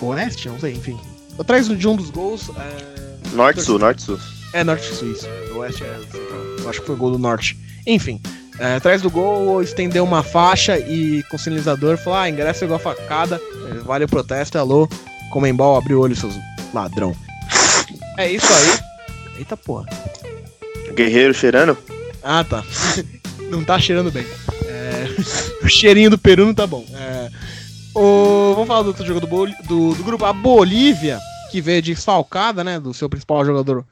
oeste, 0.01 0.47
não 0.49 0.59
sei, 0.59 0.73
enfim. 0.73 0.99
Atrás 1.39 1.67
de 1.67 1.87
um 1.87 1.95
dos 1.95 2.09
gols. 2.09 2.49
É, 2.57 3.29
Norte-Sul, 3.35 3.79
Norte-Sul. 3.79 4.19
é 4.53 4.63
norte 4.63 4.93
suíço. 4.93 5.27
O 5.53 5.59
oeste 5.59 5.83
é 5.83 5.93
central. 6.11 6.39
Eu 6.59 6.69
acho 6.69 6.81
que 6.81 6.87
foi 6.87 6.95
gol 6.95 7.11
do 7.11 7.17
norte. 7.19 7.57
Enfim. 7.87 8.19
é, 8.59 8.75
atrás 8.75 9.01
do 9.01 9.09
gol, 9.09 9.61
estendeu 9.61 10.03
uma 10.03 10.21
faixa 10.23 10.77
e 10.77 11.23
com 11.29 11.37
o 11.37 11.39
sinalizador 11.39 11.97
falou: 11.97 12.19
Ah, 12.19 12.29
ingresso 12.29 12.63
é 12.63 12.65
igual 12.65 12.77
a 12.79 12.83
facada. 12.83 13.39
é, 13.71 13.73
Vale 13.79 14.03
o 14.05 14.09
protesto, 14.09 14.57
alô. 14.57 14.87
Comembol, 15.31 15.77
abre 15.77 15.93
o 15.93 16.01
olho, 16.01 16.15
seus 16.15 16.33
ladrão. 16.73 17.15
É 18.17 18.29
isso 18.31 18.47
aí. 18.51 19.37
Eita 19.37 19.55
porra. 19.55 19.85
Guerreiro 20.93 21.33
cheirando? 21.33 21.77
Ah, 22.21 22.43
tá. 22.43 22.63
não 23.49 23.63
tá 23.63 23.79
cheirando 23.79 24.11
bem. 24.11 24.25
É, 24.65 25.05
o 25.65 25.67
cheirinho 25.69 26.09
do 26.09 26.17
Peru 26.17 26.45
não 26.45 26.53
tá 26.53 26.65
bom. 26.67 26.85
É, 26.93 27.29
o- 27.95 28.53
vamos 28.53 28.67
falar 28.67 28.81
do 28.83 28.87
outro 28.89 29.05
jogo 29.05 29.19
do, 29.19 29.27
Bol- 29.27 29.47
do, 29.67 29.93
do 29.95 30.03
grupo. 30.03 30.25
A 30.25 30.33
Bolívia, 30.33 31.19
que 31.51 31.61
veio 31.61 31.81
desfalcada, 31.81 32.63
né? 32.63 32.79
Do 32.79 32.93
seu 32.93 33.09
principal 33.09 33.43
jogador, 33.45 33.85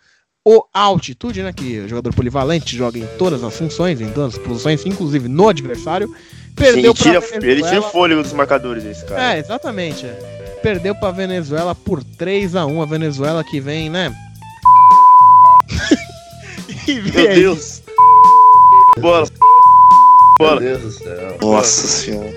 o 0.45 0.63
Altitude, 0.73 1.43
né? 1.43 1.51
Que 1.51 1.79
é 1.79 1.87
jogador 1.87 2.13
polivalente, 2.13 2.75
joga 2.77 2.97
em 2.99 3.07
todas 3.17 3.43
as 3.43 3.55
funções, 3.57 3.99
em 3.99 4.09
todas 4.11 4.35
as 4.35 4.39
posições, 4.39 4.85
inclusive 4.85 5.27
no 5.27 5.49
adversário. 5.49 6.13
Perdeu 6.55 6.95
Sim, 6.95 7.03
tira, 7.03 7.17
ele 7.17 7.23
tira 7.27 7.37
o 7.37 7.41
Venezuela. 7.41 7.89
fôlego 7.89 8.23
dos 8.23 8.33
marcadores, 8.33 8.83
esse 8.83 9.05
cara. 9.05 9.35
É, 9.35 9.39
exatamente. 9.39 10.05
é. 10.05 10.57
Perdeu 10.63 10.95
pra 10.95 11.11
Venezuela 11.11 11.75
por 11.75 12.03
3 12.03 12.55
a 12.55 12.65
1 12.65 12.81
A 12.81 12.85
Venezuela 12.85 13.43
que 13.43 13.59
vem, 13.59 13.89
né? 13.91 14.11
Meu. 16.87 17.35
Deus. 17.35 17.83
Bola. 18.99 19.27
Meu. 20.39 20.59
Deus 20.59 20.81
do 20.81 20.91
céu. 20.91 21.37
Nossa 21.41 21.87
senhora. 21.87 22.33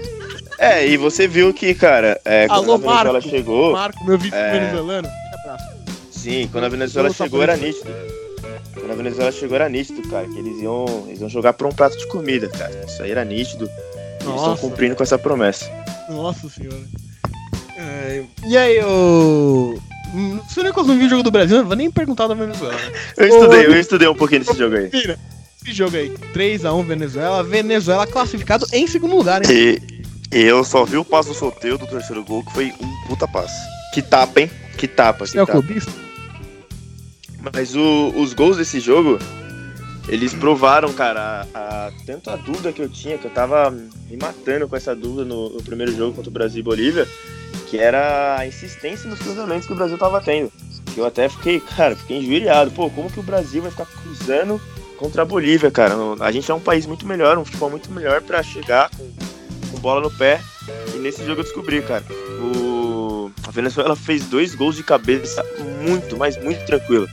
É, 0.59 0.87
e 0.87 0.97
você 0.97 1.27
viu 1.27 1.55
que, 1.55 1.75
cara, 1.75 2.21
é, 2.25 2.47
quando 2.47 2.73
Alô, 2.73 2.75
a 2.75 2.77
Venezuela 2.77 3.13
Marco. 3.15 3.29
chegou. 3.29 3.73
Marco, 3.73 4.05
meu 4.05 4.19
vice 4.19 4.35
É. 4.35 4.53
venezuelano. 4.53 5.09
Sim, 6.11 6.49
quando 6.53 6.65
a 6.65 6.69
Venezuela 6.69 7.11
chegou 7.11 7.43
era 7.43 7.57
nítido. 7.57 7.91
Quando 8.75 8.91
a 8.91 8.95
Venezuela 8.95 9.33
chegou 9.33 9.57
era 9.57 9.69
nítido, 9.69 10.07
cara, 10.09 10.27
que 10.27 10.39
eles 10.39 10.61
iam, 10.61 11.05
eles 11.09 11.21
iam 11.21 11.31
jogar 11.31 11.55
por 11.55 11.67
um 11.67 11.73
prato 11.73 11.97
de 11.97 12.07
comida, 12.09 12.47
cara. 12.49 12.85
Isso 12.87 13.03
aí 13.03 13.11
era 13.11 13.25
nítido. 13.25 13.65
E 13.67 14.23
Eles 14.23 14.35
estão 14.35 14.37
Nossa. 14.49 14.61
cumprindo 14.61 14.95
com 14.95 15.03
essa 15.03 15.17
promessa. 15.19 15.71
Nossa 16.11 16.47
senhora. 16.51 16.77
É, 17.79 18.23
e 18.47 18.57
aí, 18.57 18.85
o. 18.85 19.79
Nicolas 20.63 20.87
não 20.89 20.99
viu 20.99 21.07
o 21.07 21.09
jogo 21.09 21.23
do 21.23 21.31
Brasil, 21.31 21.57
eu 21.57 21.61
não 21.63 21.69
vou 21.69 21.77
nem 21.77 21.91
perguntar 21.91 22.27
da 22.27 22.35
Venezuela. 22.35 22.77
Eu 23.17 23.27
estudei, 23.29 23.67
eu 23.67 23.81
estudei 23.81 24.09
um 24.09 24.15
pouquinho 24.15 24.45
desse 24.45 24.59
jogo 24.59 24.77
aí. 24.77 24.91
Esse 25.63 25.73
jogo 25.73 25.97
aí, 25.97 26.11
3x1 26.33 26.85
Venezuela. 26.87 27.43
Venezuela 27.43 28.07
classificado 28.07 28.67
em 28.73 28.87
segundo 28.87 29.17
lugar, 29.17 29.43
hein? 29.45 29.51
E, 29.51 29.81
eu 30.33 30.65
só 30.65 30.85
vi 30.85 30.97
o 30.97 31.05
passo 31.05 31.35
sorteio 31.35 31.77
do 31.77 31.87
terceiro 31.87 32.25
gol, 32.25 32.45
que 32.45 32.53
foi 32.53 32.73
um 32.81 33.07
puta 33.09 33.27
passe. 33.29 33.55
Que 33.93 34.01
tapa, 34.01 34.41
hein? 34.41 34.51
Que 34.79 34.89
tapa, 34.89 35.25
que 35.25 35.31
Você 35.33 35.39
é 35.39 35.43
o 35.43 35.47
tapa. 35.47 35.59
clubista? 35.61 35.93
Mas 37.55 37.75
o- 37.75 38.13
os 38.17 38.33
gols 38.33 38.57
desse 38.57 38.81
jogo, 38.81 39.19
eles 40.09 40.33
provaram, 40.33 40.93
cara, 40.93 41.47
a- 41.53 41.59
a- 41.89 41.93
tanto 42.07 42.31
a 42.31 42.37
dúvida 42.37 42.73
que 42.73 42.81
eu 42.83 42.89
tinha, 42.89 43.19
que 43.19 43.27
eu 43.27 43.31
tava 43.31 43.71
me 43.71 44.17
matando 44.21 44.69
com 44.69 44.77
essa 44.77 44.95
dúvida 44.95 45.25
no, 45.25 45.51
no 45.51 45.63
primeiro 45.63 45.95
jogo 45.95 46.15
contra 46.15 46.31
o 46.31 46.33
Brasil 46.33 46.61
e 46.61 46.63
Bolívia, 46.63 47.07
que 47.69 47.79
era 47.79 48.37
a 48.39 48.47
insistência 48.47 49.09
nos 49.11 49.19
cruzamentos 49.19 49.67
que 49.67 49.73
o 49.73 49.77
Brasil 49.77 49.99
tava 49.99 50.21
tendo. 50.21 50.51
Que 50.95 50.99
eu 51.01 51.07
até 51.07 51.29
fiquei, 51.29 51.61
cara, 51.61 51.95
fiquei 51.97 52.19
injuriado. 52.19 52.71
Pô, 52.73 52.89
como 52.91 53.11
que 53.11 53.21
o 53.21 53.23
Brasil 53.23 53.63
vai 53.63 53.71
ficar 53.71 53.87
cruzando 53.87 54.61
contra 55.01 55.23
a 55.23 55.25
Bolívia, 55.25 55.71
cara? 55.71 55.95
A 56.21 56.31
gente 56.31 56.51
é 56.51 56.55
um 56.55 56.61
país 56.61 56.85
muito 56.85 57.07
melhor, 57.07 57.39
um 57.39 57.45
futebol 57.45 57.71
muito 57.71 57.91
melhor 57.91 58.21
pra 58.21 58.43
chegar 58.43 58.91
com, 58.91 59.11
com 59.71 59.79
bola 59.79 60.03
no 60.03 60.11
pé. 60.11 60.39
E 60.95 60.99
nesse 60.99 61.25
jogo 61.25 61.41
eu 61.41 61.45
descobri, 61.45 61.81
cara. 61.81 62.05
O... 62.39 63.33
A 63.49 63.51
Venezuela 63.51 63.97
fez 63.97 64.27
dois 64.27 64.55
gols 64.55 64.77
de 64.77 64.83
cabeça 64.83 65.43
muito, 65.83 66.19
mas 66.19 66.37
muito 66.37 66.65
tranquilo. 66.67 67.09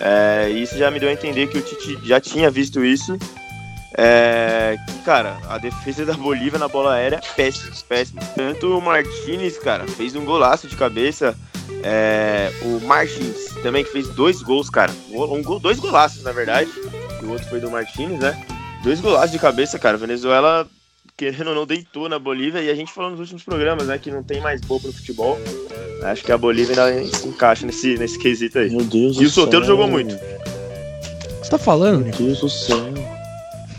É, 0.00 0.48
isso 0.50 0.78
já 0.78 0.90
me 0.90 1.00
deu 1.00 1.08
a 1.08 1.12
entender 1.12 1.48
que 1.48 1.58
o 1.58 1.60
Tite 1.60 1.98
já 2.04 2.20
tinha 2.20 2.48
visto 2.50 2.84
isso. 2.84 3.18
É, 3.96 4.76
que, 4.86 4.98
cara, 5.04 5.36
a 5.48 5.58
defesa 5.58 6.06
da 6.06 6.14
Bolívia 6.14 6.58
na 6.58 6.68
bola 6.68 6.94
aérea 6.94 7.16
é 7.16 7.34
péssima, 7.34 7.72
péssima. 7.88 8.22
Tanto 8.36 8.78
o 8.78 8.80
Martinez, 8.80 9.58
cara, 9.58 9.86
fez 9.88 10.14
um 10.14 10.24
golaço 10.24 10.68
de 10.68 10.76
cabeça. 10.76 11.36
É, 11.82 12.50
o 12.62 12.80
Martins 12.86 13.54
também, 13.62 13.84
que 13.84 13.90
fez 13.90 14.08
dois 14.08 14.40
gols, 14.40 14.70
cara. 14.70 14.92
Um 15.10 15.58
dois 15.58 15.78
golaços, 15.78 16.22
na 16.22 16.32
verdade. 16.32 16.70
E 17.24 17.26
o 17.26 17.30
outro 17.30 17.48
foi 17.48 17.58
do 17.58 17.70
Martinez, 17.70 18.20
né? 18.20 18.38
Dois 18.82 19.00
golaços 19.00 19.30
de 19.30 19.38
cabeça, 19.38 19.78
cara. 19.78 19.96
Venezuela, 19.96 20.68
querendo 21.16 21.48
ou 21.48 21.54
não, 21.54 21.66
deitou 21.66 22.06
na 22.06 22.18
Bolívia. 22.18 22.60
E 22.60 22.70
a 22.70 22.74
gente 22.74 22.92
falou 22.92 23.10
nos 23.10 23.20
últimos 23.20 23.42
programas, 23.42 23.86
né? 23.86 23.98
Que 23.98 24.10
não 24.10 24.22
tem 24.22 24.42
mais 24.42 24.60
bobo 24.60 24.86
no 24.86 24.92
futebol. 24.92 25.38
Acho 26.02 26.22
que 26.22 26.30
a 26.30 26.36
Bolívia 26.36 26.84
ainda 26.84 27.16
se 27.16 27.26
encaixa 27.26 27.64
nesse, 27.64 27.96
nesse 27.96 28.18
quesito 28.18 28.58
aí. 28.58 28.68
Meu 28.68 28.84
Deus 28.84 29.16
E 29.18 29.24
o 29.24 29.30
Soteldo 29.30 29.66
jogou 29.66 29.88
muito. 29.88 30.14
Você 31.42 31.50
tá 31.50 31.56
falando, 31.56 32.04
Meu? 32.04 32.12
Deus 32.12 32.40
do 32.40 32.50
céu. 32.50 32.92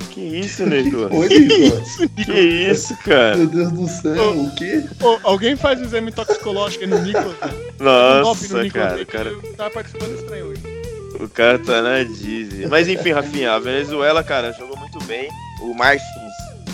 Que 0.10 0.22
isso, 0.22 0.66
Nicolas? 0.66 1.12
Oi, 1.12 1.28
Nicolas. 1.40 1.98
que 2.26 2.32
isso, 2.32 2.98
cara? 3.04 3.38
Meu 3.38 3.48
Deus 3.48 3.72
do 3.74 3.88
céu, 3.88 4.42
o 4.42 4.56
quê? 4.56 4.84
Alguém 5.24 5.56
faz 5.56 5.80
um 5.80 5.84
exame 5.84 6.12
toxicológico 6.12 6.84
aí 6.84 6.90
no 6.90 7.00
Nicolas? 7.00 7.36
Um 7.80 8.24
golpe 8.24 8.48
no 8.48 8.56
Nossa, 8.56 8.64
Nicolas, 8.64 8.72
cara, 8.72 9.02
o 9.02 9.06
cara, 9.06 9.32
Tá 9.56 9.70
participando 9.70 10.16
estranho 10.16 10.46
hoje. 10.48 10.75
O 11.20 11.28
cara 11.30 11.58
tá 11.60 11.82
na 11.82 12.04
Disney. 12.04 12.68
Mas 12.68 12.88
enfim, 12.88 13.12
Rafinha, 13.12 13.54
a 13.54 13.60
Venezuela, 13.60 14.24
cara, 14.24 14.52
jogou 14.54 14.78
muito 14.78 15.04
bem. 15.06 15.30
O 15.62 15.74
Martins, 15.74 16.06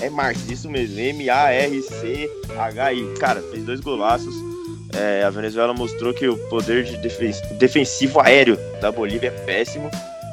é 0.02 0.10
Martins, 0.10 0.50
isso 0.50 0.70
mesmo, 0.70 1.00
M-A-R-C-H-I. 1.92 3.14
Cara, 3.20 3.42
fez 3.52 3.64
dois 3.64 3.80
golaços. 3.80 4.34
É, 4.94 5.24
a 5.24 5.30
Venezuela 5.30 5.74
mostrou 5.74 6.14
que 6.14 6.28
o 6.28 6.36
poder 6.50 6.84
de 6.84 6.98
defen- 6.98 7.32
defensivo 7.58 8.20
aéreo 8.20 8.58
da 8.82 8.92
Bolívia 8.92 9.28
é 9.30 9.32
péssimo. 9.32 9.90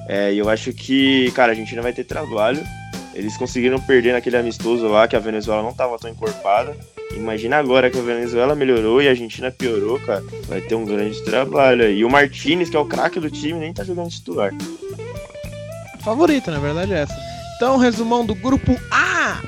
É, 0.08 0.32
e 0.32 0.38
eu 0.38 0.48
acho 0.48 0.72
que, 0.72 1.30
cara, 1.32 1.52
a 1.52 1.54
Argentina 1.54 1.82
vai 1.82 1.92
ter 1.92 2.04
trabalho. 2.04 2.60
Eles 3.14 3.36
conseguiram 3.36 3.80
perder 3.80 4.12
naquele 4.12 4.36
amistoso 4.36 4.86
lá, 4.88 5.06
que 5.06 5.14
a 5.16 5.20
Venezuela 5.20 5.62
não 5.62 5.72
tava 5.74 5.98
tão 5.98 6.10
encorpada. 6.10 6.74
Imagina 7.14 7.56
agora 7.56 7.90
que 7.90 7.98
a 7.98 8.02
Venezuela 8.02 8.54
melhorou 8.54 9.02
e 9.02 9.08
a 9.08 9.10
Argentina 9.10 9.50
piorou, 9.50 9.98
cara. 10.00 10.22
Vai 10.46 10.60
ter 10.60 10.74
um 10.74 10.84
grande 10.84 11.22
trabalho 11.24 11.84
aí. 11.84 11.98
E 11.98 12.04
o 12.04 12.10
Martinez, 12.10 12.70
que 12.70 12.76
é 12.76 12.78
o 12.78 12.84
craque 12.84 13.18
do 13.18 13.30
time, 13.30 13.58
nem 13.58 13.72
tá 13.72 13.82
jogando 13.82 14.10
titular. 14.10 14.52
Favorita, 16.04 16.50
na 16.50 16.58
verdade, 16.58 16.92
é 16.92 17.00
essa. 17.00 17.16
Então, 17.56 17.76
resumão 17.76 18.24
do 18.24 18.34
grupo 18.34 18.78
A. 18.90 19.42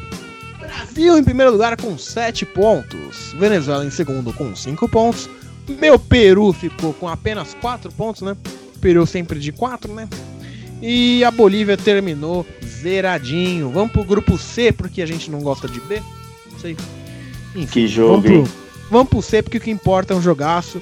Brasil 0.58 1.16
em 1.16 1.24
primeiro 1.24 1.52
lugar 1.52 1.76
com 1.76 1.96
7 1.96 2.44
pontos. 2.46 3.32
Venezuela 3.38 3.84
em 3.84 3.90
segundo 3.90 4.32
com 4.32 4.54
5 4.54 4.88
pontos. 4.88 5.28
Meu 5.68 5.98
Peru 5.98 6.52
ficou 6.52 6.92
com 6.94 7.08
apenas 7.08 7.54
4 7.60 7.92
pontos, 7.92 8.22
né? 8.22 8.36
Peru 8.80 9.06
sempre 9.06 9.38
de 9.38 9.52
4, 9.52 9.94
né? 9.94 10.08
E 10.82 11.22
a 11.22 11.30
Bolívia 11.30 11.76
terminou 11.76 12.46
zeradinho. 12.64 13.70
Vamos 13.70 13.92
pro 13.92 14.04
grupo 14.04 14.38
C, 14.38 14.72
porque 14.72 15.02
a 15.02 15.06
gente 15.06 15.30
não 15.30 15.40
gosta 15.40 15.68
de 15.68 15.80
B? 15.80 16.02
Não 16.50 16.58
sei. 16.58 16.76
Enfim, 17.54 17.66
Que 17.66 17.88
jogo, 17.88 18.22
vamos 18.22 18.48
pro, 18.48 18.58
vamos 18.90 19.08
pro 19.08 19.22
C, 19.22 19.42
porque 19.42 19.58
o 19.58 19.60
que 19.60 19.70
importa 19.70 20.14
é 20.14 20.16
um 20.16 20.22
jogaço. 20.22 20.80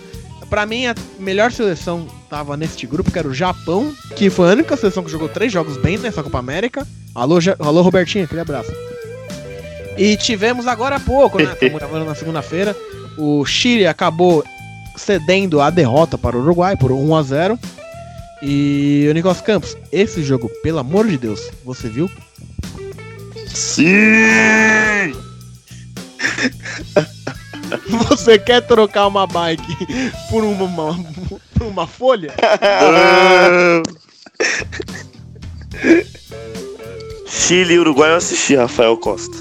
Pra 0.51 0.65
mim, 0.65 0.87
a 0.87 0.95
melhor 1.19 1.53
seleção 1.53 2.07
tava 2.31 2.57
neste 2.57 2.87
grupo, 2.87 3.11
que 3.11 3.19
era 3.19 3.29
o 3.29 3.35
Japão, 3.35 3.93
que 4.17 4.31
foi 4.31 4.49
a 4.49 4.53
única 4.53 4.77
seleção 4.79 5.05
que 5.05 5.11
jogou 5.11 5.29
três 5.29 5.53
jogos 5.53 5.77
bem 5.77 5.99
nessa 5.99 6.23
Copa 6.23 6.39
América. 6.39 6.87
Alô, 7.15 7.39
Ja- 7.41 7.57
Alô 7.59 7.83
Robertinho, 7.83 8.25
aquele 8.25 8.41
abraço. 8.41 8.73
E 9.99 10.17
tivemos 10.17 10.67
agora 10.67 10.97
há 10.97 11.01
pouco, 11.01 11.39
né? 11.39 11.53
Estamos 11.53 11.79
gravando 11.79 12.05
na 12.07 12.15
segunda-feira. 12.15 12.75
O 13.19 13.45
Chile 13.45 13.87
acabou 13.87 14.43
cedendo 14.97 15.61
a 15.61 15.69
derrota 15.69 16.17
para 16.17 16.37
o 16.37 16.41
Uruguai 16.41 16.77
por 16.77 16.93
1 16.93 17.15
a 17.17 17.23
0 17.23 17.59
E 18.43 19.07
o 19.11 19.13
Nicolas 19.13 19.41
Campos, 19.43 19.77
esse 19.93 20.23
jogo, 20.23 20.49
pelo 20.63 20.79
amor 20.79 21.07
de 21.07 21.19
Deus, 21.19 21.51
você 21.65 21.89
viu? 21.89 22.09
Sim! 23.49 25.13
Você 28.09 28.39
quer 28.39 28.63
trocar 28.63 29.07
uma 29.07 29.27
bike 29.27 29.77
por 30.31 30.45
uma, 30.45 30.65
uma, 30.65 31.05
por 31.55 31.67
uma 31.67 31.87
folha? 31.87 32.33
Chile 37.27 37.75
e 37.75 37.79
Uruguai 37.79 38.11
eu 38.11 38.17
assisti, 38.17 38.57
Rafael 38.57 38.97
Costa. 38.97 39.37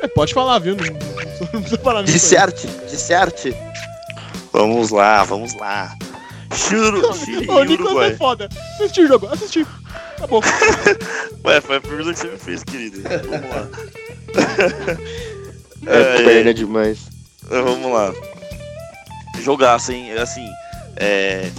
É, 0.00 0.08
pode 0.08 0.34
falar, 0.34 0.58
viu? 0.58 0.76
Não, 0.76 0.84
não 1.52 1.62
precisa. 1.62 2.02
Disserte, 2.04 2.66
disserte. 2.90 3.56
Vamos 4.52 4.90
lá, 4.90 5.24
vamos 5.24 5.54
lá. 5.54 5.94
Chile, 6.54 7.02
Chile 7.24 7.50
Ô, 7.50 7.64
e 7.64 7.68
Nicolas 7.68 7.92
Uruguai. 7.92 8.10
é 8.10 8.16
foda. 8.16 8.48
Assisti 8.74 9.00
o 9.02 9.08
jogo, 9.08 9.26
assisti. 9.28 9.66
Tá 10.18 10.26
bom. 10.26 10.40
Ué, 11.44 11.60
foi 11.60 11.76
a 11.76 11.80
pergunta 11.80 12.12
que 12.12 12.18
você 12.18 12.28
me 12.28 12.38
fez, 12.38 12.64
querido. 12.64 13.02
Vamos 13.02 13.50
lá. 13.50 13.68
É, 15.86 16.20
É, 16.20 16.24
perna 16.24 16.54
demais. 16.54 16.98
É, 17.50 17.60
Vamos 17.60 17.92
lá. 17.92 18.12
Jogaço, 19.42 19.92
hein? 19.92 20.12
Assim, 20.12 20.46
é, 20.96 21.50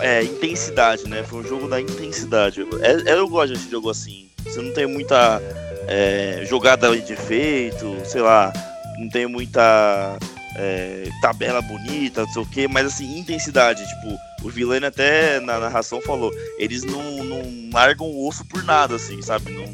é. 0.00 0.22
Intensidade, 0.24 1.08
né? 1.08 1.22
Foi 1.22 1.40
um 1.40 1.44
jogo 1.46 1.68
da 1.68 1.80
intensidade. 1.80 2.66
É, 2.80 3.10
é- 3.12 3.18
eu 3.18 3.28
gosto 3.28 3.52
desse 3.54 3.70
jogo 3.70 3.90
assim. 3.90 4.26
Você 4.44 4.60
não 4.60 4.72
tem 4.72 4.86
muita 4.86 5.40
é, 5.86 6.44
jogada 6.48 6.96
de 6.98 7.12
efeito, 7.12 7.96
sei 8.04 8.20
lá. 8.20 8.52
Não 8.98 9.08
tem 9.08 9.26
muita 9.26 10.18
é, 10.56 11.08
tabela 11.22 11.62
bonita, 11.62 12.22
não 12.22 12.32
sei 12.32 12.42
o 12.42 12.46
quê, 12.46 12.66
mas 12.68 12.86
assim, 12.86 13.18
intensidade. 13.18 13.86
Tipo, 13.86 14.18
o 14.42 14.48
Vilani 14.50 14.86
até 14.86 15.38
na 15.40 15.58
narração 15.60 16.00
falou: 16.00 16.32
eles 16.58 16.82
não, 16.82 17.22
não 17.22 17.42
largam 17.72 18.06
o 18.08 18.26
osso 18.26 18.44
por 18.44 18.64
nada, 18.64 18.96
assim, 18.96 19.22
sabe? 19.22 19.52
Não, 19.52 19.66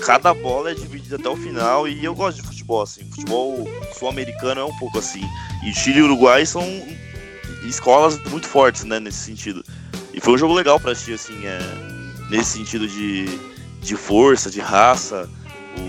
cada 0.00 0.32
bola 0.32 0.70
é 0.70 0.74
dividida 0.74 1.16
até 1.16 1.28
o 1.28 1.36
final 1.36 1.88
e 1.88 2.04
eu 2.04 2.14
gosto 2.14 2.40
de 2.40 2.46
futebol 2.46 2.59
assim. 2.78 3.04
Futebol 3.10 3.68
sul-americano 3.98 4.60
é 4.60 4.64
um 4.64 4.76
pouco 4.78 4.98
assim. 4.98 5.22
E 5.64 5.72
Chile 5.72 6.00
e 6.00 6.02
Uruguai 6.02 6.46
são 6.46 6.62
escolas 7.64 8.18
muito 8.24 8.46
fortes, 8.46 8.84
né, 8.84 9.00
nesse 9.00 9.18
sentido. 9.18 9.64
E 10.12 10.20
foi 10.20 10.34
um 10.34 10.38
jogo 10.38 10.54
legal 10.54 10.78
pra 10.78 10.92
assistir 10.92 11.14
assim, 11.14 11.46
é, 11.46 11.58
nesse 12.30 12.58
sentido 12.58 12.86
de, 12.86 13.26
de 13.80 13.96
força, 13.96 14.50
de 14.50 14.60
raça. 14.60 15.28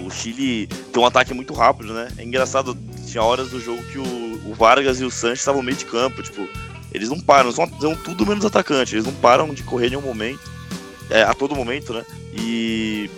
O 0.06 0.10
Chile 0.10 0.68
tem 0.68 1.02
um 1.02 1.06
ataque 1.06 1.34
muito 1.34 1.54
rápido, 1.54 1.94
né? 1.94 2.08
É 2.18 2.24
engraçado, 2.24 2.78
tinha 3.08 3.24
horas 3.24 3.50
do 3.50 3.60
jogo 3.60 3.82
que 3.84 3.98
o, 3.98 4.52
o 4.52 4.54
Vargas 4.54 5.00
e 5.02 5.04
o 5.04 5.12
Sanches 5.12 5.40
estavam 5.40 5.62
meio 5.62 5.78
de 5.78 5.86
campo, 5.86 6.22
tipo, 6.22 6.48
eles 6.94 7.10
não 7.10 7.20
param, 7.20 7.52
são, 7.52 7.70
são 7.80 7.96
tudo 7.96 8.26
menos 8.26 8.46
atacante, 8.46 8.96
eles 8.96 9.06
não 9.06 9.14
param 9.14 9.54
de 9.54 9.64
correr 9.64 9.88
em 9.88 9.92
nenhum 9.92 10.02
momento, 10.02 10.52
é, 11.10 11.24
a 11.24 11.34
todo 11.34 11.56
momento, 11.56 11.94
né? 11.94 12.06
E 12.34 13.10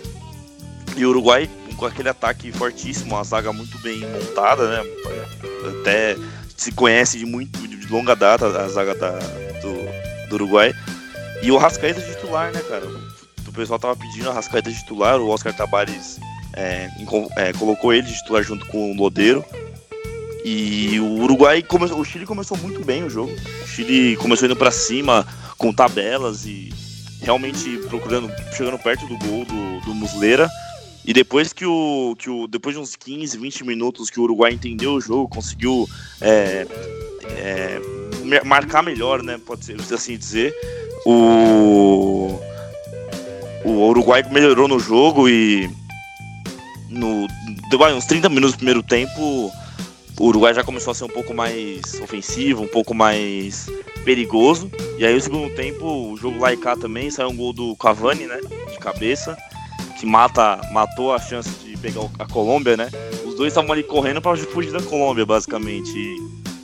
e 0.96 1.04
o 1.04 1.10
Uruguai 1.10 1.50
com 1.74 1.86
aquele 1.86 2.08
ataque 2.08 2.52
fortíssimo, 2.52 3.14
uma 3.14 3.24
zaga 3.24 3.52
muito 3.52 3.78
bem 3.78 4.00
montada, 4.00 4.68
né? 4.68 4.90
Até 5.80 6.16
se 6.56 6.72
conhece 6.72 7.18
de 7.18 7.26
muito 7.26 7.66
de 7.66 7.86
longa 7.88 8.14
data 8.14 8.46
a 8.46 8.68
zaga 8.68 8.94
da, 8.94 9.10
do, 9.10 10.28
do 10.28 10.34
Uruguai. 10.34 10.72
E 11.42 11.50
o 11.50 11.56
Rascaeta 11.56 12.00
titular, 12.00 12.52
né, 12.52 12.60
cara? 12.68 12.86
O 13.46 13.52
pessoal 13.52 13.78
tava 13.78 13.94
pedindo 13.96 14.30
a 14.30 14.32
Rascaeta 14.32 14.72
titular, 14.72 15.20
o 15.20 15.28
Oscar 15.28 15.54
Tabares 15.54 16.18
é, 16.56 16.88
é, 17.36 17.52
colocou 17.52 17.92
ele 17.92 18.10
titular 18.10 18.42
junto 18.42 18.66
com 18.66 18.92
o 18.92 18.96
Lodeiro. 18.96 19.44
E 20.44 21.00
o 21.00 21.22
Uruguai 21.22 21.62
começou, 21.62 21.98
o 21.98 22.04
Chile 22.04 22.26
começou 22.26 22.56
muito 22.58 22.84
bem 22.84 23.02
o 23.02 23.10
jogo. 23.10 23.32
O 23.62 23.66
Chile 23.66 24.16
começou 24.16 24.46
indo 24.46 24.56
pra 24.56 24.70
cima 24.70 25.26
com 25.56 25.72
tabelas 25.72 26.44
e 26.44 26.70
realmente 27.22 27.78
procurando, 27.88 28.30
chegando 28.52 28.78
perto 28.78 29.06
do 29.06 29.16
gol 29.18 29.44
do, 29.46 29.80
do 29.80 29.94
Muslera. 29.94 30.48
E 31.04 31.12
depois 31.12 31.52
que 31.52 31.66
o, 31.66 32.16
que 32.18 32.30
o. 32.30 32.46
Depois 32.46 32.74
de 32.74 32.80
uns 32.80 32.96
15, 32.96 33.36
20 33.36 33.64
minutos 33.64 34.08
que 34.08 34.18
o 34.18 34.22
Uruguai 34.22 34.52
entendeu 34.52 34.94
o 34.94 35.00
jogo, 35.00 35.28
conseguiu 35.28 35.86
é, 36.20 36.66
é, 37.36 37.80
marcar 38.44 38.82
melhor, 38.82 39.22
né? 39.22 39.38
Pode 39.44 39.64
ser 39.64 39.76
assim 39.94 40.16
dizer. 40.16 40.54
O. 41.04 42.40
O 43.66 43.88
Uruguai 43.88 44.22
melhorou 44.30 44.66
no 44.66 44.78
jogo 44.78 45.28
e. 45.28 45.68
No, 46.88 47.26
deu 47.68 47.80
uns 47.94 48.06
30 48.06 48.28
minutos 48.30 48.52
do 48.52 48.58
primeiro 48.58 48.82
tempo, 48.82 49.52
o 50.18 50.26
Uruguai 50.26 50.54
já 50.54 50.62
começou 50.62 50.92
a 50.92 50.94
ser 50.94 51.04
um 51.04 51.08
pouco 51.08 51.34
mais 51.34 52.00
ofensivo, 52.00 52.62
um 52.62 52.68
pouco 52.68 52.94
mais 52.94 53.68
perigoso. 54.04 54.70
E 54.96 55.04
aí, 55.04 55.14
no 55.14 55.20
segundo 55.20 55.54
tempo, 55.54 56.12
o 56.12 56.16
jogo 56.16 56.38
lá 56.38 56.52
e 56.52 56.56
cá 56.56 56.76
também 56.76 57.10
saiu 57.10 57.28
um 57.28 57.36
gol 57.36 57.52
do 57.52 57.76
Cavani, 57.76 58.26
né? 58.26 58.40
De 58.70 58.78
cabeça 58.78 59.36
que 59.98 60.06
mata, 60.06 60.60
matou 60.72 61.12
a 61.14 61.18
chance 61.18 61.48
de 61.64 61.76
pegar 61.76 62.02
a 62.18 62.26
Colômbia, 62.26 62.76
né? 62.76 62.88
Os 63.26 63.34
dois 63.34 63.52
estavam 63.52 63.72
ali 63.72 63.82
correndo 63.82 64.20
para 64.20 64.36
fugir 64.36 64.72
da 64.72 64.82
Colômbia, 64.82 65.24
basicamente. 65.26 65.90
E 65.96 66.16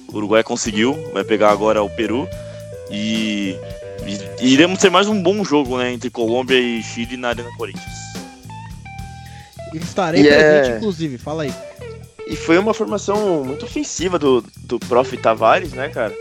o 0.09 0.17
Uruguai 0.17 0.43
conseguiu, 0.43 0.97
vai 1.13 1.25
pegar 1.25 1.51
agora 1.51 1.83
o 1.83 1.91
Peru. 1.91 2.29
E, 2.91 3.57
e- 4.07 4.45
e 4.47 4.53
iremos 4.53 4.79
ter 4.79 4.91
mais 4.91 5.07
um 5.09 5.23
bom 5.23 5.45
jogo, 5.45 5.79
né? 5.79 5.93
Entre 5.93 6.11
Colômbia 6.11 6.59
e 6.59 6.83
Chile 6.83 7.17
na 7.17 7.29
Arena 7.29 7.51
Corinthians. 7.57 7.85
Estarei 9.75 10.23
presente, 10.25 10.71
é- 10.73 10.77
inclusive. 10.77 11.19
Fala 11.19 11.45
aí. 11.45 11.55
E 12.27 12.37
foi 12.37 12.59
uma 12.59 12.75
formação 12.75 13.45
muito 13.45 13.65
ofensiva 13.65 14.19
do, 14.19 14.45
do 14.59 14.79
Prof. 14.81 15.17
Tavares, 15.17 15.73
né, 15.73 15.89
cara? 15.89 16.13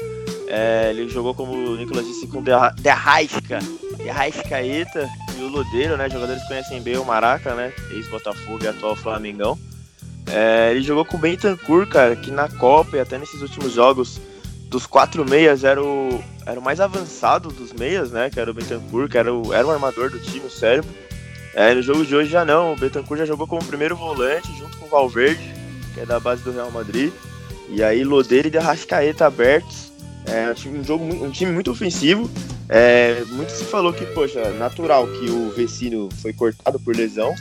É, 0.47 0.89
ele 0.89 1.07
jogou, 1.09 1.33
como 1.35 1.53
o 1.53 1.75
Nicolas 1.75 2.05
disse, 2.05 2.25
com 2.27 2.41
De 2.41 2.51
Arra- 2.51 2.73
E 5.39 5.43
o 5.43 5.47
Lodeiro, 5.47 5.95
né? 5.95 6.09
Jogadores 6.09 6.41
que 6.41 6.49
conhecem 6.49 6.81
bem 6.81 6.97
o 6.97 7.05
Maraca, 7.05 7.55
né? 7.55 7.71
Ex-Botafogo 7.91 8.63
e 8.63 8.67
atual 8.67 8.95
Flamengão. 8.95 9.57
É, 10.27 10.71
ele 10.71 10.81
jogou 10.81 11.05
com 11.05 11.17
o 11.17 11.19
Bentancur, 11.19 11.87
cara, 11.87 12.15
que 12.15 12.29
na 12.29 12.49
Copa 12.49 12.97
e 12.97 12.99
até 12.99 13.17
nesses 13.17 13.41
últimos 13.41 13.73
jogos 13.73 14.19
dos 14.69 14.85
quatro 14.85 15.27
meias 15.27 15.63
era 15.63 15.81
o, 15.81 16.23
era 16.45 16.59
o 16.59 16.63
mais 16.63 16.79
avançado 16.79 17.49
dos 17.49 17.73
meias, 17.73 18.11
né? 18.11 18.29
Que 18.29 18.39
era 18.39 18.51
o 18.51 18.53
Bentancur, 18.53 19.09
que 19.09 19.17
era 19.17 19.33
o, 19.33 19.53
era 19.53 19.65
o 19.65 19.71
armador 19.71 20.09
do 20.09 20.19
time, 20.19 20.45
o 20.45 20.51
cérebro. 20.51 20.91
É, 21.53 21.73
no 21.73 21.81
jogo 21.81 22.05
de 22.05 22.15
hoje 22.15 22.29
já 22.29 22.45
não, 22.45 22.73
o 22.73 22.75
Bentancur 22.75 23.17
já 23.17 23.25
jogou 23.25 23.47
como 23.47 23.63
primeiro 23.63 23.95
volante 23.95 24.55
junto 24.57 24.77
com 24.77 24.85
o 24.85 24.89
Valverde, 24.89 25.53
que 25.93 26.01
é 26.01 26.05
da 26.05 26.19
base 26.19 26.43
do 26.43 26.51
Real 26.51 26.69
Madrid. 26.69 27.11
E 27.69 27.81
aí 27.81 28.03
Lodeiro 28.03 28.49
e 28.53 28.57
Arrascaeta 28.57 29.25
abertos. 29.25 29.88
É 30.31 30.51
um 30.51 30.53
time, 30.53 30.79
um 30.79 30.83
jogo, 30.83 31.03
um 31.25 31.31
time 31.31 31.51
muito 31.51 31.71
ofensivo. 31.71 32.29
É, 32.67 33.23
muito 33.31 33.51
se 33.51 33.63
falou 33.65 33.91
que, 33.91 34.05
poxa, 34.07 34.51
natural 34.51 35.07
que 35.07 35.29
o 35.29 35.49
Vecino 35.51 36.07
foi 36.21 36.31
cortado 36.33 36.79
por 36.79 36.95
lesão. 36.95 37.33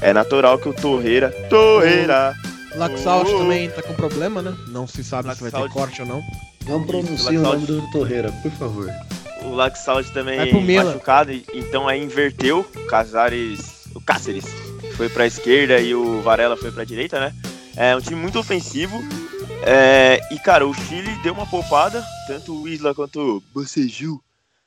É 0.00 0.12
natural 0.12 0.58
que 0.58 0.68
o 0.68 0.72
Torreira. 0.72 1.30
Torreira! 1.50 2.34
Laxalt 2.76 3.26
Oh. 3.30 3.38
também 3.38 3.70
tá 3.70 3.82
com 3.82 3.94
problema, 3.94 4.42
né? 4.42 4.54
Não 4.68 4.86
se 4.86 5.02
sabe 5.02 5.34
se 5.34 5.40
vai 5.40 5.50
ter 5.50 5.56
Laxalt. 5.56 5.72
corte 5.72 6.02
ou 6.02 6.08
não. 6.08 6.22
Não 6.68 6.84
pronuncie 6.84 7.38
o 7.38 7.42
nome 7.42 7.66
do 7.66 7.90
Torreira, 7.90 8.30
por 8.42 8.50
favor. 8.52 8.90
O 9.42 9.54
Laxalt 9.54 10.06
também 10.10 10.52
Milan. 10.62 10.84
machucado, 10.92 11.32
então 11.54 11.88
aí 11.88 12.02
inverteu. 12.02 12.60
O 12.76 12.86
Casares. 12.86 13.76
O 13.94 14.00
Cáceres 14.00 14.44
foi 14.96 15.08
pra 15.08 15.26
esquerda 15.26 15.80
e 15.80 15.94
o 15.94 16.20
Varela 16.20 16.56
foi 16.56 16.70
pra 16.70 16.84
direita, 16.84 17.18
né? 17.18 17.32
É 17.76 17.96
um 17.96 18.00
time 18.00 18.16
muito 18.20 18.38
ofensivo. 18.38 19.02
É, 19.64 20.20
e 20.30 20.38
cara, 20.38 20.66
o 20.66 20.74
Chile 20.74 21.10
deu 21.22 21.32
uma 21.32 21.46
poupada, 21.46 22.04
tanto 22.26 22.62
o 22.62 22.68
Isla 22.68 22.94
quanto 22.94 23.20
o 23.20 23.40
Boceju 23.52 24.20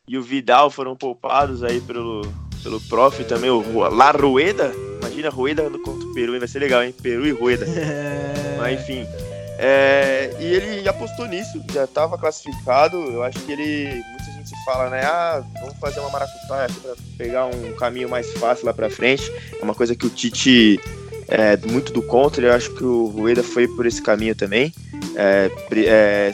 e 0.07 0.17
o 0.17 0.23
Vidal 0.23 0.69
foram 0.69 0.95
poupados 0.95 1.63
aí 1.63 1.79
pelo, 1.81 2.21
pelo 2.63 2.81
prof 2.81 3.23
também, 3.25 3.49
o 3.49 3.89
La 3.89 4.11
Rueda. 4.11 4.71
Imagina 4.99 5.29
Rueda 5.29 5.69
contra 5.83 6.07
o 6.07 6.13
Peru, 6.13 6.37
vai 6.37 6.47
ser 6.47 6.59
legal, 6.59 6.83
hein? 6.83 6.93
Peru 7.01 7.25
e 7.25 7.31
Rueda. 7.31 7.65
Mas 8.57 8.81
enfim. 8.81 9.05
É, 9.61 10.33
e 10.39 10.45
ele 10.45 10.87
apostou 10.87 11.27
nisso, 11.27 11.61
já 11.73 11.83
estava 11.83 12.17
classificado. 12.17 12.97
Eu 12.97 13.23
acho 13.23 13.39
que 13.39 13.51
ele. 13.51 14.03
Muita 14.09 14.31
gente 14.31 14.51
fala, 14.63 14.89
né? 14.89 15.03
Ah, 15.03 15.43
vamos 15.59 15.77
fazer 15.79 15.99
uma 15.99 16.09
maracutaia 16.09 16.65
aqui 16.65 16.79
pra 16.79 16.93
pegar 17.17 17.45
um 17.45 17.75
caminho 17.75 18.07
mais 18.07 18.31
fácil 18.33 18.65
lá 18.65 18.73
pra 18.73 18.89
frente. 18.89 19.29
É 19.59 19.63
uma 19.63 19.75
coisa 19.75 19.95
que 19.95 20.07
o 20.07 20.09
Tite 20.09 20.79
é 21.29 21.55
muito 21.67 21.93
do 21.93 22.01
contra. 22.01 22.45
Eu 22.45 22.53
acho 22.53 22.71
que 22.75 22.83
o 22.83 23.05
Rueda 23.05 23.43
foi 23.43 23.67
por 23.67 23.85
esse 23.85 24.01
caminho 24.01 24.35
também. 24.35 24.73
É, 25.15 25.49
é, 25.85 26.31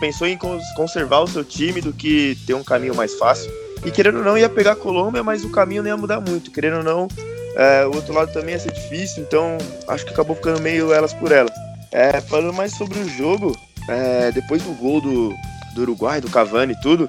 pensou 0.00 0.26
em 0.26 0.36
cons- 0.36 0.62
conservar 0.76 1.20
o 1.20 1.26
seu 1.26 1.44
time 1.44 1.80
do 1.80 1.92
que 1.92 2.36
ter 2.46 2.54
um 2.54 2.62
caminho 2.62 2.94
mais 2.94 3.14
fácil. 3.14 3.50
E 3.84 3.90
querendo 3.90 4.18
ou 4.18 4.24
não, 4.24 4.36
ia 4.36 4.48
pegar 4.48 4.72
a 4.72 4.76
Colômbia, 4.76 5.22
mas 5.22 5.44
o 5.44 5.50
caminho 5.50 5.82
não 5.82 5.88
ia 5.88 5.96
mudar 5.96 6.20
muito. 6.20 6.50
Querendo 6.50 6.78
ou 6.78 6.82
não, 6.82 7.08
é, 7.56 7.86
o 7.86 7.94
outro 7.94 8.12
lado 8.12 8.32
também 8.32 8.54
ia 8.54 8.60
ser 8.60 8.72
difícil. 8.72 9.22
Então, 9.22 9.56
acho 9.88 10.04
que 10.04 10.12
acabou 10.12 10.36
ficando 10.36 10.60
meio 10.60 10.92
elas 10.92 11.14
por 11.14 11.32
elas. 11.32 11.52
É, 11.90 12.20
falando 12.20 12.52
mais 12.52 12.76
sobre 12.76 12.98
o 12.98 13.08
jogo, 13.08 13.56
é, 13.88 14.30
depois 14.32 14.62
do 14.62 14.72
gol 14.72 15.00
do, 15.00 15.34
do 15.74 15.82
Uruguai, 15.82 16.20
do 16.20 16.30
Cavani 16.30 16.74
e 16.74 16.80
tudo, 16.80 17.08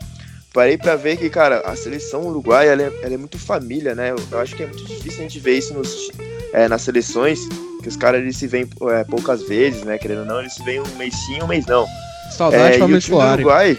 parei 0.54 0.78
pra 0.78 0.96
ver 0.96 1.18
que, 1.18 1.30
cara, 1.30 1.60
a 1.66 1.76
seleção 1.76 2.26
uruguaia 2.26 2.72
ela 2.72 2.84
é, 2.84 2.92
ela 3.04 3.14
é 3.14 3.18
muito 3.18 3.38
família, 3.38 3.94
né? 3.94 4.14
Eu 4.32 4.40
acho 4.40 4.56
que 4.56 4.64
é 4.64 4.66
muito 4.66 4.84
difícil 4.86 5.20
a 5.20 5.24
gente 5.24 5.40
ver 5.40 5.58
isso 5.58 5.74
nos, 5.74 6.10
é, 6.54 6.68
nas 6.68 6.82
seleções, 6.82 7.40
que 7.82 7.88
os 7.88 7.96
caras 7.96 8.22
eles 8.22 8.38
se 8.38 8.48
veem 8.48 8.68
é, 8.90 9.04
poucas 9.04 9.44
vezes, 9.44 9.84
né? 9.84 9.98
Querendo 9.98 10.20
ou 10.20 10.26
não, 10.26 10.40
eles 10.40 10.54
se 10.54 10.64
veem 10.64 10.80
um 10.82 10.96
mês 10.98 11.16
sim, 11.26 11.42
um 11.42 11.48
mês 11.48 11.66
não. 11.66 11.86
Saudade 12.32 12.76
É, 12.76 12.80
e 12.80 12.84
o 12.84 13.00
time 13.00 13.18
do. 13.18 13.18
Uruguai. 13.18 13.78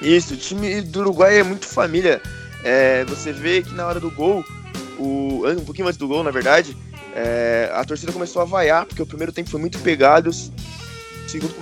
Isso, 0.00 0.34
o 0.34 0.36
time 0.36 0.80
do 0.82 1.00
Uruguai 1.00 1.40
é 1.40 1.42
muito 1.42 1.66
família. 1.66 2.20
É, 2.64 3.04
você 3.04 3.32
vê 3.32 3.62
que 3.62 3.74
na 3.74 3.86
hora 3.86 4.00
do 4.00 4.10
gol, 4.10 4.44
o. 4.98 5.42
Um 5.46 5.64
pouquinho 5.64 5.86
antes 5.86 5.98
do 5.98 6.08
gol, 6.08 6.22
na 6.22 6.30
verdade, 6.30 6.76
é, 7.14 7.70
a 7.72 7.84
torcida 7.84 8.12
começou 8.12 8.42
a 8.42 8.44
vaiar, 8.44 8.86
porque 8.86 9.02
o 9.02 9.06
primeiro 9.06 9.32
tempo 9.32 9.50
foi 9.50 9.60
muito 9.60 9.78
pegado, 9.78 10.30
o 10.30 10.32
segundo 11.28 11.54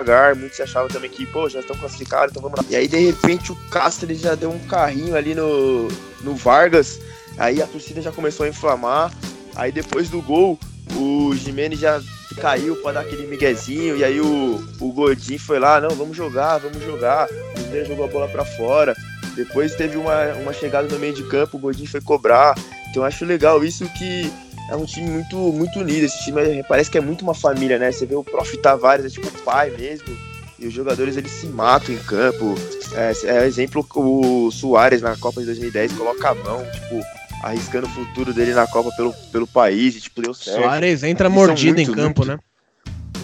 devagar, 0.00 0.34
muitos 0.34 0.58
achavam 0.60 0.88
também 0.88 1.10
que, 1.10 1.26
pô, 1.26 1.48
já 1.48 1.60
estão 1.60 1.76
classificados, 1.76 2.30
então 2.30 2.42
vamos 2.42 2.58
lá. 2.58 2.64
E 2.68 2.76
aí, 2.76 2.88
de 2.88 2.98
repente, 2.98 3.52
o 3.52 3.56
Castro 3.70 4.06
ele 4.06 4.14
já 4.14 4.34
deu 4.34 4.50
um 4.50 4.58
carrinho 4.60 5.14
ali 5.14 5.34
no, 5.34 5.88
no 6.22 6.34
Vargas, 6.34 7.00
aí 7.36 7.62
a 7.62 7.66
torcida 7.66 8.00
já 8.00 8.10
começou 8.10 8.46
a 8.46 8.48
inflamar, 8.48 9.12
aí 9.54 9.72
depois 9.72 10.08
do 10.08 10.20
gol, 10.22 10.58
o 10.96 11.34
Jimenez 11.34 11.80
já 11.80 12.00
caiu 12.40 12.76
para 12.76 12.92
dar 12.92 13.00
aquele 13.00 13.26
miguezinho, 13.26 13.96
e 13.96 14.04
aí 14.04 14.20
o, 14.20 14.64
o 14.80 14.94
foi 15.38 15.58
lá, 15.58 15.80
não, 15.80 15.90
vamos 15.90 16.16
jogar, 16.16 16.58
vamos 16.58 16.82
jogar. 16.84 17.28
O 17.56 17.60
Jimenez 17.60 17.88
jogou 17.88 18.04
a 18.04 18.08
bola 18.08 18.28
para 18.28 18.44
fora. 18.44 18.94
Depois 19.34 19.74
teve 19.74 19.96
uma, 19.96 20.34
uma 20.34 20.52
chegada 20.52 20.88
no 20.88 20.98
meio 20.98 21.14
de 21.14 21.22
campo, 21.24 21.56
o 21.56 21.60
Godin 21.60 21.86
foi 21.86 22.00
cobrar. 22.00 22.54
Então 22.90 23.02
eu 23.02 23.04
acho 23.04 23.24
legal 23.24 23.64
isso 23.64 23.88
que 23.90 24.30
é 24.70 24.76
um 24.76 24.84
time 24.84 25.08
muito, 25.08 25.36
muito 25.36 25.80
unido. 25.80 26.04
Esse 26.04 26.24
time 26.24 26.62
parece 26.64 26.90
que 26.90 26.98
é 26.98 27.00
muito 27.00 27.22
uma 27.22 27.34
família, 27.34 27.78
né? 27.78 27.90
Você 27.90 28.06
vê 28.06 28.14
o 28.14 28.24
Prof. 28.24 28.56
Tavares, 28.58 29.04
é 29.04 29.08
tipo 29.08 29.30
pai 29.42 29.70
mesmo. 29.70 30.16
E 30.58 30.66
os 30.66 30.74
jogadores 30.74 31.16
eles 31.16 31.32
se 31.32 31.46
matam 31.46 31.94
em 31.94 31.98
campo. 31.98 32.54
É, 32.94 33.12
é 33.24 33.46
exemplo 33.46 33.86
o 33.94 34.50
Soares 34.50 35.00
na 35.00 35.16
Copa 35.16 35.40
de 35.40 35.46
2010 35.46 35.92
coloca 35.92 36.28
a 36.28 36.34
mão, 36.34 36.64
tipo, 36.72 37.00
arriscando 37.42 37.86
o 37.86 37.90
futuro 37.90 38.32
dele 38.32 38.52
na 38.52 38.66
Copa 38.66 38.90
pelo, 38.96 39.12
pelo 39.32 39.46
país 39.46 39.96
e 39.96 40.00
tipo, 40.00 40.20
deu 40.22 40.34
certo. 40.34 40.60
Soares 40.62 41.02
entra 41.02 41.26
Eles 41.28 41.34
mordido 41.36 41.76
muito, 41.76 41.90
em 41.90 41.94
campo, 41.94 42.24
muito- 42.26 42.26
né? 42.26 42.38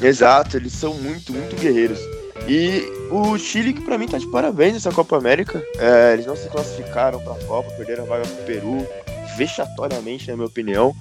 Exato, 0.00 0.56
eles 0.56 0.72
são 0.72 0.94
muito, 0.94 1.32
muito 1.32 1.56
guerreiros. 1.56 1.98
E 2.46 2.84
o 3.10 3.36
Chile, 3.38 3.72
que 3.72 3.80
pra 3.80 3.96
mim 3.98 4.06
tá 4.06 4.18
de 4.18 4.26
parabéns 4.30 4.74
nessa 4.74 4.92
Copa 4.92 5.16
América. 5.16 5.62
É, 5.78 6.12
eles 6.12 6.26
não 6.26 6.36
se 6.36 6.48
classificaram 6.48 7.18
pra 7.20 7.34
Copa, 7.46 7.70
perderam 7.72 8.04
a 8.04 8.06
vaga 8.06 8.26
pro 8.26 8.44
Peru, 8.44 8.86
vexatoriamente, 9.36 10.28
na 10.28 10.36
minha 10.36 10.46
opinião. 10.46 10.94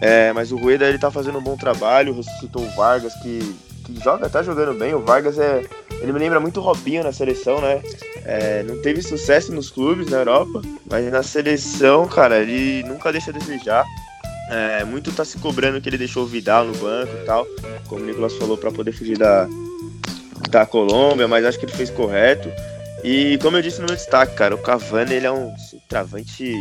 É, 0.00 0.32
mas 0.32 0.52
o 0.52 0.56
Rueda 0.56 0.86
ele 0.88 0.98
tá 0.98 1.10
fazendo 1.10 1.38
um 1.38 1.42
bom 1.42 1.56
trabalho, 1.56 2.14
ressuscitou 2.14 2.62
o 2.62 2.70
Vargas, 2.70 3.14
que, 3.14 3.56
que 3.84 3.98
joga, 4.02 4.28
tá 4.28 4.42
jogando 4.42 4.78
bem. 4.78 4.94
O 4.94 5.00
Vargas 5.00 5.38
é. 5.38 5.64
Ele 6.00 6.12
me 6.12 6.18
lembra 6.18 6.38
muito 6.40 6.60
o 6.60 6.62
Robinho 6.62 7.02
na 7.02 7.12
seleção, 7.12 7.60
né? 7.60 7.82
É, 8.24 8.62
não 8.62 8.80
teve 8.82 9.02
sucesso 9.02 9.52
nos 9.52 9.70
clubes 9.70 10.10
na 10.10 10.18
Europa, 10.18 10.60
mas 10.90 11.10
na 11.10 11.22
seleção, 11.22 12.06
cara, 12.06 12.38
ele 12.38 12.82
nunca 12.88 13.12
deixa 13.12 13.30
a 13.30 13.34
desejar. 13.34 13.84
É, 14.50 14.84
muito 14.84 15.12
tá 15.12 15.24
se 15.24 15.38
cobrando 15.38 15.80
que 15.80 15.88
ele 15.88 15.98
deixou 15.98 16.22
o 16.22 16.26
Vidal 16.26 16.64
no 16.64 16.76
banco 16.76 17.12
e 17.20 17.24
tal, 17.24 17.46
como 17.88 18.02
o 18.02 18.06
Nicolas 18.06 18.34
falou, 18.34 18.56
para 18.56 18.70
poder 18.70 18.92
fugir 18.92 19.18
da, 19.18 19.48
da 20.50 20.64
Colômbia, 20.64 21.26
mas 21.26 21.44
acho 21.44 21.58
que 21.58 21.66
ele 21.66 21.72
fez 21.72 21.90
correto. 21.90 22.50
E 23.02 23.38
como 23.42 23.56
eu 23.56 23.62
disse 23.62 23.80
no 23.80 23.86
meu 23.86 23.96
destaque, 23.96 24.34
cara, 24.34 24.54
o 24.54 24.58
Cavani 24.58 25.14
ele 25.14 25.26
é 25.26 25.32
um 25.32 25.52
travante 25.88 26.54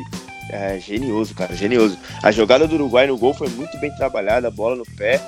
é, 0.51 0.79
genioso, 0.79 1.33
cara, 1.33 1.55
genioso. 1.55 1.97
A 2.23 2.31
jogada 2.31 2.67
do 2.67 2.75
Uruguai 2.75 3.07
no 3.07 3.17
gol 3.17 3.33
foi 3.33 3.49
muito 3.49 3.77
bem 3.79 3.95
trabalhada, 3.95 4.47
a 4.47 4.51
bola 4.51 4.75
no 4.75 4.85
pé. 4.97 5.21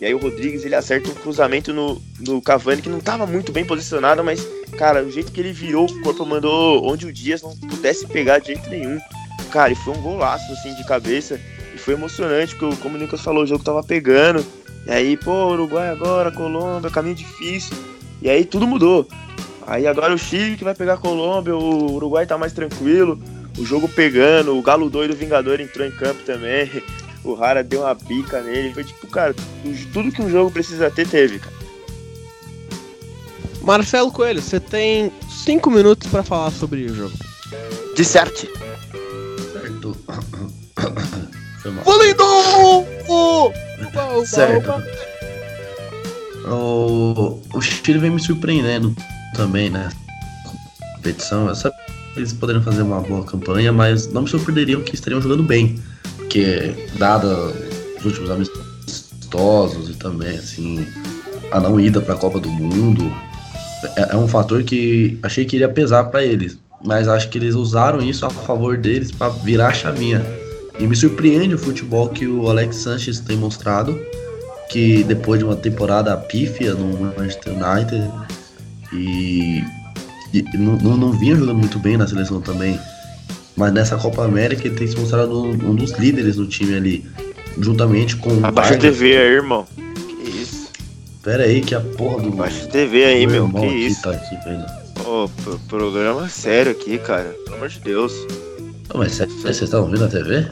E 0.00 0.06
aí 0.06 0.14
o 0.14 0.18
Rodrigues 0.18 0.64
ele 0.64 0.74
acerta 0.74 1.10
um 1.10 1.14
cruzamento 1.14 1.74
no, 1.74 2.00
no 2.20 2.40
Cavani 2.40 2.80
que 2.80 2.88
não 2.88 3.00
tava 3.00 3.26
muito 3.26 3.52
bem 3.52 3.66
posicionado, 3.66 4.24
mas, 4.24 4.46
cara, 4.78 5.04
o 5.04 5.10
jeito 5.10 5.30
que 5.30 5.40
ele 5.40 5.52
virou, 5.52 5.84
o 5.84 6.00
corpo 6.00 6.24
mandou 6.24 6.88
onde 6.90 7.06
o 7.06 7.12
Dias 7.12 7.42
não 7.42 7.54
pudesse 7.54 8.06
pegar 8.06 8.38
de 8.38 8.48
jeito 8.48 8.70
nenhum. 8.70 8.98
Cara, 9.50 9.72
e 9.72 9.76
foi 9.76 9.94
um 9.94 10.00
golaço 10.00 10.50
assim 10.52 10.74
de 10.74 10.86
cabeça. 10.86 11.38
E 11.74 11.78
foi 11.78 11.94
emocionante, 11.94 12.56
porque, 12.56 12.76
como 12.76 12.96
o 12.96 12.98
Nicolas 12.98 13.20
falou, 13.20 13.42
o 13.42 13.46
jogo 13.46 13.62
tava 13.62 13.82
pegando. 13.82 14.44
E 14.86 14.90
aí, 14.90 15.16
pô, 15.18 15.48
Uruguai 15.48 15.90
agora, 15.90 16.30
Colômbia, 16.30 16.90
caminho 16.90 17.14
difícil. 17.14 17.76
E 18.22 18.30
aí 18.30 18.44
tudo 18.44 18.66
mudou. 18.66 19.06
Aí 19.66 19.86
agora 19.86 20.14
o 20.14 20.18
Chile 20.18 20.56
que 20.56 20.64
vai 20.64 20.74
pegar 20.74 20.94
a 20.94 20.98
Colômbia, 20.98 21.54
o 21.54 21.92
Uruguai 21.92 22.26
tá 22.26 22.38
mais 22.38 22.52
tranquilo. 22.52 23.20
O 23.58 23.64
jogo 23.64 23.88
pegando, 23.88 24.56
o 24.56 24.62
Galo 24.62 24.88
doido 24.88 25.14
Vingador 25.14 25.60
entrou 25.60 25.86
em 25.86 25.90
campo 25.90 26.22
também. 26.24 26.70
O 27.24 27.34
Rara 27.34 27.62
deu 27.62 27.82
uma 27.82 27.94
bica 27.94 28.40
nele. 28.40 28.72
Foi 28.72 28.84
tipo, 28.84 29.06
cara, 29.06 29.34
tudo 29.92 30.10
que 30.10 30.22
um 30.22 30.30
jogo 30.30 30.50
precisa 30.50 30.90
ter, 30.90 31.06
teve, 31.06 31.38
cara. 31.38 31.60
Marcelo 33.62 34.10
Coelho, 34.10 34.40
você 34.40 34.58
tem 34.58 35.12
cinco 35.28 35.70
minutos 35.70 36.08
pra 36.08 36.22
falar 36.22 36.50
sobre 36.50 36.86
o 36.86 36.94
jogo. 36.94 37.12
De 37.94 38.04
certo. 38.04 38.48
Certo. 39.52 39.96
Foi 41.60 41.70
mal. 41.70 41.84
Valendo! 41.84 42.24
Certo. 44.24 44.82
O, 46.46 47.40
o 47.52 47.60
Chile 47.60 47.98
vem 47.98 48.10
me 48.10 48.20
surpreendendo 48.20 48.94
também, 49.34 49.68
né? 49.68 49.90
Competição. 50.96 51.48
Eu 51.48 51.54
sabia 51.54 51.78
que 52.14 52.20
eles 52.20 52.32
poderiam 52.32 52.62
fazer 52.62 52.82
uma 52.82 53.00
boa 53.00 53.24
campanha, 53.24 53.72
mas 53.72 54.10
não 54.12 54.22
me 54.22 54.28
surpreenderiam 54.28 54.82
que 54.82 54.94
estariam 54.94 55.20
jogando 55.20 55.42
bem. 55.42 55.78
Porque, 56.30 56.72
dada 56.96 57.26
os 57.98 58.04
últimos 58.04 58.30
amistosos 58.30 59.90
e 59.90 59.94
também, 59.94 60.38
assim, 60.38 60.86
a 61.50 61.58
não 61.58 61.80
ida 61.80 62.00
para 62.00 62.14
a 62.14 62.16
Copa 62.16 62.38
do 62.38 62.48
Mundo, 62.48 63.12
é, 63.96 64.12
é 64.12 64.16
um 64.16 64.28
fator 64.28 64.62
que 64.62 65.18
achei 65.24 65.44
que 65.44 65.56
iria 65.56 65.68
pesar 65.68 66.04
para 66.04 66.24
eles. 66.24 66.56
Mas 66.84 67.08
acho 67.08 67.28
que 67.30 67.36
eles 67.36 67.56
usaram 67.56 68.00
isso 68.00 68.24
a 68.24 68.30
favor 68.30 68.78
deles 68.78 69.10
para 69.10 69.28
virar 69.28 69.70
a 69.70 69.72
chavinha. 69.72 70.24
E 70.78 70.86
me 70.86 70.94
surpreende 70.94 71.56
o 71.56 71.58
futebol 71.58 72.08
que 72.08 72.28
o 72.28 72.48
Alex 72.48 72.76
Sanches 72.76 73.18
tem 73.18 73.36
mostrado 73.36 74.00
que 74.70 75.02
depois 75.02 75.40
de 75.40 75.44
uma 75.44 75.56
temporada 75.56 76.16
pífia 76.16 76.74
no 76.74 77.12
Manchester 77.18 77.54
United 77.54 78.08
e, 78.92 79.64
e 80.32 80.44
não, 80.56 80.76
não, 80.76 80.96
não 80.96 81.12
vinha 81.12 81.34
jogando 81.34 81.58
muito 81.58 81.80
bem 81.80 81.96
na 81.96 82.06
seleção 82.06 82.40
também, 82.40 82.78
mas 83.60 83.72
nessa 83.74 83.96
Copa 83.98 84.24
América 84.24 84.66
ele 84.66 84.74
tem 84.74 84.86
se 84.88 84.96
mostrado 84.98 85.38
um, 85.42 85.50
um 85.50 85.74
dos 85.74 85.92
líderes 85.92 86.36
do 86.36 86.46
time 86.46 86.74
ali, 86.74 87.04
juntamente 87.58 88.16
com 88.16 88.30
o 88.30 88.38
Abaixa 88.46 88.70
a 88.70 88.72
Vargas. 88.78 88.80
TV 88.98 89.16
aí, 89.18 89.28
irmão. 89.34 89.66
Que 90.24 90.30
isso. 90.30 90.68
Pera 91.22 91.42
aí 91.44 91.60
que 91.60 91.74
a 91.74 91.80
porra 91.80 92.22
do 92.22 92.28
Abaixa 92.30 92.64
a 92.64 92.68
TV 92.68 93.04
aí, 93.04 93.26
meu. 93.26 93.44
irmão 93.44 93.60
Que 93.62 93.68
aqui 93.68 93.86
isso. 93.86 94.02
tá 94.02 94.10
aqui, 94.12 94.36
velho. 94.44 94.64
Ô, 95.06 95.28
pro- 95.42 95.58
programa 95.68 96.26
sério 96.30 96.72
aqui, 96.72 96.96
cara. 96.98 97.34
Pelo 97.44 97.56
amor 97.58 97.68
de 97.68 97.80
Deus. 97.80 98.12
Não, 98.92 98.98
mas 98.98 99.12
cê- 99.12 99.26
vocês 99.26 99.60
estão 99.62 99.82
ouvindo 99.82 100.04
a 100.04 100.08
TV? 100.08 100.46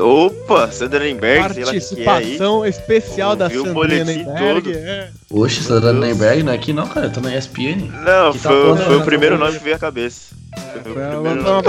Opa, 0.00 0.70
Sandra 0.70 1.00
Nemberg, 1.00 1.52
sei 1.54 1.64
lá 1.64 1.70
o 1.70 1.74
que 1.74 1.78
é 1.78 1.98
aí. 1.98 2.04
Participação 2.04 2.64
especial 2.66 3.36
da 3.36 3.46
Ouvi 3.46 4.04
Nenberg. 4.04 4.62
todo. 4.62 4.72
É. 4.72 5.10
Oxe, 5.30 5.66
tá 5.68 5.92
Nemberg 5.92 6.42
não 6.44 6.52
é 6.52 6.54
aqui 6.56 6.72
não, 6.72 6.86
cara, 6.88 7.06
eu 7.06 7.12
tô 7.12 7.20
na 7.20 7.36
ESPN. 7.36 7.90
Não, 8.04 8.32
Que 8.32 8.38
tá 8.38 8.48
foi, 8.48 8.76
foi 8.78 8.96
o 8.96 9.02
primeiro 9.04 9.36
nome 9.38 9.58
que 9.58 9.64
veio 9.64 9.76
à 9.76 9.78
cabeça. 9.78 10.34
O. 10.86 11.62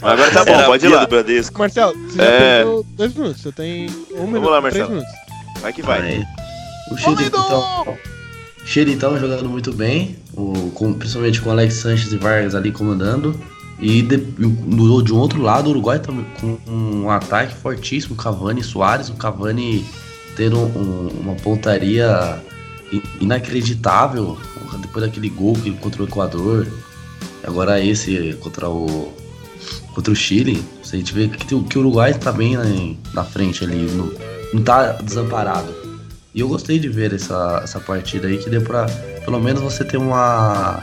Mas 0.00 0.12
Agora 0.12 0.30
tá 0.32 0.44
bom, 0.44 0.64
pode 0.64 0.84
ir 0.84 0.88
lá. 0.88 1.04
do 1.04 1.08
Bradesco. 1.10 1.58
Marcelo, 1.58 1.94
você 2.08 2.16
já 2.16 2.24
É. 2.24 2.38
perdeu 2.58 2.86
dois 2.96 3.14
minutos. 3.14 3.42
Você 3.42 3.52
tem 3.52 3.88
um 4.12 4.26
minuto, 4.26 4.48
lá, 4.50 4.60
três 4.60 4.74
Marcelo. 4.88 4.90
minutos. 4.90 5.12
Vai 5.60 5.72
que 5.72 5.82
vai. 5.82 6.00
Aí. 6.02 6.24
O 6.90 6.96
Chile, 6.96 7.24
então, 7.26 7.98
Chile 8.64 8.92
então 8.92 9.16
jogando 9.18 9.48
muito 9.48 9.72
bem, 9.72 10.18
o, 10.34 10.70
com- 10.74 10.92
principalmente 10.92 11.40
com 11.40 11.50
Alex 11.50 11.74
Sanches 11.74 12.12
e 12.12 12.16
Vargas 12.16 12.54
ali 12.54 12.72
comandando. 12.72 13.38
E 13.78 14.02
de, 14.02 14.16
de 14.16 15.12
um 15.12 15.18
outro 15.18 15.40
lado, 15.40 15.66
o 15.68 15.70
Uruguai 15.70 15.98
também 16.00 16.26
com 16.40 16.58
um 16.70 17.08
ataque 17.10 17.54
fortíssimo, 17.54 18.14
Cavani 18.16 18.60
e 18.60 18.64
Soares. 18.64 19.08
O 19.08 19.14
Cavani 19.14 19.84
tendo 20.36 20.58
um- 20.58 21.08
uma 21.20 21.34
pontaria 21.36 22.40
inacreditável 23.20 24.38
depois 24.80 25.04
daquele 25.04 25.28
gol 25.28 25.54
que 25.54 25.70
contra 25.72 26.02
o 26.02 26.06
Equador. 26.06 26.66
Agora 27.44 27.80
esse 27.80 28.36
contra 28.40 28.68
o 28.68 29.12
contra 29.94 30.12
o 30.12 30.16
Chile. 30.16 30.62
A 30.82 30.96
gente 30.96 31.12
vê 31.14 31.28
que, 31.28 31.46
que 31.46 31.78
o 31.78 31.80
Uruguai 31.80 32.12
tá 32.12 32.30
bem 32.30 32.56
na, 33.14 33.24
frente 33.24 33.64
ali, 33.64 33.90
não, 33.92 34.12
não 34.52 34.62
tá 34.62 34.92
desamparado. 34.92 35.72
E 36.34 36.40
eu 36.40 36.48
gostei 36.48 36.78
de 36.78 36.88
ver 36.88 37.12
essa, 37.14 37.60
essa 37.62 37.80
partida 37.80 38.26
aí, 38.26 38.38
que 38.38 38.50
deu 38.50 38.62
pra 38.62 38.86
pelo 39.24 39.40
menos 39.40 39.62
você 39.62 39.84
ter 39.84 39.96
uma. 39.96 40.82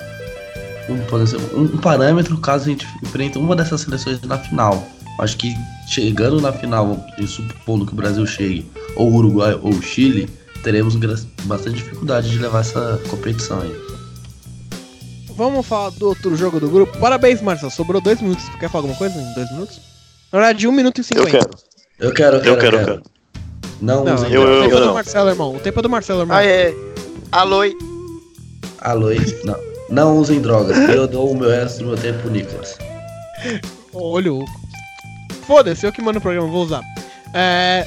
Um, 0.89 1.21
exemplo, 1.21 1.59
um, 1.59 1.77
parâmetro 1.77 2.35
caso 2.37 2.65
a 2.65 2.67
gente 2.69 2.87
enfrente 3.03 3.37
uma 3.37 3.55
dessas 3.55 3.81
seleções 3.81 4.21
na 4.21 4.37
final. 4.37 4.87
Acho 5.19 5.37
que 5.37 5.53
chegando 5.87 6.41
na 6.41 6.51
final, 6.51 7.05
supondo 7.27 7.85
que 7.85 7.93
o 7.93 7.95
Brasil 7.95 8.25
chegue, 8.25 8.65
ou 8.95 9.11
o 9.11 9.15
Uruguai 9.15 9.53
ou 9.61 9.73
o 9.73 9.81
Chile, 9.81 10.29
teremos 10.63 10.95
bastante 11.43 11.77
dificuldade 11.77 12.29
de 12.29 12.37
levar 12.39 12.61
essa 12.61 12.99
competição 13.09 13.61
aí. 13.61 13.75
Vamos 15.35 15.65
falar 15.65 15.91
do 15.91 16.07
outro 16.09 16.35
jogo 16.35 16.59
do 16.59 16.69
grupo. 16.69 16.97
Parabéns, 16.99 17.41
Marcelo. 17.41 17.71
Sobrou 17.71 18.01
dois 18.01 18.21
minutos. 18.21 18.43
Quer 18.59 18.69
falar 18.69 18.81
alguma 18.83 18.97
coisa 18.97 19.17
em 19.17 19.33
dois 19.33 19.49
minutos? 19.51 19.79
Na 20.31 20.39
verdade, 20.39 20.67
um 20.67 20.71
minuto 20.71 20.97
e 20.97 21.01
Eu 21.01 21.03
cinquenta. 21.05 21.31
quero. 21.31 21.49
Eu 21.99 22.13
quero, 22.13 22.35
eu 22.37 22.41
quero, 22.41 22.55
Eu 22.55 22.57
quero, 22.59 22.77
eu 22.77 22.85
quero. 22.85 23.03
Não, 23.81 24.03
Não, 24.03 24.15
usem 24.15 24.31
eu- 24.33 24.41
o 24.41 24.45
eu- 24.47 24.61
tempo 24.63 24.75
é 24.75 24.79
do 24.79 24.85
não. 24.87 24.93
Marcelo, 24.93 25.29
irmão. 25.29 25.55
O 25.55 25.59
tempo 25.59 25.79
é 25.79 25.81
do 25.81 25.89
Marcelo, 25.89 26.19
irmão. 26.21 26.37
Ah, 26.37 26.45
é. 26.45 26.73
Alô? 27.31 27.61
Alô, 28.81 29.07
não, 29.45 29.55
não 29.89 30.17
usem 30.17 30.41
drogas. 30.41 30.77
Eu 30.89 31.07
dou 31.07 31.31
o 31.31 31.37
meu 31.37 31.49
resto 31.49 31.79
do 31.79 31.85
meu 31.85 31.97
tempo 31.97 32.19
pro 32.19 32.31
Nicolas. 32.31 32.77
Olho. 33.93 34.43
Foda-se, 35.47 35.85
eu 35.85 35.91
que 35.91 36.01
mando 36.01 36.19
o 36.19 36.21
programa, 36.21 36.47
vou 36.47 36.63
usar. 36.65 36.81
É, 37.33 37.85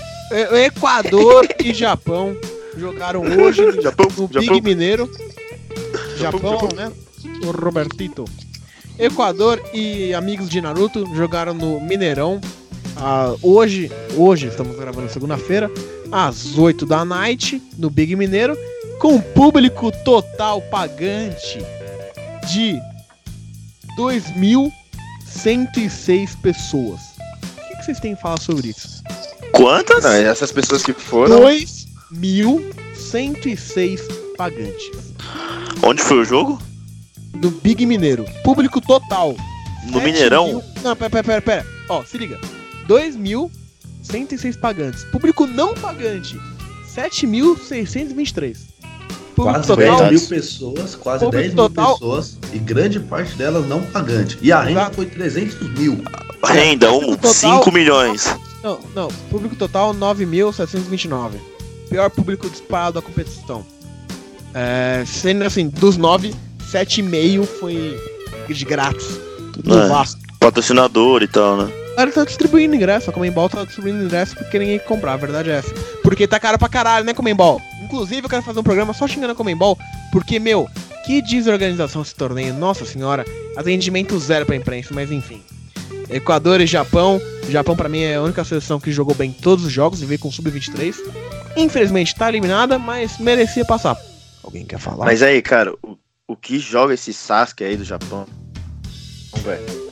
o 0.51 0.57
Equador 0.57 1.47
e 1.63 1.73
Japão 1.75 2.35
jogaram 2.77 3.23
hoje 3.23 3.63
Japão, 3.83 4.07
no 4.17 4.29
Big 4.29 4.47
Japão. 4.47 4.61
Mineiro. 4.63 5.11
Japão, 6.19 6.53
Japão, 6.61 6.69
né? 6.77 6.93
O 7.45 7.51
Robertito. 7.51 8.25
Equador 8.99 9.63
e 9.73 10.13
amigos 10.15 10.49
de 10.49 10.61
Naruto 10.61 11.05
jogaram 11.15 11.55
no 11.55 11.81
Mineirão. 11.81 12.41
ah, 12.97 13.35
hoje, 13.43 13.91
hoje, 14.17 14.47
estamos 14.49 14.77
gravando 14.77 15.11
segunda-feira, 15.11 15.71
às 16.11 16.57
8 16.59 16.85
da 16.87 17.05
noite, 17.05 17.61
no 17.79 17.89
Big 17.91 18.15
Mineiro, 18.15 18.57
com 18.99 19.21
público 19.21 19.91
total 20.05 20.61
pagante 20.63 21.59
de 22.53 22.79
2.106 23.99 26.37
pessoas. 26.41 27.01
O 27.57 27.69
que, 27.69 27.77
que 27.77 27.85
vocês 27.85 28.01
têm 28.01 28.13
a 28.13 28.17
falar 28.17 28.39
sobre 28.41 28.69
isso? 28.69 29.03
Quantas? 29.53 30.05
Não, 30.05 30.13
essas 30.13 30.53
pessoas 30.53 30.83
que 30.83 30.93
foram. 30.93 31.41
2.106 32.15 34.01
pagantes. 34.37 34.91
Onde 35.83 36.03
foi 36.03 36.19
o 36.21 36.25
jogo? 36.25 36.61
Do 37.37 37.51
Big 37.51 37.85
Mineiro. 37.87 38.25
Público 38.45 38.81
total. 38.81 39.35
No 39.91 40.01
Mineirão? 40.01 40.47
mil- 40.47 40.63
Não, 40.83 40.95
pera, 40.95 41.11
pera, 41.11 41.25
pera, 41.25 41.43
pera. 41.43 41.67
Ó, 41.89 42.05
se 42.05 42.17
liga. 42.19 42.39
2.106 42.87 44.57
pagantes. 44.57 45.05
Público 45.05 45.47
não 45.47 45.75
pagante. 45.75 46.39
7.623. 46.95 48.59
Público 49.35 49.59
Quase 49.59 49.67
total. 49.67 49.97
10 50.09 50.11
mil 50.11 50.29
pessoas, 50.29 50.95
quase 50.95 51.25
Público 51.25 51.43
10 51.43 51.55
mil 51.55 51.65
total. 51.69 51.95
pessoas, 51.95 52.39
e 52.53 52.59
grande 52.59 53.01
parte 53.01 53.35
delas 53.35 53.67
não 53.67 53.81
pagante. 53.83 54.39
E 54.43 54.53
a 54.53 54.61
renda 54.63 54.91
foi 54.91 55.07
300 55.07 55.59
mil. 55.79 56.03
Renda, 56.45 56.93
um, 56.93 57.17
Total- 57.17 57.33
5 57.33 57.73
milhões. 57.73 58.27
Não, 58.63 58.79
não. 58.95 59.09
Público 59.31 59.57
total 59.57 59.95
9.729. 59.95 61.39
Pior 61.93 62.09
público 62.09 62.49
disparado 62.49 62.95
da 62.95 63.03
competição. 63.03 63.67
É, 64.55 65.05
sendo 65.07 65.45
assim, 65.45 65.69
dos 65.69 65.99
9, 65.99 66.35
7,5 66.73 67.45
foi 67.45 68.01
de 68.49 68.65
grátis. 68.65 69.07
No 69.63 69.79
É. 69.79 69.89
Vasco. 69.89 70.19
Patrocinador 70.41 71.23
e 71.23 71.29
tal, 71.29 71.59
né? 71.59 71.73
Cara, 71.95 72.11
tá 72.11 72.25
distribuindo 72.25 72.75
ingresso, 72.75 73.11
a 73.11 73.13
Comembol 73.13 73.51
tá 73.51 73.63
distribuindo 73.65 74.05
ingresso 74.05 74.35
porque 74.37 74.59
ninguém 74.59 74.79
quer 74.79 74.87
comprar, 74.87 75.13
a 75.13 75.17
verdade 75.19 75.51
é 75.51 75.59
essa. 75.59 75.73
Porque 76.03 76.27
tá 76.27 76.41
caro 76.41 76.59
pra 76.59 76.69
caralho, 76.69 77.05
né, 77.05 77.13
Comembol? 77.13 77.61
Inclusive, 77.85 78.25
eu 78.25 78.31
quero 78.31 78.43
fazer 78.43 78.59
um 78.59 78.63
programa 78.63 78.95
só 78.95 79.07
xingando 79.07 79.33
a 79.33 79.37
Comembol, 79.37 79.79
porque, 80.11 80.41
meu, 80.41 80.67
que 81.05 81.21
desorganização 81.21 82.01
esse 82.01 82.15
torneio, 82.15 82.55
nossa 82.55 82.87
senhora, 82.87 83.27
atendimento 83.55 84.19
zero 84.19 84.47
pra 84.47 84.57
imprensa, 84.57 84.95
mas 84.95 85.13
enfim. 85.13 85.43
Equador 86.13 86.61
e 86.61 86.67
Japão, 86.67 87.21
Japão 87.49 87.77
pra 87.77 87.89
mim 87.89 88.03
é 88.03 88.17
a 88.17 88.23
única 88.23 88.45
seleção 88.45 88.79
que 88.79 88.93
jogou 88.93 89.15
bem 89.15 89.33
todos 89.33 89.65
os 89.65 89.73
jogos 89.73 90.03
e 90.03 90.07
veio 90.07 90.21
com 90.21 90.31
sub-23. 90.31 90.95
Infelizmente 91.57 92.15
tá 92.15 92.29
eliminada, 92.29 92.79
mas 92.79 93.19
merecia 93.19 93.65
passar. 93.65 93.97
Alguém 94.43 94.65
quer 94.65 94.79
falar? 94.79 95.05
Mas 95.05 95.23
aí, 95.23 95.41
cara, 95.41 95.73
o, 95.83 95.97
o 96.27 96.37
que 96.37 96.59
joga 96.59 96.95
esse 96.95 97.13
Sasuke 97.13 97.65
aí 97.65 97.77
do 97.77 97.85
Japão? 97.85 98.27
velho. 99.43 99.83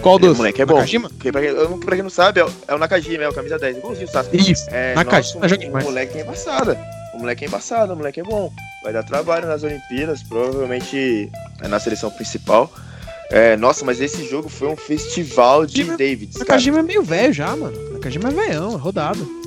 Qual 0.00 0.18
dos? 0.18 0.36
moleque 0.36 0.62
é 0.62 0.66
bom. 0.66 0.74
Nakajima? 0.74 1.08
Porque 1.08 1.32
pra 1.32 1.40
quem, 1.40 1.80
pra 1.80 1.96
quem 1.96 2.02
não 2.02 2.10
sabe, 2.10 2.40
é 2.40 2.44
o, 2.44 2.52
é 2.68 2.74
o 2.74 2.78
Nakajima, 2.78 3.24
é 3.24 3.28
o 3.28 3.32
camisa 3.32 3.58
10, 3.58 3.78
igualzinho 3.78 4.06
o 4.06 4.10
Sasuke. 4.10 4.36
Isso. 4.36 4.68
É, 4.70 4.94
Nakajima, 4.94 5.40
nossa, 5.40 5.56
o, 5.56 5.84
moleque 5.84 6.18
é 6.18 6.22
embaçado. 6.22 6.76
O 7.14 7.18
moleque 7.18 7.44
é 7.44 7.48
embaçado, 7.48 7.92
o 7.92 7.96
moleque 7.96 8.20
é 8.20 8.22
bom. 8.22 8.52
Vai 8.82 8.92
dar 8.92 9.02
trabalho 9.02 9.48
nas 9.48 9.62
Olimpíadas, 9.64 10.22
provavelmente 10.22 11.30
é 11.60 11.68
na 11.68 11.80
seleção 11.80 12.10
principal. 12.10 12.72
É, 13.30 13.56
nossa, 13.56 13.84
mas 13.84 14.00
esse 14.00 14.26
jogo 14.26 14.48
foi 14.48 14.68
um 14.68 14.76
festival 14.76 15.66
de 15.66 15.84
Nakajima- 15.84 15.96
Davids. 15.98 16.32
cara. 16.38 16.44
Nakajima 16.48 16.78
é 16.78 16.82
meio 16.82 17.02
velho 17.02 17.32
já, 17.32 17.54
mano. 17.54 17.92
Nakajima 17.92 18.28
é 18.28 18.32
velhão, 18.32 18.72
é 18.72 18.76
rodado. 18.76 19.38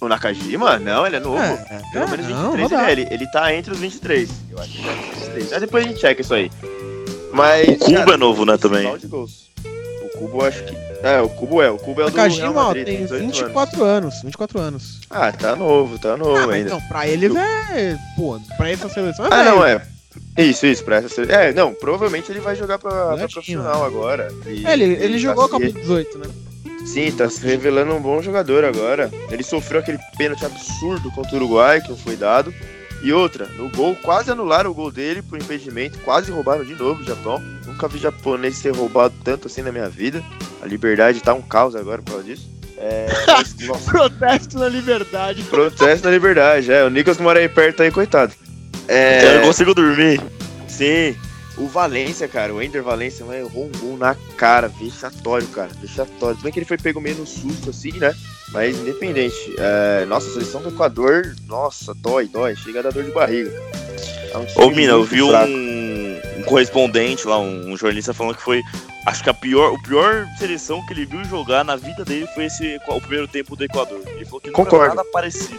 O 0.00 0.08
Nakajima? 0.08 0.78
Não, 0.78 1.06
ele 1.06 1.16
é 1.16 1.20
novo. 1.20 1.38
É, 1.42 1.80
Pelo 1.92 2.04
é, 2.04 2.10
menos 2.10 2.28
não, 2.28 2.52
23 2.52 2.70
rodado. 2.70 2.90
ele 2.90 3.02
é. 3.02 3.04
Ele, 3.06 3.14
ele 3.14 3.30
tá 3.30 3.52
entre 3.54 3.72
os 3.72 3.78
23. 3.80 4.30
Eu 4.50 4.58
acho 4.60 4.70
que 4.72 4.78
ele 4.78 4.96
23. 5.16 5.50
Mas 5.50 5.60
depois 5.60 5.84
a 5.84 5.88
gente 5.88 6.00
checa 6.00 6.20
isso 6.22 6.32
aí. 6.34 6.50
Mas, 7.32 7.68
O 7.68 7.78
Cubo 7.78 7.94
cara, 7.98 8.12
é 8.12 8.16
novo, 8.16 8.44
né, 8.46 8.56
também? 8.56 8.86
O 8.86 8.98
Cubo 10.18 10.38
eu 10.40 10.46
acho 10.46 10.64
que. 10.64 10.76
É, 11.02 11.20
o 11.20 11.28
Cubo 11.28 11.60
é. 11.62 11.70
O 11.70 11.76
Cubo 11.78 12.00
é 12.00 12.04
o 12.06 12.10
do 12.10 12.16
Real 12.16 12.26
Nakajima, 12.28 12.60
ó, 12.62 12.66
Madrid, 12.68 12.84
tem 12.86 12.96
18 13.02 13.14
anos. 13.22 13.36
24 13.38 13.84
anos. 13.84 14.14
24 14.22 14.60
anos. 14.60 15.00
Ah, 15.10 15.30
tá 15.32 15.54
novo, 15.56 15.98
tá 15.98 16.16
novo 16.16 16.36
Ah, 16.36 16.46
mas 16.46 16.56
ainda. 16.56 16.70
não, 16.70 16.80
pra 16.82 17.06
eles 17.06 17.34
é. 17.34 17.98
Pô, 18.16 18.40
pra 18.56 18.70
essa 18.70 18.88
seleção 18.88 19.26
é 19.26 19.28
Ah, 19.32 19.42
velho. 19.42 19.50
não, 19.56 19.64
é. 19.66 19.82
Isso, 20.38 20.66
isso, 20.66 20.84
pra 20.84 20.96
essa 20.98 21.22
É, 21.22 21.52
não, 21.52 21.74
provavelmente 21.74 22.30
ele 22.30 22.40
vai 22.40 22.54
jogar 22.54 22.78
pra, 22.78 22.90
pra 22.90 23.04
Molequinho, 23.10 23.28
profissional 23.30 23.84
agora. 23.84 24.32
E- 24.46 24.64
É, 24.66 24.72
ele, 24.72 24.84
ele 24.84 25.14
tá 25.14 25.18
jogou 25.18 25.44
a 25.44 25.46
se- 25.46 25.50
Copa 25.52 25.66
de 25.66 25.72
18, 25.72 26.18
né? 26.18 26.26
Sim, 26.86 27.10
tá 27.12 27.28
se 27.28 27.44
revelando 27.44 27.92
um 27.92 28.00
bom 28.00 28.22
jogador 28.22 28.64
agora. 28.64 29.10
Ele 29.30 29.42
sofreu 29.42 29.80
aquele 29.80 29.98
pênalti 30.16 30.44
absurdo 30.46 31.10
contra 31.10 31.32
o 31.32 31.36
Uruguai, 31.36 31.80
que 31.82 31.90
não 31.90 31.96
foi 31.98 32.16
dado. 32.16 32.54
E 33.02 33.12
outra, 33.12 33.46
no 33.56 33.68
gol, 33.68 33.94
quase 34.02 34.30
anularam 34.30 34.70
o 34.70 34.74
gol 34.74 34.90
dele 34.90 35.22
por 35.22 35.38
impedimento, 35.38 35.98
quase 36.00 36.30
roubaram 36.32 36.64
de 36.64 36.74
novo 36.74 37.02
o 37.02 37.04
Japão. 37.04 37.40
Nunca 37.66 37.86
vi 37.88 37.98
japonês 37.98 38.56
ser 38.56 38.74
roubado 38.74 39.14
tanto 39.22 39.46
assim 39.48 39.62
na 39.62 39.70
minha 39.70 39.88
vida. 39.88 40.22
A 40.62 40.66
liberdade 40.66 41.20
tá 41.20 41.34
um 41.34 41.42
caos 41.42 41.76
agora 41.76 42.00
por 42.00 42.12
causa 42.12 42.24
disso. 42.24 42.48
É, 42.76 43.06
Protesto 43.84 44.58
na 44.58 44.68
liberdade. 44.68 45.42
protesto 45.44 46.06
na 46.06 46.12
liberdade, 46.12 46.72
é. 46.72 46.84
O 46.84 46.88
Nicolas 46.90 47.18
mora 47.18 47.40
aí 47.40 47.48
perto 47.48 47.82
aí, 47.82 47.90
coitado. 47.90 48.32
É, 48.88 49.24
Eu 49.26 49.34
não 49.40 49.46
consigo 49.48 49.74
dormir. 49.74 50.20
Sim. 50.66 51.14
O 51.56 51.66
Valência, 51.66 52.28
cara, 52.28 52.54
o 52.54 52.62
Ender 52.62 52.82
Valência, 52.82 53.24
mas 53.26 53.38
errou 53.38 53.66
um 53.66 53.78
gol 53.78 53.96
na 53.96 54.14
cara, 54.36 54.68
vexatório, 54.68 55.46
cara, 55.48 55.70
vexatório. 55.80 56.36
Tudo 56.36 56.44
bem 56.44 56.52
que 56.52 56.60
ele 56.60 56.66
foi 56.66 56.78
pego 56.78 57.00
meio 57.00 57.16
no 57.16 57.26
susto, 57.26 57.70
assim, 57.70 57.92
né? 57.98 58.14
Mas 58.52 58.78
independente. 58.78 59.34
É, 59.58 60.04
nossa, 60.06 60.28
a 60.28 60.32
seleção 60.34 60.62
do 60.62 60.68
Equador, 60.68 61.34
nossa, 61.46 61.92
dói, 61.94 62.28
dói, 62.28 62.54
chega 62.54 62.78
a 62.78 62.82
dar 62.82 62.92
dor 62.92 63.02
de 63.02 63.10
barriga. 63.10 63.50
É 64.32 64.38
um 64.38 64.64
Ô, 64.64 64.70
Mina, 64.70 64.92
eu 64.92 65.04
vi 65.04 65.18
fraco. 65.26 65.50
um, 65.50 66.20
um 66.38 66.42
correspondente 66.44 67.26
lá, 67.26 67.38
um, 67.40 67.72
um 67.72 67.76
jornalista 67.76 68.14
falando 68.14 68.36
que 68.36 68.42
foi. 68.42 68.62
Acho 69.04 69.24
que 69.24 69.30
a 69.30 69.34
pior, 69.34 69.72
o 69.72 69.82
pior 69.82 70.26
seleção 70.38 70.84
que 70.86 70.92
ele 70.92 71.06
viu 71.06 71.24
jogar 71.24 71.64
na 71.64 71.74
vida 71.74 72.04
dele 72.04 72.26
foi 72.34 72.44
esse 72.44 72.78
o 72.86 73.00
primeiro 73.00 73.26
tempo 73.26 73.56
do 73.56 73.64
Equador. 73.64 74.00
Ele 74.06 74.24
falou 74.24 74.40
que 74.40 74.48
viu 74.48 74.54
Concordo. 74.54 74.94
nada 74.94 75.08
parecido. 75.10 75.58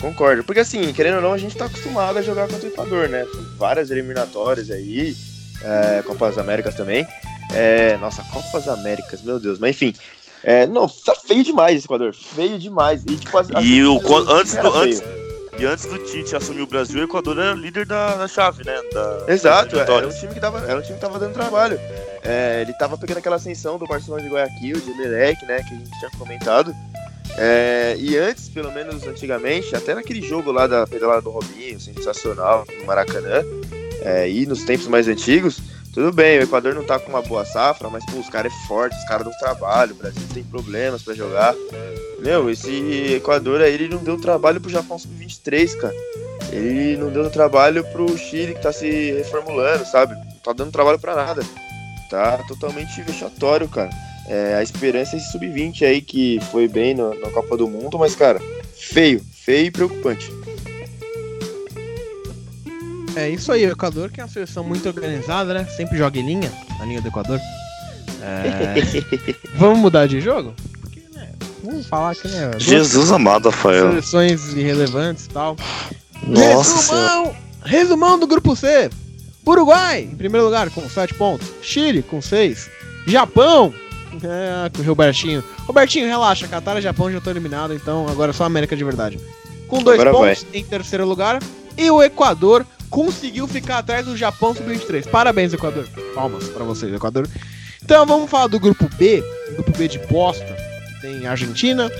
Concordo. 0.00 0.44
Porque 0.44 0.60
assim, 0.60 0.92
querendo 0.92 1.16
ou 1.16 1.22
não, 1.22 1.32
a 1.32 1.38
gente 1.38 1.56
tá 1.56 1.66
acostumado 1.66 2.18
a 2.18 2.22
jogar 2.22 2.46
contra 2.48 2.66
o 2.68 2.70
Equador, 2.72 3.08
né? 3.08 3.26
Várias 3.56 3.90
eliminatórias 3.90 4.70
aí, 4.70 5.16
é, 5.62 6.02
Copas 6.02 6.36
Américas 6.38 6.74
também. 6.74 7.06
É, 7.54 7.96
nossa, 7.98 8.22
Copas 8.24 8.68
Américas, 8.68 9.22
meu 9.22 9.38
Deus. 9.40 9.58
Mas 9.58 9.70
enfim. 9.70 9.94
É, 10.42 10.66
não, 10.66 10.86
tá 10.86 11.14
feio 11.14 11.42
demais 11.42 11.76
esse 11.78 11.86
Equador. 11.86 12.14
Feio 12.14 12.58
demais. 12.58 13.02
E, 13.06 13.16
tipo, 13.16 13.36
as- 13.38 13.50
as- 13.50 13.64
E 13.64 13.82
o, 13.82 13.96
as- 13.98 14.28
antes, 14.28 14.54
do, 14.56 14.74
antes, 14.74 15.02
e 15.58 15.64
antes 15.64 15.86
do 15.86 15.98
Tite 16.00 16.36
assumir 16.36 16.60
o 16.60 16.66
Brasil, 16.66 17.00
o 17.00 17.04
Equador 17.04 17.38
era 17.38 17.54
líder 17.54 17.86
da, 17.86 18.14
da 18.16 18.28
chave, 18.28 18.62
né? 18.62 18.78
Da, 18.92 19.24
Exato, 19.28 19.74
das 19.76 19.88
era 19.88 20.06
um 20.06 20.10
time 20.10 20.34
que 20.34 20.40
tava, 20.40 20.58
era 20.68 20.78
um 20.78 20.82
time 20.82 20.94
que 20.96 21.00
tava 21.00 21.18
dando 21.18 21.32
trabalho. 21.32 21.80
É, 22.22 22.60
ele 22.60 22.74
tava 22.74 22.98
pegando 22.98 23.18
aquela 23.18 23.36
ascensão 23.36 23.78
do 23.78 23.86
Barcelona 23.86 24.22
de 24.22 24.28
Guayaquil, 24.28 24.78
de 24.80 24.94
Melec, 24.98 25.44
né, 25.46 25.62
que 25.66 25.74
a 25.74 25.78
gente 25.78 25.98
tinha 25.98 26.10
comentado. 26.18 26.74
É, 27.36 27.96
e 27.98 28.16
antes, 28.16 28.48
pelo 28.48 28.70
menos 28.72 29.06
antigamente, 29.06 29.74
até 29.74 29.94
naquele 29.94 30.22
jogo 30.22 30.52
lá 30.52 30.66
da 30.66 30.86
pedalada 30.86 31.22
do 31.22 31.30
Robinho, 31.30 31.80
sensacional, 31.80 32.64
no 32.78 32.86
Maracanã, 32.86 33.42
é, 34.02 34.30
e 34.30 34.46
nos 34.46 34.62
tempos 34.62 34.86
mais 34.86 35.08
antigos, 35.08 35.60
tudo 35.92 36.12
bem, 36.12 36.38
o 36.38 36.42
Equador 36.42 36.74
não 36.74 36.84
tá 36.84 36.98
com 36.98 37.08
uma 37.08 37.22
boa 37.22 37.44
safra, 37.44 37.88
mas 37.88 38.04
pô, 38.06 38.18
os 38.18 38.28
caras 38.28 38.52
é 38.52 38.66
forte, 38.66 38.96
os 38.96 39.04
caras 39.04 39.24
dão 39.24 39.38
trabalho, 39.38 39.92
o 39.92 39.96
Brasil 39.96 40.22
tem 40.32 40.42
problemas 40.42 41.02
pra 41.02 41.14
jogar. 41.14 41.54
Meu, 42.18 42.50
esse 42.50 43.14
Equador 43.14 43.60
aí, 43.60 43.74
ele 43.74 43.88
não 43.88 44.02
deu 44.02 44.20
trabalho 44.20 44.60
pro 44.60 44.70
Japão 44.70 44.98
Sub-23, 44.98 45.76
cara. 45.76 45.94
Ele 46.50 46.96
não 46.96 47.10
deu 47.10 47.30
trabalho 47.30 47.84
pro 47.92 48.16
Chile 48.18 48.54
que 48.54 48.62
tá 48.62 48.72
se 48.72 49.12
reformulando, 49.12 49.84
sabe? 49.84 50.14
Não 50.14 50.36
tá 50.42 50.52
dando 50.52 50.72
trabalho 50.72 50.98
pra 50.98 51.14
nada. 51.14 51.42
Tá 52.10 52.38
totalmente 52.48 53.02
vexatório, 53.02 53.68
cara. 53.68 53.90
É, 54.28 54.54
a 54.56 54.62
esperança 54.62 55.16
é 55.16 55.18
esse 55.18 55.30
sub-20 55.32 55.82
aí 55.86 56.00
que 56.00 56.40
foi 56.50 56.66
bem 56.66 56.94
no- 56.94 57.14
na 57.20 57.30
Copa 57.30 57.56
do 57.56 57.68
Mundo, 57.68 57.98
mas, 57.98 58.14
cara, 58.16 58.40
feio, 58.74 59.20
feio 59.44 59.66
e 59.66 59.70
preocupante. 59.70 60.30
É 63.16 63.28
isso 63.28 63.52
aí, 63.52 63.64
o 63.66 63.70
Equador, 63.72 64.10
que 64.10 64.20
é 64.20 64.24
uma 64.24 64.30
seleção 64.30 64.64
muito 64.64 64.88
organizada, 64.88 65.54
né? 65.54 65.64
Sempre 65.76 65.96
joga 65.98 66.18
em 66.18 66.26
linha, 66.26 66.50
a 66.80 66.84
linha 66.84 67.00
do 67.00 67.08
Equador. 67.08 67.38
É... 68.22 68.74
Vamos 69.56 69.78
mudar 69.78 70.06
de 70.08 70.20
jogo? 70.20 70.52
Porque, 70.80 71.00
né? 71.14 71.28
Vamos 71.62 71.86
falar 71.86 72.10
aqui, 72.10 72.26
né? 72.26 72.48
duas 72.50 72.62
Jesus 72.62 73.12
amado, 73.12 73.50
Rafael. 73.50 73.90
Seleções 73.90 74.52
irrelevantes 74.54 75.26
e 75.26 75.28
tal. 75.28 75.56
Nossa. 76.26 76.74
Resumão! 76.92 77.36
Resumão 77.64 78.18
do 78.18 78.26
grupo 78.26 78.56
C. 78.56 78.90
Uruguai, 79.46 80.00
em 80.10 80.16
primeiro 80.16 80.46
lugar, 80.46 80.70
com 80.70 80.88
7 80.88 81.14
pontos. 81.14 81.46
Chile, 81.62 82.02
com 82.02 82.20
6. 82.20 82.68
Japão, 83.06 83.72
é, 84.22 84.70
com 84.70 84.82
o 84.82 84.84
Robertinho. 84.84 85.42
Robertinho, 85.66 86.06
relaxa, 86.06 86.48
Catar 86.48 86.78
e 86.78 86.82
Japão 86.82 87.10
já 87.10 87.18
estão 87.18 87.32
eliminados, 87.32 87.76
então 87.76 88.06
agora 88.08 88.30
é 88.30 88.34
só 88.34 88.44
a 88.44 88.46
América 88.46 88.76
de 88.76 88.84
verdade. 88.84 89.18
Com 89.68 89.82
2 89.82 90.00
Agora 90.00 90.16
pontos 90.16 90.46
em 90.52 90.64
terceiro 90.64 91.06
lugar. 91.06 91.42
E 91.76 91.90
o 91.90 92.02
Equador 92.02 92.64
conseguiu 92.88 93.48
ficar 93.48 93.78
atrás 93.78 94.06
do 94.06 94.16
Japão 94.16 94.54
sub-23. 94.54 95.08
Parabéns, 95.08 95.52
Equador. 95.52 95.88
Palmas 96.14 96.48
pra 96.48 96.64
vocês, 96.64 96.92
Equador. 96.92 97.28
Então 97.82 98.06
vamos 98.06 98.30
falar 98.30 98.46
do 98.46 98.60
grupo 98.60 98.88
B, 98.96 99.22
grupo 99.54 99.72
B 99.76 99.88
de 99.88 99.98
bosta. 100.06 100.56
Tem 101.00 101.26
Argentina, 101.26 101.90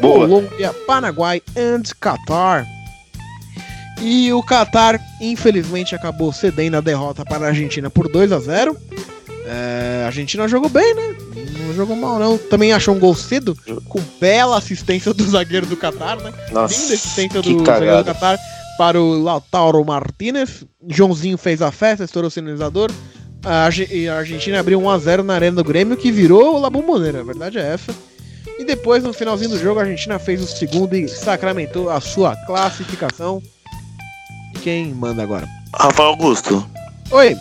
Boa. 0.00 0.26
Colômbia, 0.26 0.72
Paraguai 0.86 1.40
e 1.56 1.94
Qatar. 1.98 2.66
E 4.02 4.32
o 4.32 4.42
Qatar, 4.42 5.00
infelizmente, 5.20 5.94
acabou 5.94 6.32
cedendo 6.32 6.76
a 6.76 6.80
derrota 6.80 7.24
para 7.24 7.46
a 7.46 7.48
Argentina 7.48 7.88
por 7.88 8.08
2 8.08 8.32
a 8.32 8.38
0 8.38 8.76
É, 9.52 10.02
a 10.04 10.06
Argentina 10.06 10.46
jogou 10.46 10.70
bem, 10.70 10.94
né? 10.94 11.16
Não 11.66 11.74
jogou 11.74 11.96
mal, 11.96 12.20
não. 12.20 12.38
Também 12.38 12.72
achou 12.72 12.94
um 12.94 13.00
gol 13.00 13.16
cedo, 13.16 13.58
com 13.88 14.00
bela 14.20 14.56
assistência 14.56 15.12
do 15.12 15.24
zagueiro 15.28 15.66
do 15.66 15.76
Qatar, 15.76 16.22
né? 16.22 16.32
Nossa, 16.52 16.80
Linda 16.80 16.94
assistência 16.94 17.42
do 17.42 17.64
zagueiro 17.64 17.96
do. 17.98 18.04
Qatar 18.04 18.38
para 18.78 19.00
o 19.00 19.20
Lautaro 19.20 19.84
Martinez. 19.84 20.64
Joãozinho 20.88 21.36
fez 21.36 21.60
a 21.60 21.72
festa, 21.72 22.04
estourou 22.04 22.28
o 22.28 22.30
sinalizador. 22.30 22.92
A, 23.44 23.68
e 23.90 24.08
a 24.08 24.18
Argentina 24.18 24.60
abriu 24.60 24.80
1x0 24.80 25.22
na 25.22 25.34
arena 25.34 25.56
do 25.56 25.64
Grêmio, 25.64 25.96
que 25.96 26.12
virou 26.12 26.54
o 26.54 26.60
La 26.60 26.70
Bombonera, 26.70 27.20
a 27.20 27.24
verdade 27.24 27.58
é 27.58 27.72
essa. 27.72 27.92
E 28.56 28.64
depois, 28.64 29.02
no 29.02 29.12
finalzinho 29.12 29.50
do 29.50 29.58
jogo, 29.58 29.80
a 29.80 29.82
Argentina 29.82 30.18
fez 30.20 30.40
o 30.40 30.46
segundo 30.46 30.94
e 30.94 31.08
sacramentou 31.08 31.90
a 31.90 32.00
sua 32.00 32.36
classificação. 32.46 33.42
Quem 34.62 34.94
manda 34.94 35.22
agora? 35.24 35.48
Rafael 35.74 36.10
Augusto. 36.10 36.64
Oi, 37.10 37.36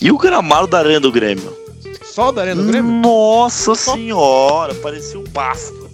E 0.00 0.10
o 0.10 0.18
gramado 0.18 0.66
da 0.66 0.78
Arena 0.78 1.00
do 1.00 1.12
Grêmio? 1.12 1.56
só 2.04 2.30
da 2.30 2.42
arena 2.42 2.60
do 2.62 2.68
Grêmio? 2.68 2.90
Nossa 2.92 3.74
senhora, 3.74 4.74
parecia 4.74 5.18
um 5.18 5.24
pasto. 5.24 5.88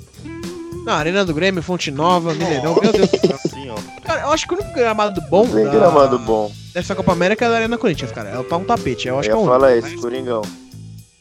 Na 0.85 0.95
arena 0.97 1.25
do 1.25 1.33
Grêmio, 1.33 1.63
Fonte 1.63 1.91
Nova, 1.93 2.33
Mineirão, 2.35 2.75
meu 2.81 2.91
Deus. 2.93 3.09
Nossa 3.31 3.49
senhora. 3.49 3.83
Cara, 4.05 4.23
eu 4.23 4.33
acho 4.33 4.49
que 4.49 4.55
o 4.55 4.57
único 4.57 4.73
gramado 4.75 5.21
bom 5.31 5.47
Bem 5.47 5.65
da- 5.65 5.71
gramado 5.71 6.19
bom. 6.19 6.51
dessa 6.75 6.95
Copa 6.97 7.13
América 7.13 7.45
é 7.45 7.49
da 7.49 7.57
Arena 7.57 7.79
Corinthians, 7.79 8.11
cara. 8.11 8.31
É 8.31 8.43
tá 8.43 8.57
um 8.57 8.65
tapete, 8.65 9.07
eu 9.07 9.15
Eu 9.15 9.21
acho 9.21 9.29
que 9.29 9.35
é 9.35 9.39
um. 9.39 9.47
falar 9.47 9.77
esse, 9.77 9.95
Coringão. 9.97 10.43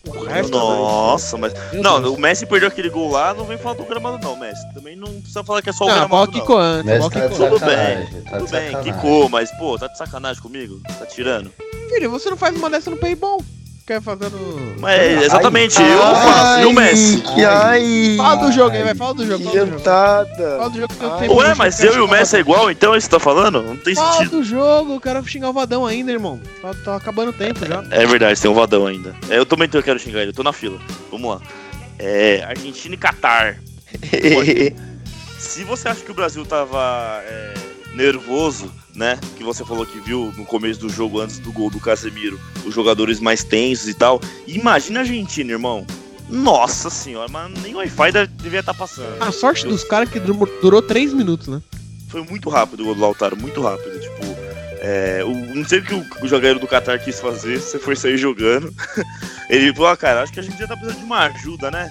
O 0.07 0.23
resto, 0.23 0.51
Nossa, 0.57 1.37
mas. 1.37 1.53
meu 1.73 1.83
Não, 1.83 2.01
Deus. 2.01 2.15
o 2.15 2.19
Messi 2.19 2.45
perdeu 2.45 2.69
aquele 2.69 2.89
gol 2.89 3.11
lá, 3.11 3.33
não 3.33 3.43
vem 3.43 3.57
falar 3.57 3.75
do 3.75 3.83
gramado, 3.83 4.17
não, 4.25 4.35
Messi. 4.37 4.61
Também 4.73 4.95
não 4.95 5.11
precisa 5.11 5.43
falar 5.43 5.61
que 5.61 5.69
é 5.69 5.73
só 5.73 5.83
o 5.83 5.87
Não, 5.89 5.95
gramado. 5.95 6.31
não. 6.31 6.57
antes, 6.57 6.79
a 6.79 6.83
Mas 6.83 6.97
bola 6.99 7.11
tá 7.11 7.19
de 7.19 7.29
quicou. 7.29 7.49
Tudo 7.49 7.65
bem, 7.65 7.77
Tá 8.23 8.37
de 8.37 8.45
Tudo 8.45 8.51
bem, 8.51 8.81
quicou, 8.83 9.29
mas, 9.29 9.51
pô, 9.59 9.77
tá 9.77 9.87
de 9.87 9.97
sacanagem 9.97 10.41
comigo? 10.41 10.79
Tá 10.97 11.05
tirando? 11.05 11.51
Filho, 11.89 12.09
você 12.09 12.29
não 12.29 12.37
faz 12.37 12.55
uma 12.55 12.69
dessa 12.69 12.89
no 12.89 12.97
paintball. 12.97 13.41
Quer 13.85 14.01
fazer 14.01 14.29
no. 14.29 14.75
Mas 14.81 15.23
exatamente, 15.23 15.77
Ai, 15.81 15.93
eu 15.93 15.99
faço. 15.99 16.59
E 16.61 16.65
o 16.65 16.73
Messi? 16.73 17.21
Que 17.21 17.45
ai! 17.45 18.15
Fala 18.17 18.35
do 18.35 18.51
jogo 18.51 18.71
aí, 18.71 18.77
Ai, 18.79 18.83
vai, 18.83 18.95
fala 18.95 19.13
do 19.13 19.25
jogo. 19.25 19.37
Que 19.37 19.43
Fala 19.45 19.59
do 19.59 19.65
jogo. 19.71 19.77
jantada! 19.77 20.57
Fala 20.57 20.69
do 20.69 20.77
jogo 20.81 20.93
que 20.93 21.03
eu 21.05 21.09
tenho 21.11 21.35
Ué, 21.35 21.55
mas 21.55 21.79
eu 21.81 21.95
e 21.95 21.99
o 22.01 22.07
Messi 22.09 22.35
é 22.35 22.39
igual, 22.39 22.69
então 22.69 22.93
é 22.93 22.97
isso 22.97 23.07
que 23.07 23.15
você 23.15 23.17
tá 23.17 23.23
falando? 23.23 23.61
Não 23.63 23.77
tem 23.77 23.95
Fala 23.95 24.11
sentido. 24.17 24.31
do 24.39 24.43
jogo, 24.43 24.95
o 24.95 24.99
cara 24.99 25.23
xingar 25.23 25.49
o 25.49 25.53
Vadão 25.53 25.85
ainda, 25.85 26.11
irmão. 26.11 26.37
Tá, 26.61 26.73
tá 26.83 26.95
acabando 26.97 27.29
o 27.29 27.33
tempo 27.33 27.65
já. 27.65 27.81
É 27.91 28.05
verdade, 28.05 28.41
tem 28.41 28.51
um 28.51 28.53
vadão 28.53 28.85
ainda. 28.87 29.15
É, 29.29 29.37
Eu 29.37 29.45
também 29.45 29.69
quero 29.69 29.97
xingar 29.97 30.19
ele, 30.19 30.31
eu 30.31 30.35
tô 30.35 30.43
na 30.43 30.51
fila. 30.51 30.77
Vamos 31.09 31.29
lá. 31.35 31.41
É, 31.97 32.43
Argentina 32.43 32.93
e 32.93 32.97
Catar. 32.97 33.57
Se 35.39 35.63
você 35.63 35.87
acha 35.87 36.01
que 36.01 36.11
o 36.11 36.15
Brasil 36.15 36.45
tava 36.45 37.21
é, 37.23 37.53
nervoso, 37.93 38.69
né? 38.97 39.17
Que 39.37 39.43
você 39.43 39.63
falou 39.63 39.85
que 39.85 39.99
viu 39.99 40.33
no 40.35 40.43
começo 40.43 40.79
do 40.79 40.89
jogo, 40.89 41.21
antes 41.21 41.37
do 41.37 41.51
gol 41.51 41.69
do 41.69 41.79
Casemiro, 41.79 42.39
os 42.65 42.73
jogadores 42.73 43.19
mais 43.19 43.43
tensos 43.43 43.87
e 43.87 43.93
tal. 43.93 44.19
Imagina 44.47 44.99
a 44.99 45.03
Argentina, 45.03 45.51
irmão. 45.51 45.85
Nossa 46.27 46.89
senhora, 46.89 47.29
mas 47.29 47.53
nem 47.61 47.75
o 47.75 47.77
Wi-Fi 47.77 48.11
devia 48.41 48.59
estar 48.59 48.73
passando. 48.73 49.21
A 49.21 49.31
sorte 49.31 49.65
dos 49.65 49.83
caras 49.83 50.09
que 50.09 50.19
durou, 50.19 50.49
durou 50.61 50.81
3 50.81 51.13
minutos, 51.13 51.47
né? 51.47 51.61
Foi 52.09 52.21
muito 52.23 52.49
rápido 52.49 52.81
o 52.81 52.85
gol 52.85 52.95
do 52.95 53.01
Lautaro, 53.01 53.37
muito 53.37 53.61
rápido. 53.61 53.97
Tipo, 53.99 54.25
é, 54.81 55.23
o, 55.23 55.55
não 55.55 55.65
sei 55.65 55.79
o 55.79 55.83
que 55.83 55.93
o, 55.93 56.05
o 56.23 56.27
jogador 56.27 56.59
do 56.59 56.67
Qatar 56.67 57.01
quis 57.01 57.19
fazer, 57.19 57.59
se 57.59 57.79
foi 57.79 57.95
sair 57.95 58.17
jogando. 58.17 58.73
Ele 59.49 59.73
falou, 59.73 59.89
ah, 59.89 59.97
cara, 59.97 60.23
acho 60.23 60.33
que 60.33 60.39
a 60.39 60.43
gente 60.43 60.57
já 60.57 60.67
tá 60.67 60.75
precisando 60.75 60.99
de 60.99 61.05
uma 61.05 61.27
ajuda, 61.27 61.71
né? 61.71 61.87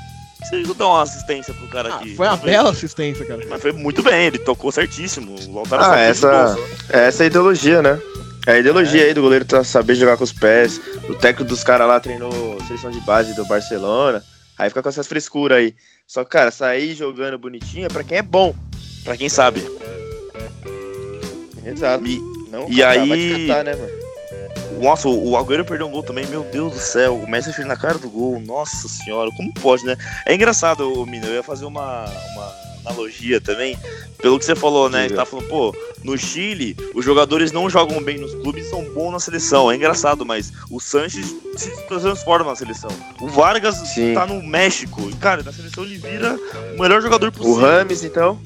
Você 0.49 0.57
não 0.63 0.75
dá 0.75 0.87
uma 0.87 1.03
assistência 1.03 1.53
pro 1.55 1.67
cara 1.69 1.89
Ah, 1.93 1.97
aqui. 1.97 2.15
foi 2.15 2.27
uma 2.27 2.37
bela 2.37 2.71
assistência, 2.71 3.25
cara. 3.27 3.45
Mas 3.49 3.61
foi 3.63 3.73
muito 3.73 4.03
bem, 4.03 4.27
ele 4.27 4.39
tocou 4.39 4.71
certíssimo. 4.71 5.35
O 5.49 5.55
Lautaro 5.55 5.83
Ah, 5.85 5.99
essa- 5.99 6.55
bolsa. 6.55 6.71
Essa 6.89 7.23
é 7.23 7.25
a 7.25 7.27
ideologia, 7.27 7.83
né? 7.83 8.01
É 8.47 8.53
a 8.53 8.59
ideologia 8.59 9.05
aí 9.05 9.13
do 9.13 9.23
goleiro 9.23 9.45
tá 9.45 9.65
saber 9.65 9.97
jogar 9.97 10.17
com 10.17 10.23
os 10.25 10.33
pés. 10.33 10.81
O 11.09 11.15
técnico 11.15 11.45
dos 11.49 11.65
caras 11.65 11.89
lá 11.89 11.99
treinou 11.99 12.31
seleção 12.69 12.91
de 12.93 13.01
base 13.01 13.35
do 13.35 13.45
Barcelona. 13.47 14.23
Aí 14.57 14.69
fica 14.71 14.83
com 14.83 14.89
essas 14.89 15.07
frescuras 15.09 15.59
aí. 15.59 15.75
Só 16.07 16.23
que, 16.23 16.31
cara, 16.31 16.51
sair 16.53 16.95
jogando 16.95 17.37
bonitinho 17.39 17.87
é 17.87 17.89
pra 17.89 18.05
quem 18.05 18.19
é 18.19 18.23
bom. 18.23 18.55
Pra 19.05 19.17
quem 19.17 19.29
sabe. 19.29 19.61
Exato. 21.65 22.07
E, 22.07 22.21
Não, 22.51 22.67
e 22.71 22.83
aí- 22.83 23.09
vai 23.09 23.19
te 23.19 23.47
catar, 23.49 23.65
né, 23.65 23.75
mano? 23.75 24.06
Nossa, 24.81 25.09
o 25.09 25.31
o 25.31 25.37
Agüero 25.37 25.65
perdeu 25.65 25.87
um 25.87 25.91
gol 25.91 26.03
também, 26.03 26.27
meu 26.27 26.45
Deus 26.45 26.73
do 26.73 26.79
céu. 26.79 27.17
O 27.17 27.29
Messi 27.29 27.53
fez 27.53 27.67
na 27.67 27.77
cara 27.77 27.99
do 27.99 28.09
gol, 28.09 28.41
nossa 28.41 28.89
senhora, 28.89 29.31
como 29.37 29.53
pode, 29.55 29.85
né? 29.85 29.97
É 30.25 30.35
engraçado, 30.35 31.05
Mina, 31.07 31.27
eu 31.27 31.35
ia 31.35 31.43
fazer 31.43 31.65
uma, 31.65 32.05
uma 32.05 32.55
analogia 32.87 33.41
também. 33.41 33.79
Pelo 34.19 34.39
que 34.39 34.45
você 34.45 34.55
falou, 34.55 34.89
né? 34.89 35.05
Diga. 35.05 35.17
Tá 35.17 35.27
falando, 35.27 35.49
pô, 35.49 35.77
no 36.03 36.17
Chile, 36.17 36.77
os 36.95 37.05
jogadores 37.05 37.53
não 37.53 37.69
jogam 37.69 38.03
bem 38.03 38.19
nos 38.19 38.35
clubes 38.35 38.67
e 38.67 38.71
são 38.71 38.83
bons 38.93 39.13
na 39.13 39.21
seleção. 39.21 39.71
É 39.71 39.77
engraçado, 39.77 40.25
mas 40.25 40.53
o 40.71 40.81
Sanches 40.81 41.35
se 41.57 41.71
transforma 41.87 42.51
na 42.51 42.57
seleção. 42.57 42.91
O 43.21 43.29
Vargas 43.29 43.77
Sim. 43.77 44.15
tá 44.15 44.27
no 44.27 44.43
México. 44.43 45.09
E, 45.11 45.15
cara, 45.17 45.43
na 45.43 45.53
seleção 45.53 45.85
ele 45.85 45.99
vira 45.99 46.39
o 46.77 46.81
melhor 46.81 47.03
jogador 47.03 47.29
O 47.29 47.33
possível. 47.33 47.61
Rames, 47.61 48.05
então. 48.05 48.41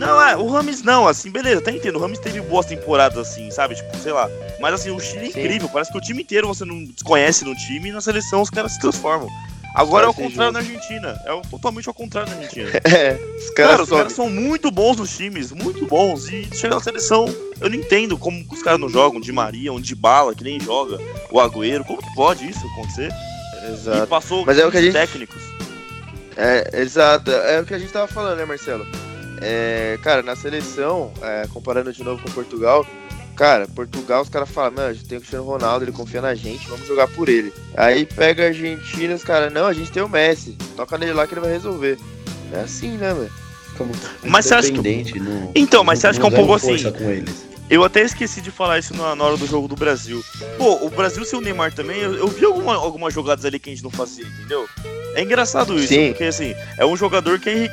Não, 0.00 0.20
é, 0.20 0.36
o 0.36 0.46
Rames 0.48 0.82
não, 0.82 1.06
assim, 1.06 1.30
beleza, 1.30 1.58
até 1.60 1.70
entendo. 1.72 1.96
O 1.96 2.00
Rames 2.00 2.18
teve 2.18 2.40
boas 2.40 2.66
temporadas, 2.66 3.18
assim, 3.18 3.50
sabe? 3.50 3.74
Tipo, 3.74 3.96
sei 3.98 4.12
lá. 4.12 4.28
Mas 4.58 4.74
assim, 4.74 4.90
o 4.90 4.98
Chile 4.98 5.26
é 5.26 5.28
incrível. 5.28 5.68
Parece 5.68 5.92
que 5.92 5.98
o 5.98 6.00
time 6.00 6.22
inteiro 6.22 6.48
você 6.48 6.64
não 6.64 6.82
desconhece 6.84 7.44
no 7.44 7.54
time 7.54 7.90
e 7.90 7.92
na 7.92 8.00
seleção 8.00 8.40
os 8.40 8.50
caras 8.50 8.72
se 8.72 8.80
transformam. 8.80 9.28
Agora 9.74 10.06
é 10.06 10.08
o 10.08 10.14
contrário 10.14 10.52
na 10.52 10.58
Argentina. 10.58 11.16
É 11.24 11.40
totalmente 11.48 11.86
ao 11.86 11.94
contrário 11.94 12.28
na 12.30 12.36
Argentina. 12.38 12.70
É, 12.84 13.12
os 13.38 13.50
Cara, 13.50 13.68
caras 13.68 13.80
os 13.82 13.88
sobem. 13.88 13.98
caras 14.04 14.12
são 14.14 14.28
muito 14.28 14.70
bons 14.70 14.96
nos 14.96 15.16
times, 15.16 15.52
muito 15.52 15.86
bons. 15.86 16.28
E 16.28 16.48
chega 16.54 16.74
na 16.74 16.80
seleção, 16.80 17.26
eu 17.60 17.68
não 17.70 17.76
entendo 17.76 18.18
como 18.18 18.44
os 18.50 18.62
caras 18.62 18.80
não 18.80 18.88
jogam. 18.88 19.20
De 19.20 19.30
Maria, 19.32 19.72
um 19.72 19.80
de 19.80 19.94
bala, 19.94 20.34
que 20.34 20.42
nem 20.42 20.58
joga. 20.58 20.98
O 21.30 21.38
Agüero, 21.38 21.84
como 21.84 22.02
que 22.02 22.12
pode 22.16 22.48
isso 22.48 22.66
acontecer? 22.72 23.12
E 23.62 23.72
Exato. 23.72 24.06
passou 24.08 24.44
Mas 24.44 24.58
é 24.58 24.66
o 24.66 24.70
que 24.72 24.78
a 24.78 24.80
15 24.80 24.92
gente- 24.92 25.00
técnicos. 25.06 25.42
É, 26.36 26.80
exato. 26.80 27.30
É 27.30 27.60
o 27.60 27.64
que 27.66 27.74
a 27.74 27.78
gente 27.78 27.92
tava 27.92 28.08
falando, 28.08 28.38
né, 28.38 28.44
Marcelo? 28.44 28.86
É, 29.40 29.98
cara, 30.02 30.22
na 30.22 30.36
seleção, 30.36 31.12
é, 31.22 31.46
comparando 31.52 31.92
de 31.92 32.02
novo 32.04 32.22
com 32.22 32.30
Portugal, 32.30 32.86
cara, 33.36 33.66
Portugal, 33.68 34.22
os 34.22 34.28
caras 34.28 34.50
falam, 34.50 34.72
mano, 34.72 34.88
a 34.88 34.92
gente 34.92 35.06
tem 35.06 35.16
o 35.18 35.20
Cristiano 35.20 35.44
Ronaldo, 35.46 35.84
ele 35.84 35.92
confia 35.92 36.20
na 36.20 36.34
gente, 36.34 36.68
vamos 36.68 36.86
jogar 36.86 37.08
por 37.08 37.28
ele. 37.28 37.52
Aí 37.76 38.04
pega 38.04 38.44
a 38.44 38.46
Argentina, 38.48 39.14
os 39.14 39.24
caras, 39.24 39.52
não, 39.52 39.66
a 39.66 39.72
gente 39.72 39.90
tem 39.90 40.02
o 40.02 40.08
Messi, 40.08 40.56
toca 40.76 40.98
nele 40.98 41.12
lá 41.12 41.26
que 41.26 41.34
ele 41.34 41.40
vai 41.40 41.52
resolver. 41.52 41.98
É 42.52 42.60
assim, 42.60 42.96
né, 42.96 43.14
velho? 43.14 43.30
Como 43.78 43.92
Mas 44.24 44.44
você 44.46 44.54
acha 44.54 44.68
que- 44.70 44.76
não- 44.76 44.82
Então, 45.54 45.82
mas 45.84 45.98
você 46.00 46.08
acha 46.08 46.18
que 46.20 46.26
é 46.26 46.28
um 46.28 46.32
pouco 46.32 46.52
assim? 46.54 46.68
Eu 47.70 47.84
até 47.84 48.02
esqueci 48.02 48.40
de 48.40 48.50
falar 48.50 48.78
isso 48.80 48.94
na, 48.96 49.14
na 49.14 49.22
hora 49.24 49.36
do 49.36 49.46
jogo 49.46 49.68
do 49.68 49.76
Brasil. 49.76 50.22
Pô, 50.58 50.84
o 50.84 50.90
Brasil 50.90 51.24
sem 51.24 51.38
o 51.38 51.42
Neymar 51.42 51.72
também, 51.72 52.00
eu, 52.00 52.14
eu 52.14 52.26
vi 52.26 52.44
alguma- 52.44 52.74
algumas 52.74 53.14
jogadas 53.14 53.44
ali 53.44 53.60
que 53.60 53.70
a 53.70 53.72
gente 53.72 53.84
não 53.84 53.90
fazia, 53.92 54.24
entendeu? 54.26 54.68
É 55.14 55.22
engraçado 55.22 55.78
isso, 55.78 55.88
Sim. 55.88 56.08
porque 56.10 56.24
assim, 56.24 56.54
é 56.78 56.84
um 56.84 56.96
jogador 56.96 57.38
que 57.38 57.68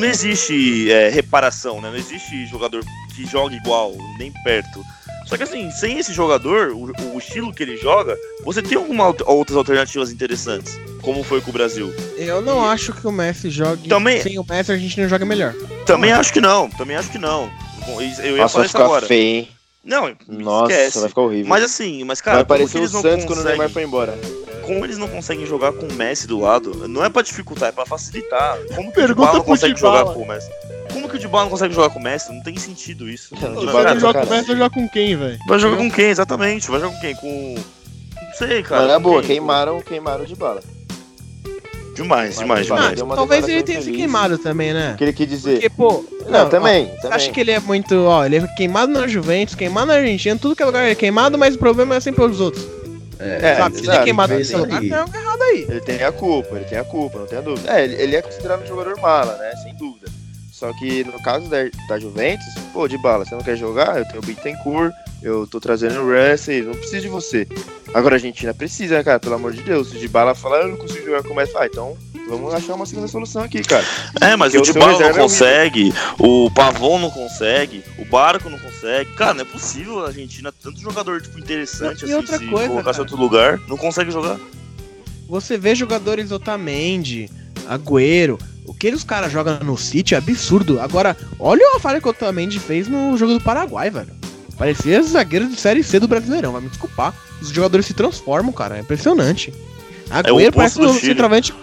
não 0.00 0.04
existe 0.06 0.90
é, 0.90 1.08
reparação, 1.08 1.80
né? 1.80 1.88
Não 1.90 1.96
existe 1.96 2.46
jogador 2.46 2.84
que 3.14 3.26
joga 3.26 3.54
igual, 3.54 3.94
nem 4.18 4.30
perto. 4.44 4.82
Só 5.26 5.36
que 5.36 5.42
assim, 5.42 5.70
sem 5.72 5.98
esse 5.98 6.12
jogador, 6.14 6.70
o, 6.72 6.90
o 7.14 7.18
estilo 7.18 7.52
que 7.52 7.62
ele 7.62 7.76
joga, 7.76 8.16
você 8.44 8.62
tem 8.62 8.78
algumas 8.78 9.14
outras 9.26 9.56
alternativas 9.58 10.10
interessantes, 10.10 10.78
como 11.02 11.22
foi 11.22 11.40
com 11.42 11.50
o 11.50 11.52
Brasil. 11.52 11.94
Eu 12.16 12.40
não 12.40 12.64
acho 12.64 12.92
que 12.94 13.06
o 13.06 13.12
Messi 13.12 13.50
jogue. 13.50 13.88
Também- 13.88 14.22
Sem 14.22 14.38
o 14.38 14.44
Messi, 14.48 14.72
a 14.72 14.76
gente 14.78 15.00
não 15.00 15.08
joga 15.08 15.24
melhor. 15.26 15.52
Também 15.84 16.12
acho 16.12 16.32
que 16.32 16.40
não, 16.40 16.68
também 16.70 16.96
acho 16.96 17.10
que 17.10 17.18
não. 17.18 17.50
Bom, 17.88 18.00
Eu 18.00 18.06
ia 18.06 18.10
Nossa, 18.12 18.22
falar 18.22 18.48
vai 18.48 18.62
isso 18.66 18.68
ficar 18.72 18.84
agora. 18.84 19.06
feio, 19.06 19.36
hein? 19.36 19.48
Não, 19.84 20.16
Nossa, 20.28 20.72
esquece. 20.72 20.98
vai 21.00 21.08
ficar 21.08 21.20
horrível. 21.22 21.46
Mas 21.48 21.64
assim, 21.64 22.04
mas 22.04 22.20
cara, 22.20 22.36
vai 22.38 22.44
parecer 22.44 22.76
o 22.78 22.80
eles 22.80 22.92
não 22.92 23.00
Santos 23.00 23.24
quando 23.24 23.38
o 23.38 23.42
conseguem- 23.42 23.58
Neymar 23.58 23.70
foi 23.70 23.82
embora. 23.84 24.18
como 24.66 24.84
eles 24.84 24.98
não 24.98 25.08
conseguem 25.08 25.46
jogar 25.46 25.72
com 25.72 25.86
o 25.86 25.92
Messi 25.94 26.26
do 26.26 26.38
lado, 26.40 26.86
não 26.86 27.02
é 27.02 27.08
pra 27.08 27.22
dificultar, 27.22 27.70
é 27.70 27.72
pra 27.72 27.86
facilitar. 27.86 28.58
Como 28.74 28.88
que 28.90 28.94
Pergunta 28.96 29.12
o 29.12 29.14
Dybala 29.14 29.38
não 29.38 29.44
consegue 29.44 29.74
Dybala. 29.74 29.98
jogar 30.00 30.14
com 30.14 30.22
o 30.22 30.28
Messi? 30.28 30.50
Como 30.92 31.08
que 31.08 31.16
o 31.16 31.18
Dybala 31.18 31.44
não 31.44 31.50
consegue 31.50 31.74
jogar 31.74 31.90
com 31.90 31.98
o 31.98 32.02
Messi? 32.02 32.32
Não 32.32 32.42
tem 32.42 32.56
sentido 32.58 33.08
isso. 33.08 33.34
Não, 33.34 33.40
Não, 33.40 33.60
Dybala 33.60 33.72
Você 33.72 33.72
cara, 33.84 33.94
não 33.94 34.00
joga 34.00 34.20
com 34.20 34.26
o. 34.26 34.30
Messi, 34.30 34.46
vai 34.46 34.56
jogar 34.56 34.70
com 34.70 34.88
quem, 34.88 35.16
velho? 35.16 35.38
vai 35.48 35.58
jogar 35.58 35.76
com 35.78 35.90
quem? 35.90 36.04
Exatamente. 36.10 36.70
Vai 36.70 36.80
jogar 36.80 36.94
com 36.94 37.00
quem? 37.00 37.14
Com. 37.16 37.54
Não 38.20 38.34
sei, 38.34 38.62
cara. 38.62 38.86
Na 38.86 38.94
com 38.94 39.00
boa, 39.02 39.20
quem? 39.22 39.28
queimaram, 39.30 39.80
queimaram 39.80 40.24
de 40.26 40.34
bala. 40.36 40.60
Demais, 42.02 42.38
demais, 42.38 42.64
demais. 42.64 43.00
uma 43.00 43.16
Talvez 43.16 43.48
ele 43.48 43.64
tenha 43.64 43.82
se 43.82 43.90
queimado 43.90 44.38
também, 44.38 44.72
né? 44.72 44.92
O 44.94 44.96
que 44.96 45.04
ele 45.04 45.12
quis 45.12 45.28
dizer? 45.28 45.54
Porque, 45.54 45.70
pô. 45.70 46.04
Não, 46.28 46.48
também, 46.48 46.84
ó, 46.92 47.00
também. 47.02 47.16
Acho 47.16 47.32
que 47.32 47.40
ele 47.40 47.50
é 47.50 47.58
muito. 47.58 47.92
Ó, 48.04 48.24
ele 48.24 48.36
é 48.36 48.46
queimado 48.46 48.92
na 48.92 49.08
Juventus, 49.08 49.56
queimado 49.56 49.88
na 49.88 49.94
Argentina, 49.94 50.38
tudo 50.38 50.54
que 50.54 50.62
é 50.62 50.66
lugar 50.66 50.84
ele 50.84 50.92
é 50.92 50.94
queimado, 50.94 51.36
mas 51.36 51.56
o 51.56 51.58
problema 51.58 51.96
é 51.96 52.00
sempre 52.00 52.24
os 52.24 52.40
outros. 52.40 52.64
É, 53.18 53.56
sabe? 53.56 53.78
Se 53.78 53.82
ele 53.82 53.96
é 53.96 54.04
queimado 54.04 54.32
nesse 54.32 54.54
lugar, 54.54 54.80
aí. 54.80 54.88
tem 54.88 54.96
algo 54.96 55.16
errado 55.16 55.42
aí. 55.42 55.66
Ele 55.68 55.80
tem 55.80 56.02
a 56.04 56.12
culpa, 56.12 56.54
ele 56.54 56.64
tem 56.66 56.78
a 56.78 56.84
culpa, 56.84 57.18
não 57.18 57.26
tem 57.26 57.38
a 57.38 57.40
dúvida. 57.40 57.76
É, 57.76 57.82
ele, 57.82 57.94
ele 58.00 58.16
é 58.16 58.22
considerado 58.22 58.62
um 58.62 58.66
jogador 58.66 58.96
mala, 59.00 59.36
né? 59.36 59.52
Sem 59.64 59.74
dúvida. 59.74 60.06
Só 60.52 60.72
que 60.72 61.02
no 61.02 61.20
caso 61.22 61.48
da, 61.48 61.58
da 61.88 61.98
Juventus, 61.98 62.46
pô, 62.72 62.86
de 62.86 62.96
bala, 62.98 63.24
você 63.24 63.34
não 63.34 63.42
quer 63.42 63.56
jogar? 63.56 63.98
Eu 63.98 64.04
tenho 64.06 64.22
o 64.22 64.26
Bittencourt, 64.26 64.92
eu 65.20 65.48
tô 65.48 65.58
trazendo 65.58 66.00
o 66.00 66.06
Russell, 66.06 66.66
não 66.66 66.74
preciso 66.74 67.02
de 67.02 67.08
você. 67.08 67.46
Agora 67.94 68.14
a 68.14 68.16
Argentina 68.16 68.52
precisa, 68.52 68.96
né, 68.96 69.04
cara? 69.04 69.18
Pelo 69.18 69.34
amor 69.34 69.52
de 69.52 69.62
Deus. 69.62 69.90
Se 69.90 69.98
de 69.98 70.08
bala 70.08 70.34
falar, 70.34 70.62
eu 70.62 70.68
não 70.68 70.76
consigo 70.76 71.06
jogar 71.06 71.22
com 71.22 71.32
o 71.32 71.36
Messi, 71.36 71.52
ah, 71.56 71.66
então 71.66 71.96
vamos 72.28 72.52
achar 72.52 72.74
uma 72.74 72.84
segunda 72.84 73.08
solução 73.08 73.42
aqui, 73.42 73.62
cara. 73.62 73.84
É, 74.20 74.36
mas 74.36 74.52
Porque 74.52 74.68
o 74.68 74.70
o 74.70 74.74
Dybala 74.74 74.92
não 74.92 74.98
reserva 74.98 75.18
é 75.18 75.22
consegue, 75.22 75.94
o 76.18 76.50
Pavon 76.50 76.98
não 76.98 77.10
consegue, 77.10 77.82
o 77.98 78.04
Barco 78.04 78.50
não 78.50 78.58
consegue. 78.58 79.12
Cara, 79.12 79.34
não 79.34 79.42
é 79.42 79.44
possível 79.44 80.04
a 80.04 80.08
Argentina, 80.08 80.52
tanto 80.52 80.78
jogador 80.80 81.20
tipo, 81.22 81.38
interessante 81.38 82.02
E 82.02 82.04
assim, 82.04 82.14
outra 82.14 82.38
se 82.38 82.46
coisa, 82.46 82.68
colocasse 82.68 82.98
em 82.98 83.02
outro 83.02 83.16
lugar, 83.16 83.58
não 83.66 83.76
consegue 83.76 84.10
jogar. 84.10 84.38
você 85.26 85.56
vê 85.56 85.74
jogadores 85.74 86.30
Otamendi, 86.30 87.30
Agüero, 87.66 88.38
o 88.66 88.74
que 88.74 88.90
os 88.90 89.02
caras 89.02 89.32
jogam 89.32 89.58
no 89.60 89.78
City 89.78 90.14
é 90.14 90.18
absurdo. 90.18 90.78
Agora, 90.80 91.16
olha 91.38 91.76
a 91.76 91.80
falha 91.80 92.00
que 92.00 92.06
o 92.06 92.10
Otamendi 92.10 92.60
fez 92.60 92.86
no 92.86 93.16
jogo 93.16 93.32
do 93.32 93.40
Paraguai, 93.40 93.88
velho. 93.88 94.17
Parecia 94.58 95.02
zagueiro 95.02 95.46
de 95.48 95.56
Série 95.58 95.82
C 95.84 96.00
do 96.00 96.08
Brasileirão, 96.08 96.52
vai 96.52 96.60
me 96.60 96.68
desculpar. 96.68 97.14
Os 97.40 97.50
jogadores 97.50 97.86
se 97.86 97.94
transformam, 97.94 98.52
cara, 98.52 98.76
é 98.76 98.80
impressionante. 98.80 99.54
Agüero 100.10 100.48
oposto 100.48 100.80
parece 100.80 100.80
um 100.80 101.00
centroavante... 101.00 101.54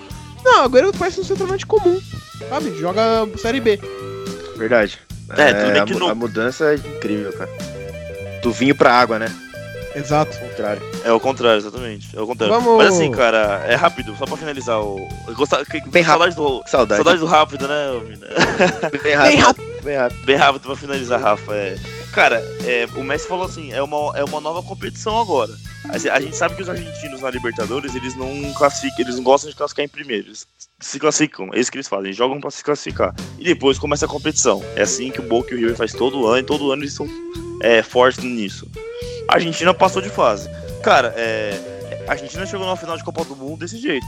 Não, 0.43 0.63
Agüero 0.63 0.91
parece 0.97 1.19
um 1.19 1.23
centroavante 1.23 1.65
comum, 1.65 1.99
sabe? 2.49 2.77
Joga 2.79 3.27
Série 3.37 3.59
B. 3.59 3.79
Verdade. 4.55 4.99
É, 5.31 5.53
tudo 5.53 5.71
bem 5.71 5.81
a, 5.81 5.85
não- 5.99 6.09
a 6.09 6.15
mudança 6.15 6.65
é 6.71 6.75
incrível, 6.75 7.33
cara. 7.33 7.49
Do 8.41 8.51
vinho 8.51 8.75
pra 8.75 8.93
água, 8.93 9.17
né? 9.19 9.29
Exato. 9.95 10.37
Ao 10.37 10.49
contrário. 10.49 10.81
É 11.03 11.11
o 11.11 11.19
contrário, 11.19 11.57
exatamente. 11.57 12.15
É 12.15 12.21
o 12.21 12.27
contrário. 12.27 12.53
Vamos- 12.53 12.77
Mas 12.77 12.93
assim, 12.93 13.09
cara, 13.11 13.63
é 13.67 13.75
rápido, 13.75 14.15
só 14.17 14.25
pra 14.25 14.37
finalizar 14.37 14.79
o. 14.81 14.99
Eu 15.27 15.33
gostava, 15.33 15.63
Bem 15.87 16.03
saudade 16.03 16.35
do. 16.35 16.61
Saudade. 16.67 16.97
Saudade 17.01 17.19
do 17.19 17.25
rápido, 17.25 17.67
né? 17.67 17.87
Bem 19.01 19.13
rápido. 19.15 19.31
Bem 19.31 19.35
rápido. 19.41 19.65
Bem 19.83 19.95
rápido. 19.97 20.25
Bem 20.25 20.35
rápido 20.35 20.61
pra 20.61 20.75
finalizar, 20.75 21.19
Rafa. 21.21 21.53
É... 21.55 21.75
Cara, 22.15 22.41
é, 22.65 22.87
o 22.95 23.03
Messi 23.03 23.27
falou 23.27 23.45
assim: 23.45 23.73
é 23.73 23.83
uma, 23.83 24.17
é 24.17 24.23
uma 24.23 24.39
nova 24.39 24.63
competição 24.63 25.19
agora. 25.19 25.51
A 25.89 26.15
a 26.15 26.19
gente 26.21 26.35
sabe 26.35 26.55
que 26.55 26.61
os 26.61 26.69
argentinos 26.69 27.19
na 27.19 27.29
Libertadores, 27.29 27.93
eles 27.93 28.15
não 28.15 28.53
classificam, 28.53 29.01
eles 29.01 29.17
não 29.17 29.23
gostam 29.23 29.49
de 29.49 29.55
classificar 29.57 29.83
em 29.85 29.89
primeiro. 29.89 30.27
Eles 30.29 30.47
se 30.79 30.97
classificam, 30.97 31.49
é 31.53 31.59
isso 31.59 31.69
que 31.69 31.75
eles 31.77 31.89
fazem, 31.89 32.13
jogam 32.13 32.39
pra 32.39 32.49
se 32.49 32.63
classificar. 32.63 33.13
E 33.37 33.43
depois 33.43 33.77
começa 33.77 34.05
a 34.05 34.09
competição. 34.09 34.63
É 34.77 34.83
assim 34.83 35.11
que 35.11 35.19
o 35.19 35.23
Boca 35.23 35.51
e 35.53 35.57
o 35.57 35.59
River 35.59 35.75
faz 35.75 35.91
todo 35.91 36.25
ano, 36.25 36.39
e 36.39 36.43
todo 36.43 36.71
ano 36.71 36.83
eles 36.83 36.93
são 36.93 37.05
é, 37.61 37.83
fortes 37.83 38.23
nisso. 38.23 38.65
A 39.27 39.35
Argentina 39.35 39.73
passou 39.73 40.01
de 40.01 40.09
fase. 40.09 40.49
Cara, 40.81 41.13
é, 41.17 42.03
a 42.07 42.11
Argentina 42.13 42.45
chegou 42.45 42.65
na 42.65 42.77
final 42.77 42.95
de 42.97 43.03
Copa 43.03 43.25
do 43.25 43.35
Mundo 43.35 43.59
desse 43.59 43.77
jeito, 43.77 44.07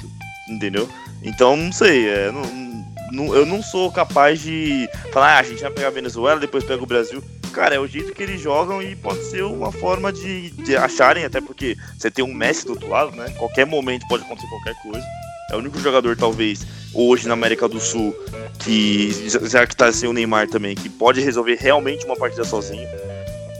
entendeu? 0.49 0.89
Então, 1.21 1.57
não 1.57 1.73
sei, 1.73 2.07
é, 2.07 2.31
não- 2.31 2.85
não- 3.11 3.35
eu 3.35 3.45
não 3.45 3.61
sou 3.61 3.91
capaz 3.91 4.41
de 4.41 4.89
falar, 5.11 5.35
ah, 5.35 5.39
a 5.39 5.43
vai 5.43 5.71
pegar 5.71 5.87
a 5.87 5.91
Venezuela, 5.91 6.39
depois 6.39 6.63
pega 6.63 6.81
o 6.81 6.85
Brasil. 6.87 7.21
Cara, 7.57 7.73
é 7.73 7.79
o 7.79 7.87
jeito 7.87 8.13
que 8.13 8.21
eles 8.21 8.39
jogam 8.39 8.83
e 8.83 8.95
pode 8.95 9.23
ser 9.23 9.41
uma 9.41 9.71
forma 9.71 10.13
de, 10.13 10.51
de 10.51 10.77
acharem, 10.77 11.25
até 11.25 11.41
porque 11.41 11.75
você 11.97 12.11
tem 12.11 12.23
um 12.23 12.31
Messi 12.31 12.67
do 12.67 12.73
outro 12.73 12.87
lado, 12.87 13.15
né? 13.15 13.33
Qualquer 13.35 13.65
momento 13.65 14.07
pode 14.07 14.23
acontecer 14.23 14.47
qualquer 14.47 14.75
coisa. 14.83 15.03
É 15.49 15.55
o 15.55 15.57
único 15.57 15.79
jogador, 15.79 16.15
talvez, 16.15 16.67
hoje 16.93 17.27
na 17.27 17.33
América 17.33 17.67
do 17.67 17.79
Sul, 17.79 18.15
que 18.59 19.27
já 19.49 19.65
que 19.65 19.75
tá 19.75 19.91
sem 19.91 20.07
o 20.07 20.13
Neymar 20.13 20.47
também, 20.47 20.75
que 20.75 20.87
pode 20.87 21.19
resolver 21.19 21.57
realmente 21.59 22.05
uma 22.05 22.15
partida 22.15 22.43
sozinho. 22.43 22.87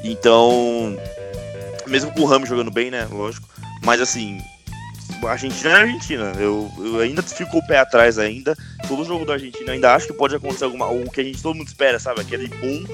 Então, 0.04 0.96
mesmo 1.88 2.12
com 2.12 2.22
o 2.22 2.26
Ramos 2.26 2.48
jogando 2.48 2.70
bem, 2.70 2.92
né? 2.92 3.08
Lógico. 3.10 3.50
Mas 3.84 4.00
assim, 4.00 4.40
Argentina 5.26 5.70
é 5.72 5.74
a 5.74 5.80
Argentina. 5.80 6.34
Eu, 6.40 6.72
eu 6.78 7.00
ainda 7.00 7.22
fico 7.22 7.58
o 7.58 7.66
pé 7.68 7.80
atrás 7.80 8.18
ainda. 8.20 8.56
Todo 8.88 9.04
jogo 9.06 9.26
da 9.26 9.34
Argentina 9.34 9.72
ainda 9.72 9.94
acho 9.96 10.08
que 10.08 10.14
pode 10.14 10.36
acontecer 10.36 10.64
alguma. 10.66 10.88
O 10.88 11.10
que 11.10 11.22
a 11.22 11.24
gente 11.24 11.42
todo 11.42 11.56
mundo 11.56 11.68
espera, 11.68 12.00
sabe? 12.00 12.22
Aquele 12.22 12.48
boom 12.48 12.86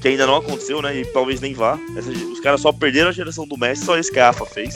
que 0.00 0.08
ainda 0.08 0.26
não 0.26 0.36
aconteceu, 0.36 0.80
né? 0.82 0.96
E 0.96 1.04
talvez 1.06 1.40
nem 1.40 1.54
vá. 1.54 1.78
Essa- 1.96 2.10
os 2.10 2.40
caras 2.40 2.60
só 2.60 2.72
perderam 2.72 3.08
a 3.08 3.12
geração 3.12 3.46
do 3.46 3.56
Messi, 3.56 3.84
só 3.84 3.98
isso 3.98 4.12
que 4.12 4.18
a 4.18 4.28
AFA 4.30 4.46
fez. 4.46 4.74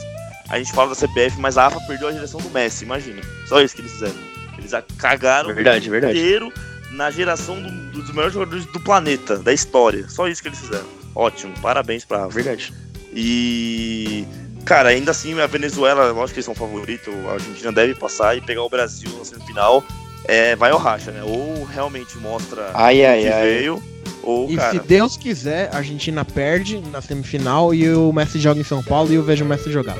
A 0.48 0.58
gente 0.58 0.72
fala 0.72 0.90
da 0.90 0.94
CBF, 0.96 1.38
mas 1.40 1.58
a 1.58 1.66
AFA 1.66 1.80
perdeu 1.86 2.08
a 2.08 2.12
geração 2.12 2.40
do 2.40 2.48
Messi, 2.50 2.84
imagina. 2.84 3.20
Só 3.48 3.60
isso 3.60 3.74
que 3.74 3.80
eles 3.80 3.92
fizeram. 3.92 4.14
Eles 4.58 4.72
a- 4.72 4.82
cagaram 4.96 5.52
Verdade, 5.54 5.90
verdade. 5.90 6.18
inteiro 6.18 6.52
na 6.92 7.10
geração 7.10 7.60
do- 7.60 7.90
dos 8.00 8.08
melhores 8.10 8.32
jogadores 8.32 8.64
do 8.66 8.78
planeta, 8.80 9.36
da 9.38 9.52
história. 9.52 10.08
Só 10.08 10.28
isso 10.28 10.40
que 10.40 10.48
eles 10.48 10.60
fizeram. 10.60 10.86
Ótimo, 11.14 11.52
parabéns 11.60 12.04
pra 12.04 12.24
AFA. 12.26 12.34
Verdade. 12.34 12.72
E. 13.12 14.24
Cara, 14.66 14.88
ainda 14.88 15.12
assim, 15.12 15.38
a 15.40 15.46
Venezuela, 15.46 16.10
lógico 16.10 16.34
que 16.34 16.38
eles 16.38 16.44
são 16.44 16.54
favoritos, 16.54 17.14
a 17.28 17.34
Argentina 17.34 17.70
deve 17.70 17.94
passar 17.94 18.36
e 18.36 18.40
pegar 18.40 18.62
o 18.64 18.68
Brasil 18.68 19.08
na 19.16 19.24
semifinal. 19.24 19.82
É, 20.24 20.56
vai 20.56 20.72
ao 20.72 20.78
racha, 20.78 21.12
né? 21.12 21.22
Ou 21.22 21.64
realmente 21.64 22.18
mostra 22.18 22.72
Ai, 22.74 23.04
ai, 23.04 23.22
que 23.22 23.28
ai. 23.28 23.42
veio, 23.44 23.80
ou, 24.24 24.50
E 24.50 24.56
cara. 24.56 24.72
se 24.72 24.80
Deus 24.80 25.16
quiser, 25.16 25.70
a 25.72 25.76
Argentina 25.76 26.24
perde 26.24 26.80
na 26.90 27.00
semifinal 27.00 27.72
e 27.72 27.88
o 27.94 28.12
Messi 28.12 28.40
joga 28.40 28.60
em 28.60 28.64
São 28.64 28.82
Paulo 28.82 29.12
e 29.12 29.14
eu 29.14 29.22
vejo 29.22 29.44
o 29.44 29.48
Messi 29.48 29.70
jogar. 29.70 29.96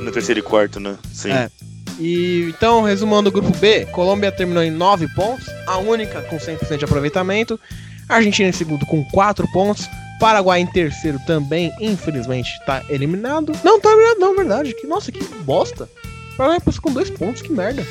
No 0.00 0.12
terceiro 0.12 0.38
e 0.38 0.42
quarto, 0.44 0.78
né? 0.78 0.96
Sim. 1.12 1.32
É. 1.32 1.50
E 1.98 2.52
então, 2.56 2.82
resumando 2.82 3.26
o 3.26 3.32
grupo 3.32 3.50
B, 3.58 3.84
Colômbia 3.86 4.30
terminou 4.30 4.62
em 4.62 4.70
9 4.70 5.08
pontos, 5.14 5.46
a 5.66 5.78
única 5.78 6.22
com 6.22 6.36
100% 6.36 6.76
de 6.76 6.84
aproveitamento. 6.84 7.58
Argentina 8.08 8.48
em 8.48 8.52
segundo 8.52 8.86
com 8.86 9.02
4 9.10 9.44
pontos. 9.52 9.88
Paraguai 10.20 10.60
em 10.60 10.66
terceiro 10.66 11.18
também, 11.26 11.72
infelizmente, 11.80 12.50
tá 12.64 12.82
eliminado. 12.88 13.52
Não, 13.64 13.80
tá 13.80 13.90
eliminado, 13.90 14.18
não, 14.18 14.36
verdade. 14.36 14.74
Que, 14.74 14.86
nossa, 14.86 15.10
que 15.12 15.22
bosta. 15.42 15.88
O 16.32 16.36
Paraguai 16.36 16.60
passou 16.60 16.82
com 16.82 16.92
2 16.92 17.10
pontos, 17.10 17.42
que 17.42 17.52
merda. 17.52 17.84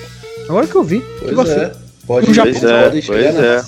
Agora 0.50 0.68
que 0.68 0.76
eu 0.76 0.84
vi. 0.84 1.00
que 1.02 1.20
Pois 1.20 1.36
vacilo. 1.36 1.62
é. 1.62 1.68
Pode, 2.06 2.26
pode, 2.26 2.34
Japão- 2.34 2.52
Pois 2.54 2.64
é, 2.64 3.02
chegar 3.02 3.32
pois 3.32 3.36
na, 3.36 3.46
é. 3.46 3.64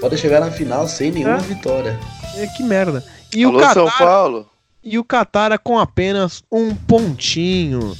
pode 0.00 0.18
chegar 0.18 0.40
na 0.40 0.50
final 0.50 0.86
sem 0.88 1.10
nenhuma 1.10 1.36
É. 1.36 1.40
vitória. 1.40 1.98
É, 2.36 2.46
que 2.46 2.62
merda. 2.62 3.02
E 3.34 3.44
Alô, 3.44 3.56
o 3.56 3.60
Qatar, 3.60 3.74
São 3.74 3.90
Paulo. 3.90 4.46
e 4.84 4.98
o 4.98 5.04
Qatar 5.04 5.58
com 5.60 5.78
apenas 5.78 6.42
um 6.52 6.74
pontinho. 6.74 7.96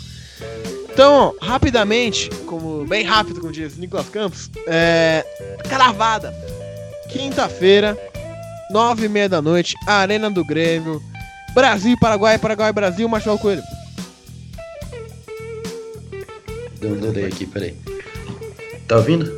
Então, 0.93 1.35
rapidamente, 1.41 2.29
como 2.47 2.85
bem 2.85 3.05
rápido, 3.05 3.41
como 3.41 3.53
diz 3.53 3.77
Nicolas 3.79 4.09
Campos, 4.11 4.51
é, 4.67 5.25
cravada. 5.69 6.35
Quinta-feira, 7.09 7.97
nove 8.71 9.07
e 9.07 9.09
meia 9.09 9.29
da 9.29 9.43
noite, 9.43 9.75
Arena 9.87 10.31
do 10.31 10.45
Grêmio, 10.45 11.03
Brasil 11.55 11.97
Paraguai, 12.01 12.39
Paraguai 12.39 12.73
Brasil, 12.73 13.09
Marcelo 13.09 13.39
Coelho. 13.39 13.63
Deu 16.81 16.93
um 16.93 16.97
delay 16.97 17.27
aqui, 17.27 17.47
peraí. 17.47 17.75
Tá 18.89 18.97
ouvindo? 18.97 19.31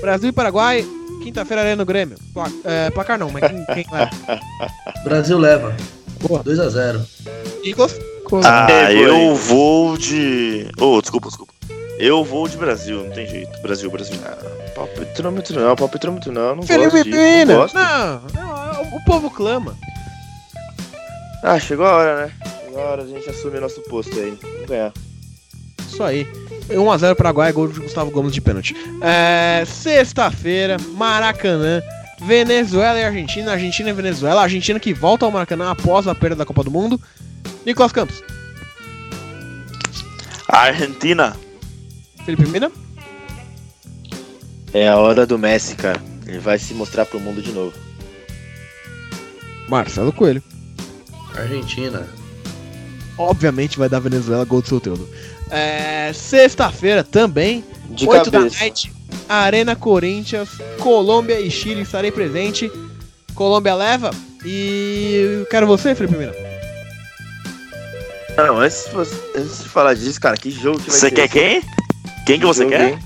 Brasil 0.00 0.28
e 0.28 0.32
Paraguai, 0.32 0.86
quinta-feira, 1.22 1.62
Arena 1.62 1.84
do 1.84 1.86
Grêmio. 1.86 2.16
Pla- 2.32 2.50
é, 2.64 2.90
placar 2.90 3.18
não, 3.18 3.30
mas 3.30 3.42
quem, 3.50 3.64
quem 3.66 3.86
leva? 3.92 4.10
Brasil 5.04 5.38
leva. 5.38 5.74
Boa. 6.20 6.42
2x0. 6.44 7.00
Nicolas? 7.64 7.98
Ah, 8.44 8.66
É, 8.70 8.92
eu 8.94 9.34
vou 9.34 9.96
de. 9.98 10.68
Oh, 10.80 11.00
desculpa, 11.00 11.28
desculpa. 11.28 11.52
Eu 11.98 12.24
vou 12.24 12.48
de 12.48 12.56
Brasil, 12.56 13.04
não 13.04 13.10
tem 13.10 13.26
jeito. 13.26 13.60
Brasil, 13.60 13.90
Brasil. 13.90 14.16
Palpitrômetro 14.74 15.60
não, 15.60 15.76
palpitrômetro 15.76 16.32
não, 16.32 16.56
não 16.56 16.62
Felipe 16.64 16.90
gosto 16.90 17.04
disso, 17.04 17.16
Pina! 17.16 17.44
não 17.44 17.54
gosto. 17.60 17.74
Não, 17.74 18.22
não, 18.34 18.73
o 18.94 19.04
povo 19.04 19.30
clama. 19.30 19.76
Ah, 21.42 21.58
chegou 21.58 21.84
a 21.86 21.92
hora, 21.92 22.26
né? 22.26 22.32
Chegou 22.64 22.80
a 22.80 22.84
hora 22.84 23.04
da 23.04 23.10
gente 23.10 23.28
assumir 23.28 23.60
nosso 23.60 23.80
posto 23.82 24.18
aí. 24.18 24.38
Vamos 24.40 24.66
ganhar. 24.66 24.92
Isso 25.86 26.02
aí. 26.02 26.26
1x0 26.68 27.14
Paraguai, 27.14 27.52
gol 27.52 27.68
de 27.68 27.80
Gustavo 27.80 28.10
Gomes 28.10 28.32
de 28.32 28.40
pênalti. 28.40 28.74
É, 29.02 29.64
Sexta-feira, 29.66 30.76
Maracanã, 30.94 31.82
Venezuela 32.22 32.98
e 32.98 33.04
Argentina. 33.04 33.52
Argentina 33.52 33.90
e 33.90 33.92
Venezuela. 33.92 34.42
Argentina 34.42 34.80
que 34.80 34.94
volta 34.94 35.26
ao 35.26 35.30
Maracanã 35.30 35.70
após 35.70 36.08
a 36.08 36.14
perda 36.14 36.36
da 36.36 36.46
Copa 36.46 36.64
do 36.64 36.70
Mundo. 36.70 36.98
Nicolas 37.66 37.92
Campos, 37.92 38.22
Argentina. 40.48 41.36
Felipe 42.24 42.46
Mina, 42.46 42.70
É 44.72 44.88
a 44.88 44.96
hora 44.96 45.26
do 45.26 45.38
Messi, 45.38 45.74
cara. 45.76 46.00
Ele 46.26 46.38
vai 46.38 46.58
se 46.58 46.72
mostrar 46.72 47.04
pro 47.04 47.20
mundo 47.20 47.42
de 47.42 47.52
novo. 47.52 47.83
Marcelo 49.68 50.12
Coelho. 50.12 50.42
Argentina. 51.36 52.06
Obviamente 53.16 53.78
vai 53.78 53.88
dar 53.88 54.00
Venezuela, 54.00 54.44
gol 54.44 54.60
do 54.62 54.68
Soteldo. 54.68 55.08
É, 55.50 56.12
Sexta-feira 56.12 57.04
também, 57.04 57.64
De 57.90 58.08
8 58.08 58.30
da 58.30 58.38
cabeça. 58.38 58.60
noite, 58.60 58.92
Arena 59.28 59.76
Corinthians, 59.76 60.48
Colômbia 60.80 61.38
e 61.40 61.50
Chile 61.50 61.82
estarei 61.82 62.10
presente. 62.10 62.70
Colômbia 63.34 63.74
leva 63.74 64.10
e 64.44 65.38
eu 65.40 65.46
quero 65.46 65.66
você, 65.66 65.94
Felipe 65.94 66.16
Mina. 66.16 66.32
Não, 68.36 68.58
antes, 68.58 68.84
de 68.86 68.90
você- 68.90 69.14
antes 69.36 69.62
de 69.62 69.68
falar 69.68 69.94
disso, 69.94 70.20
cara, 70.20 70.36
que 70.36 70.50
jogo 70.50 70.78
que 70.78 70.90
vai 70.90 70.98
Você 70.98 71.08
ser 71.08 71.10
quer 71.12 71.28
quem? 71.28 71.62
Quem 72.26 72.40
que 72.40 72.46
você 72.46 72.62
jogo, 72.62 72.70
quer? 72.74 72.88
hein? 72.90 72.98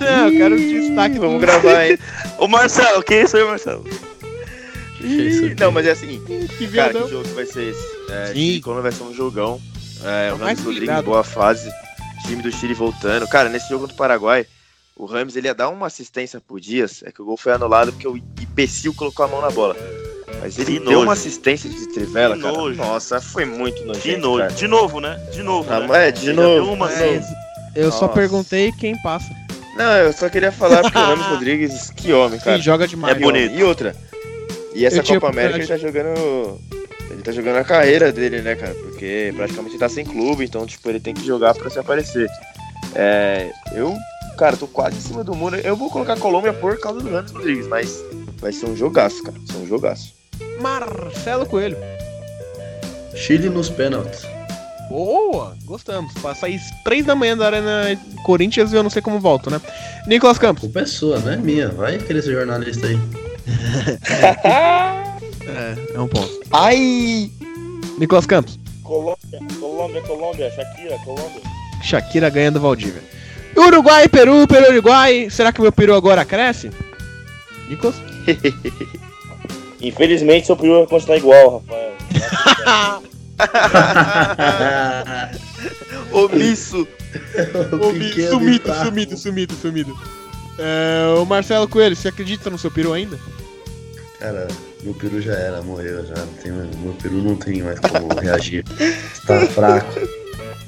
Não, 0.00 0.28
eu 0.28 0.32
quero 0.38 0.58
Ih, 0.58 0.80
destaque 0.88 1.18
Vamos 1.18 1.40
gravar, 1.40 1.86
hein? 1.86 1.98
Ô 2.38 2.48
Marcelo, 2.48 3.02
quem 3.02 3.18
é 3.18 3.22
isso 3.24 3.36
aí, 3.36 3.44
Marcelo? 3.44 3.84
Não, 5.58 5.70
mas 5.72 5.86
é 5.86 5.90
assim, 5.92 6.20
Que 6.26 6.46
cara, 6.46 6.70
viadão. 6.92 7.02
que 7.04 7.10
jogo 7.10 7.24
que 7.24 7.34
vai 7.34 7.46
ser 7.46 7.70
esse? 7.70 7.86
É, 8.10 8.32
Sim. 8.32 8.60
Quando 8.62 8.82
vai 8.82 8.92
ser 8.92 9.02
um 9.02 9.14
jogão. 9.14 9.60
É, 10.04 10.28
É 10.28 10.32
o 10.32 10.36
Ramos 10.36 10.60
Rodrigues 10.60 11.00
boa 11.04 11.22
fase. 11.24 11.70
Time 12.26 12.42
do 12.42 12.52
Chile 12.52 12.74
voltando. 12.74 13.26
Cara, 13.28 13.48
nesse 13.48 13.68
jogo 13.68 13.86
do 13.86 13.94
Paraguai, 13.94 14.46
o 14.96 15.04
Ramos 15.06 15.36
ele 15.36 15.46
ia 15.48 15.54
dar 15.54 15.68
uma 15.68 15.86
assistência 15.86 16.40
por 16.40 16.60
Dias. 16.60 17.02
É 17.04 17.10
que 17.10 17.20
o 17.20 17.24
gol 17.24 17.36
foi 17.36 17.52
anulado 17.52 17.92
porque 17.92 18.06
o 18.08 18.16
imbecil 18.16 18.92
colocou 18.94 19.24
a 19.24 19.28
mão 19.28 19.40
na 19.40 19.50
bola. 19.50 19.76
Mas 20.40 20.58
ele 20.58 20.72
Que 20.74 20.78
deu 20.80 20.92
nojo. 20.92 21.02
uma 21.02 21.12
assistência 21.12 21.68
de 21.68 21.86
trivela, 21.88 22.34
Que 22.36 22.42
cara. 22.42 22.56
nojo. 22.56 22.76
Nossa, 22.76 23.20
foi 23.20 23.44
muito 23.44 23.84
nojento, 23.84 24.06
De 24.08 24.16
novo, 24.16 24.38
cara. 24.38 24.52
de 24.52 24.66
novo, 24.66 25.00
né? 25.00 25.16
De 25.32 25.42
novo. 25.42 25.70
Ah, 25.72 25.80
né? 25.80 26.08
é, 26.08 26.10
de 26.12 26.28
Ele 26.30 26.32
novo. 26.40 26.72
uma 26.72 26.90
É, 26.90 27.16
assim. 27.18 27.34
Eu 27.74 27.90
só 27.92 28.02
Nossa. 28.02 28.14
perguntei 28.14 28.72
quem 28.72 28.96
passa. 29.02 29.28
Não, 29.76 29.92
eu 29.96 30.12
só 30.12 30.28
queria 30.28 30.50
falar 30.52 30.82
porque 30.82 30.98
o 30.98 31.00
Ramos 31.00 31.26
Rodrigues, 31.28 31.90
que 31.90 32.12
homem, 32.12 32.38
cara. 32.38 32.52
Quem 32.56 32.62
joga 32.62 32.86
demais. 32.88 33.16
É 33.16 33.20
bonito. 33.20 33.54
E 33.54 33.62
outra. 33.62 33.94
E 34.74 34.86
essa 34.86 34.98
Eu 34.98 35.02
tinha 35.02 35.20
Copa 35.20 35.32
América 35.32 35.58
ele 35.58 35.66
tá 35.66 35.76
jogando. 35.76 36.60
Ele 37.10 37.22
tá 37.22 37.32
jogando 37.32 37.56
a 37.56 37.64
carreira 37.64 38.12
dele, 38.12 38.40
né, 38.40 38.54
cara? 38.54 38.74
Porque 38.74 39.32
praticamente 39.36 39.72
ele 39.72 39.80
tá 39.80 39.88
sem 39.88 40.04
clube, 40.04 40.44
então, 40.44 40.64
tipo, 40.64 40.88
ele 40.88 41.00
tem 41.00 41.12
que 41.12 41.26
jogar 41.26 41.54
pra 41.54 41.68
se 41.68 41.78
aparecer. 41.78 42.28
É, 42.94 43.50
eu, 43.72 43.94
cara, 44.38 44.56
tô 44.56 44.66
quase 44.66 44.96
em 44.96 45.00
cima 45.00 45.24
do 45.24 45.34
muro. 45.34 45.56
Eu 45.56 45.76
vou 45.76 45.90
colocar 45.90 46.14
a 46.14 46.16
Colômbia 46.16 46.52
por 46.52 46.78
causa 46.78 47.00
do 47.00 47.10
Ramos 47.10 47.32
Rodrigues, 47.32 47.66
mas 47.66 48.02
vai 48.38 48.52
ser 48.52 48.66
um 48.66 48.76
jogaço, 48.76 49.22
cara. 49.22 49.36
Vai 49.36 49.46
ser 49.46 49.62
um 49.62 49.66
jogaço. 49.66 50.14
Marcelo 50.60 51.46
Coelho. 51.46 51.76
Chile 53.14 53.48
nos 53.48 53.68
pênaltis. 53.68 54.22
Boa, 54.88 55.56
gostamos. 55.64 56.12
Passa 56.14 56.46
aí 56.46 56.58
3 56.84 57.06
da 57.06 57.14
manhã 57.14 57.36
da 57.36 57.46
Arena 57.46 58.00
Corinthians 58.24 58.72
e 58.72 58.76
eu 58.76 58.82
não 58.82 58.90
sei 58.90 59.02
como 59.02 59.20
volto, 59.20 59.50
né? 59.50 59.60
Nicolas 60.06 60.38
Campos. 60.38 60.62
culpa 60.62 60.80
é 60.80 60.86
sua, 60.86 61.18
não 61.20 61.32
é 61.32 61.36
minha. 61.36 61.68
Vai 61.68 61.98
querer 61.98 62.22
ser 62.22 62.32
jornalista 62.32 62.86
aí. 62.86 62.98
É, 65.46 65.94
é 65.94 66.00
um 66.00 66.06
ponto. 66.06 66.30
Ai! 66.50 67.30
Nicolas 67.98 68.26
Campos. 68.26 68.58
Colômbia, 68.82 69.40
Colômbia, 69.58 70.02
Colômbia, 70.02 70.50
Shakira, 70.50 70.98
Colômbia. 71.04 71.42
Shakira 71.82 72.30
ganhando 72.30 72.60
Valdívia. 72.60 73.02
Uruguai, 73.56 74.08
Peru, 74.08 74.46
Peru, 74.46 74.70
Uruguai. 74.70 75.28
Será 75.30 75.52
que 75.52 75.60
o 75.60 75.62
meu 75.62 75.72
peru 75.72 75.94
agora 75.94 76.24
cresce? 76.24 76.70
Nicolas? 77.68 77.96
Infelizmente, 79.80 80.46
seu 80.46 80.56
peru 80.56 80.78
vai 80.78 80.86
continuar 80.86 81.18
igual, 81.18 81.58
Rafael. 81.58 81.90
Omisso! 86.12 86.86
O 87.72 87.92
pequeno 87.92 88.30
sumido, 88.30 88.74
sumido, 88.74 89.16
sumido, 89.16 89.54
sumido. 89.54 89.98
É, 90.58 91.14
o 91.18 91.24
Marcelo 91.24 91.66
Coelho, 91.66 91.96
você 91.96 92.08
acredita 92.08 92.50
no 92.50 92.58
seu 92.58 92.70
peru 92.70 92.92
ainda? 92.92 93.18
Cara, 94.20 94.46
meu 94.82 94.92
peru 94.94 95.20
já 95.20 95.32
era, 95.32 95.62
morreu 95.62 96.04
já. 96.06 96.14
Não 96.14 96.26
tem, 96.34 96.52
mais- 96.52 96.76
meu 96.76 96.92
peru 96.94 97.14
não 97.22 97.36
tem 97.36 97.62
mais 97.62 97.78
como 97.80 98.14
reagir. 98.20 98.64
Está 99.14 99.46
fraco. 99.46 99.98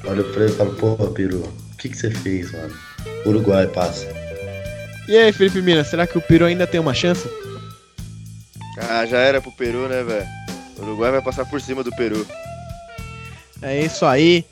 Olha 0.06 0.24
pra 0.24 0.44
ele 0.44 0.52
e 0.52 0.56
falo, 0.56 0.74
pô, 0.74 0.96
peru, 1.08 1.40
o 1.72 1.76
que, 1.76 1.88
que 1.90 1.96
você 1.96 2.10
fez, 2.10 2.50
mano? 2.50 2.74
Uruguai 3.26 3.66
passa. 3.68 4.06
E 5.06 5.16
aí, 5.16 5.32
Felipe 5.32 5.60
Mina, 5.60 5.84
será 5.84 6.06
que 6.06 6.16
o 6.16 6.20
peru 6.22 6.44
ainda 6.46 6.66
tem 6.66 6.80
uma 6.80 6.94
chance? 6.94 7.28
Ah, 8.88 9.04
já 9.04 9.18
era 9.18 9.40
pro 9.40 9.52
Peru, 9.52 9.86
né, 9.88 10.02
velho? 10.02 10.26
O 10.78 10.82
Uruguai 10.82 11.10
vai 11.10 11.20
passar 11.22 11.44
por 11.44 11.60
cima 11.60 11.84
do 11.84 11.90
Peru. 11.94 12.26
É 13.60 13.84
isso 13.84 14.04
aí. 14.06 14.44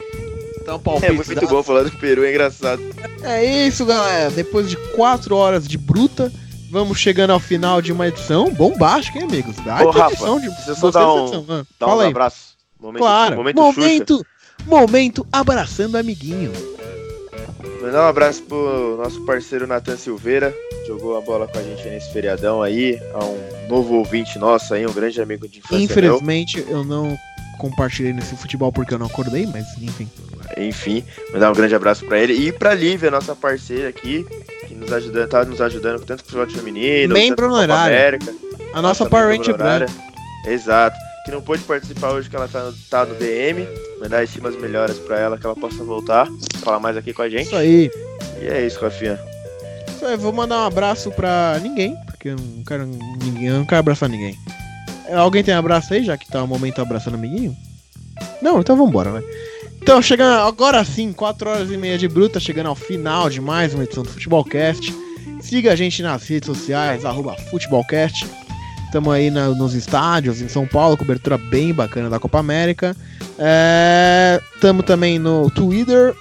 Então, 0.61 0.75
É 0.77 0.79
palpite. 0.79 1.13
muito 1.27 1.49
bom 1.49 1.63
falar 1.63 1.85
do 1.85 1.91
Peru, 1.93 2.25
é 2.25 2.31
engraçado. 2.31 2.83
É 3.23 3.67
isso, 3.67 3.87
galera. 3.87 4.31
Depois 4.31 4.69
de 4.69 4.77
4 4.95 5.35
horas 5.35 5.67
de 5.67 5.79
bruta, 5.79 6.31
vamos 6.71 6.99
chegando 6.99 7.31
ao 7.31 7.41
final 7.41 7.83
de 7.83 7.93
uma 7.93 8.09
edição 8.09 8.53
bombástica, 8.53 9.19
hein, 9.19 9.25
amigos? 9.25 9.57
Baita 9.61 9.85
Ô, 9.89 9.91
Rafa, 9.91 10.13
edição 10.15 10.41
de... 10.41 10.49
dar 10.93 11.13
um- 11.13 11.23
edição. 11.23 11.47
Ah, 11.49 11.63
Dá 11.79 11.87
Fala 11.87 11.97
uns 12.03 12.05
aí. 12.05 12.11
abraços. 12.11 12.51
Momento, 12.81 13.01
Claro. 13.03 13.37
momento, 13.37 13.57
Momento, 13.61 14.27
momento, 14.67 15.27
abraçando 15.33 15.97
amiguinho. 15.97 16.53
Mandar 17.83 18.05
um 18.05 18.09
abraço 18.09 18.43
pro 18.43 18.97
nosso 19.03 19.25
parceiro 19.25 19.67
Nathan 19.67 19.97
Silveira, 19.97 20.55
jogou 20.87 21.17
a 21.17 21.21
bola 21.21 21.47
com 21.49 21.59
a 21.59 21.63
gente 21.63 21.83
nesse 21.89 22.13
feriadão 22.13 22.63
aí. 22.63 22.99
A 23.15 23.25
um 23.25 23.69
novo 23.69 23.95
ouvinte 23.97 24.39
nosso 24.39 24.73
aí, 24.75 24.87
um 24.87 24.93
grande 24.93 25.21
amigo 25.21 25.49
de 25.49 25.59
infância. 25.59 25.77
meu. 25.77 25.85
Infelizmente, 25.85 26.65
eu 26.69 26.85
não 26.85 27.17
compartilhei 27.59 28.13
nesse 28.13 28.35
futebol 28.37 28.71
porque 28.73 28.93
eu 28.95 28.99
não 28.99 29.07
acordei, 29.07 29.47
mas 29.47 29.65
enfim. 29.81 30.09
Enfim, 30.57 31.05
mandar 31.33 31.51
um 31.51 31.55
grande 31.55 31.75
abraço 31.75 32.05
pra 32.07 32.19
ele. 32.19 32.33
E 32.35 32.53
pra 32.53 32.75
Lívia, 32.75 33.11
nossa 33.11 33.35
parceira 33.35 33.89
aqui, 33.89 34.25
que 34.25 34.60
nos 34.91 34.93
ajuda, 34.93 35.27
tá 35.29 35.45
nos 35.45 35.61
ajudando 35.61 36.01
tanto 36.05 36.25
com 36.25 36.29
o 36.31 36.33
futebol 36.33 36.59
feminino, 36.63 37.15
Membro 37.15 37.37
tanto 37.47 37.55
honorário. 37.55 37.97
América. 37.97 38.35
A 38.75 38.83
nossa 38.83 39.07
Power 39.07 39.37
Ranger 39.37 39.57
branca. 39.57 39.93
Exato. 40.47 40.97
Que 41.25 41.31
não 41.31 41.43
pôde 41.43 41.63
participar 41.63 42.11
hoje, 42.13 42.29
que 42.31 42.37
ela 42.37 42.49
tá 42.49 42.65
no, 42.65 42.73
tá 42.89 43.05
no 43.05 43.15
DM. 43.15 43.67
Mandar 44.01 44.23
as 44.23 44.35
umas 44.37 44.57
melhoras 44.57 44.99
pra 44.99 45.19
ela, 45.19 45.39
que 45.39 45.45
ela 45.45 45.55
possa 45.55 45.83
voltar, 45.85 46.27
falar 46.63 46.81
mais 46.81 46.97
aqui 46.97 47.13
com 47.13 47.23
a 47.23 47.29
gente. 47.29 47.47
Isso 47.47 47.57
aí. 47.57 47.91
E 48.41 48.47
é 48.47 48.67
isso, 48.67 48.81
Rafinha. 48.81 49.19
Isso 49.89 50.05
aí, 50.07 50.17
vou 50.17 50.33
mandar 50.33 50.63
um 50.63 50.67
abraço 50.67 51.11
pra 51.11 51.59
ninguém, 51.61 51.95
porque 52.07 52.31
eu 52.31 52.37
não 52.37 52.65
quero 52.65 52.87
ninguém, 52.87 53.49
eu 53.49 53.55
não 53.59 53.67
quero 53.67 53.81
abraçar 53.81 54.09
ninguém. 54.09 54.35
É, 55.07 55.15
Alguém 55.15 55.45
tem 55.45 55.53
abraço 55.53 55.93
aí, 55.93 56.03
já 56.03 56.17
que 56.17 56.27
tá 56.31 56.43
o 56.43 56.47
momento 56.47 56.81
abraçando 56.81 57.15
amiguinho? 57.15 57.55
Não, 58.41 58.61
então 58.61 58.77
vambora, 58.77 59.11
né? 59.13 59.23
Então, 59.91 60.01
chegando 60.01 60.39
agora 60.47 60.85
sim, 60.85 61.13
4 61.13 61.51
horas 61.51 61.69
e 61.73 61.77
meia 61.77 61.99
de 61.99 62.07
bruta, 62.07 62.39
chegando 62.39 62.69
ao 62.69 62.77
final 62.77 63.29
de 63.29 63.41
mais 63.41 63.75
uma 63.75 63.83
edição 63.83 64.05
do 64.05 64.09
Futebolcast. 64.09 64.95
Siga 65.41 65.73
a 65.73 65.75
gente 65.75 66.01
nas 66.01 66.29
redes 66.29 66.47
sociais, 66.47 67.05
arroba 67.05 67.35
Futebolcast. 67.51 68.25
Estamos 68.85 69.13
aí 69.13 69.33
na- 69.33 69.49
nos 69.49 69.75
estádios 69.75 70.41
em 70.41 70.47
São 70.47 70.65
Paulo, 70.65 70.97
cobertura 70.97 71.37
bem 71.37 71.75
bacana 71.75 72.09
da 72.09 72.21
Copa 72.21 72.39
América. 72.39 72.97
Estamos 74.55 74.85
também 74.87 75.19
no 75.19 75.51
Twitter 75.51 76.15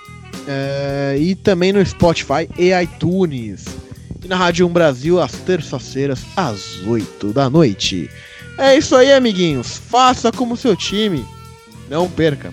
é, 0.47 1.15
e 1.19 1.35
também 1.35 1.71
no 1.71 1.85
Spotify 1.85 2.49
e 2.57 2.71
iTunes. 2.73 3.65
E 4.23 4.27
na 4.27 4.35
Rádio 4.35 4.65
1 4.65 4.73
Brasil, 4.73 5.21
às 5.21 5.33
terças-feiras, 5.33 6.21
às 6.35 6.81
8 6.87 7.31
da 7.31 7.47
noite. 7.51 8.09
É 8.57 8.75
isso 8.75 8.95
aí, 8.95 9.13
amiguinhos. 9.13 9.77
Faça 9.77 10.31
como 10.31 10.57
seu 10.57 10.75
time. 10.75 11.23
Não 11.87 12.09
perca. 12.09 12.51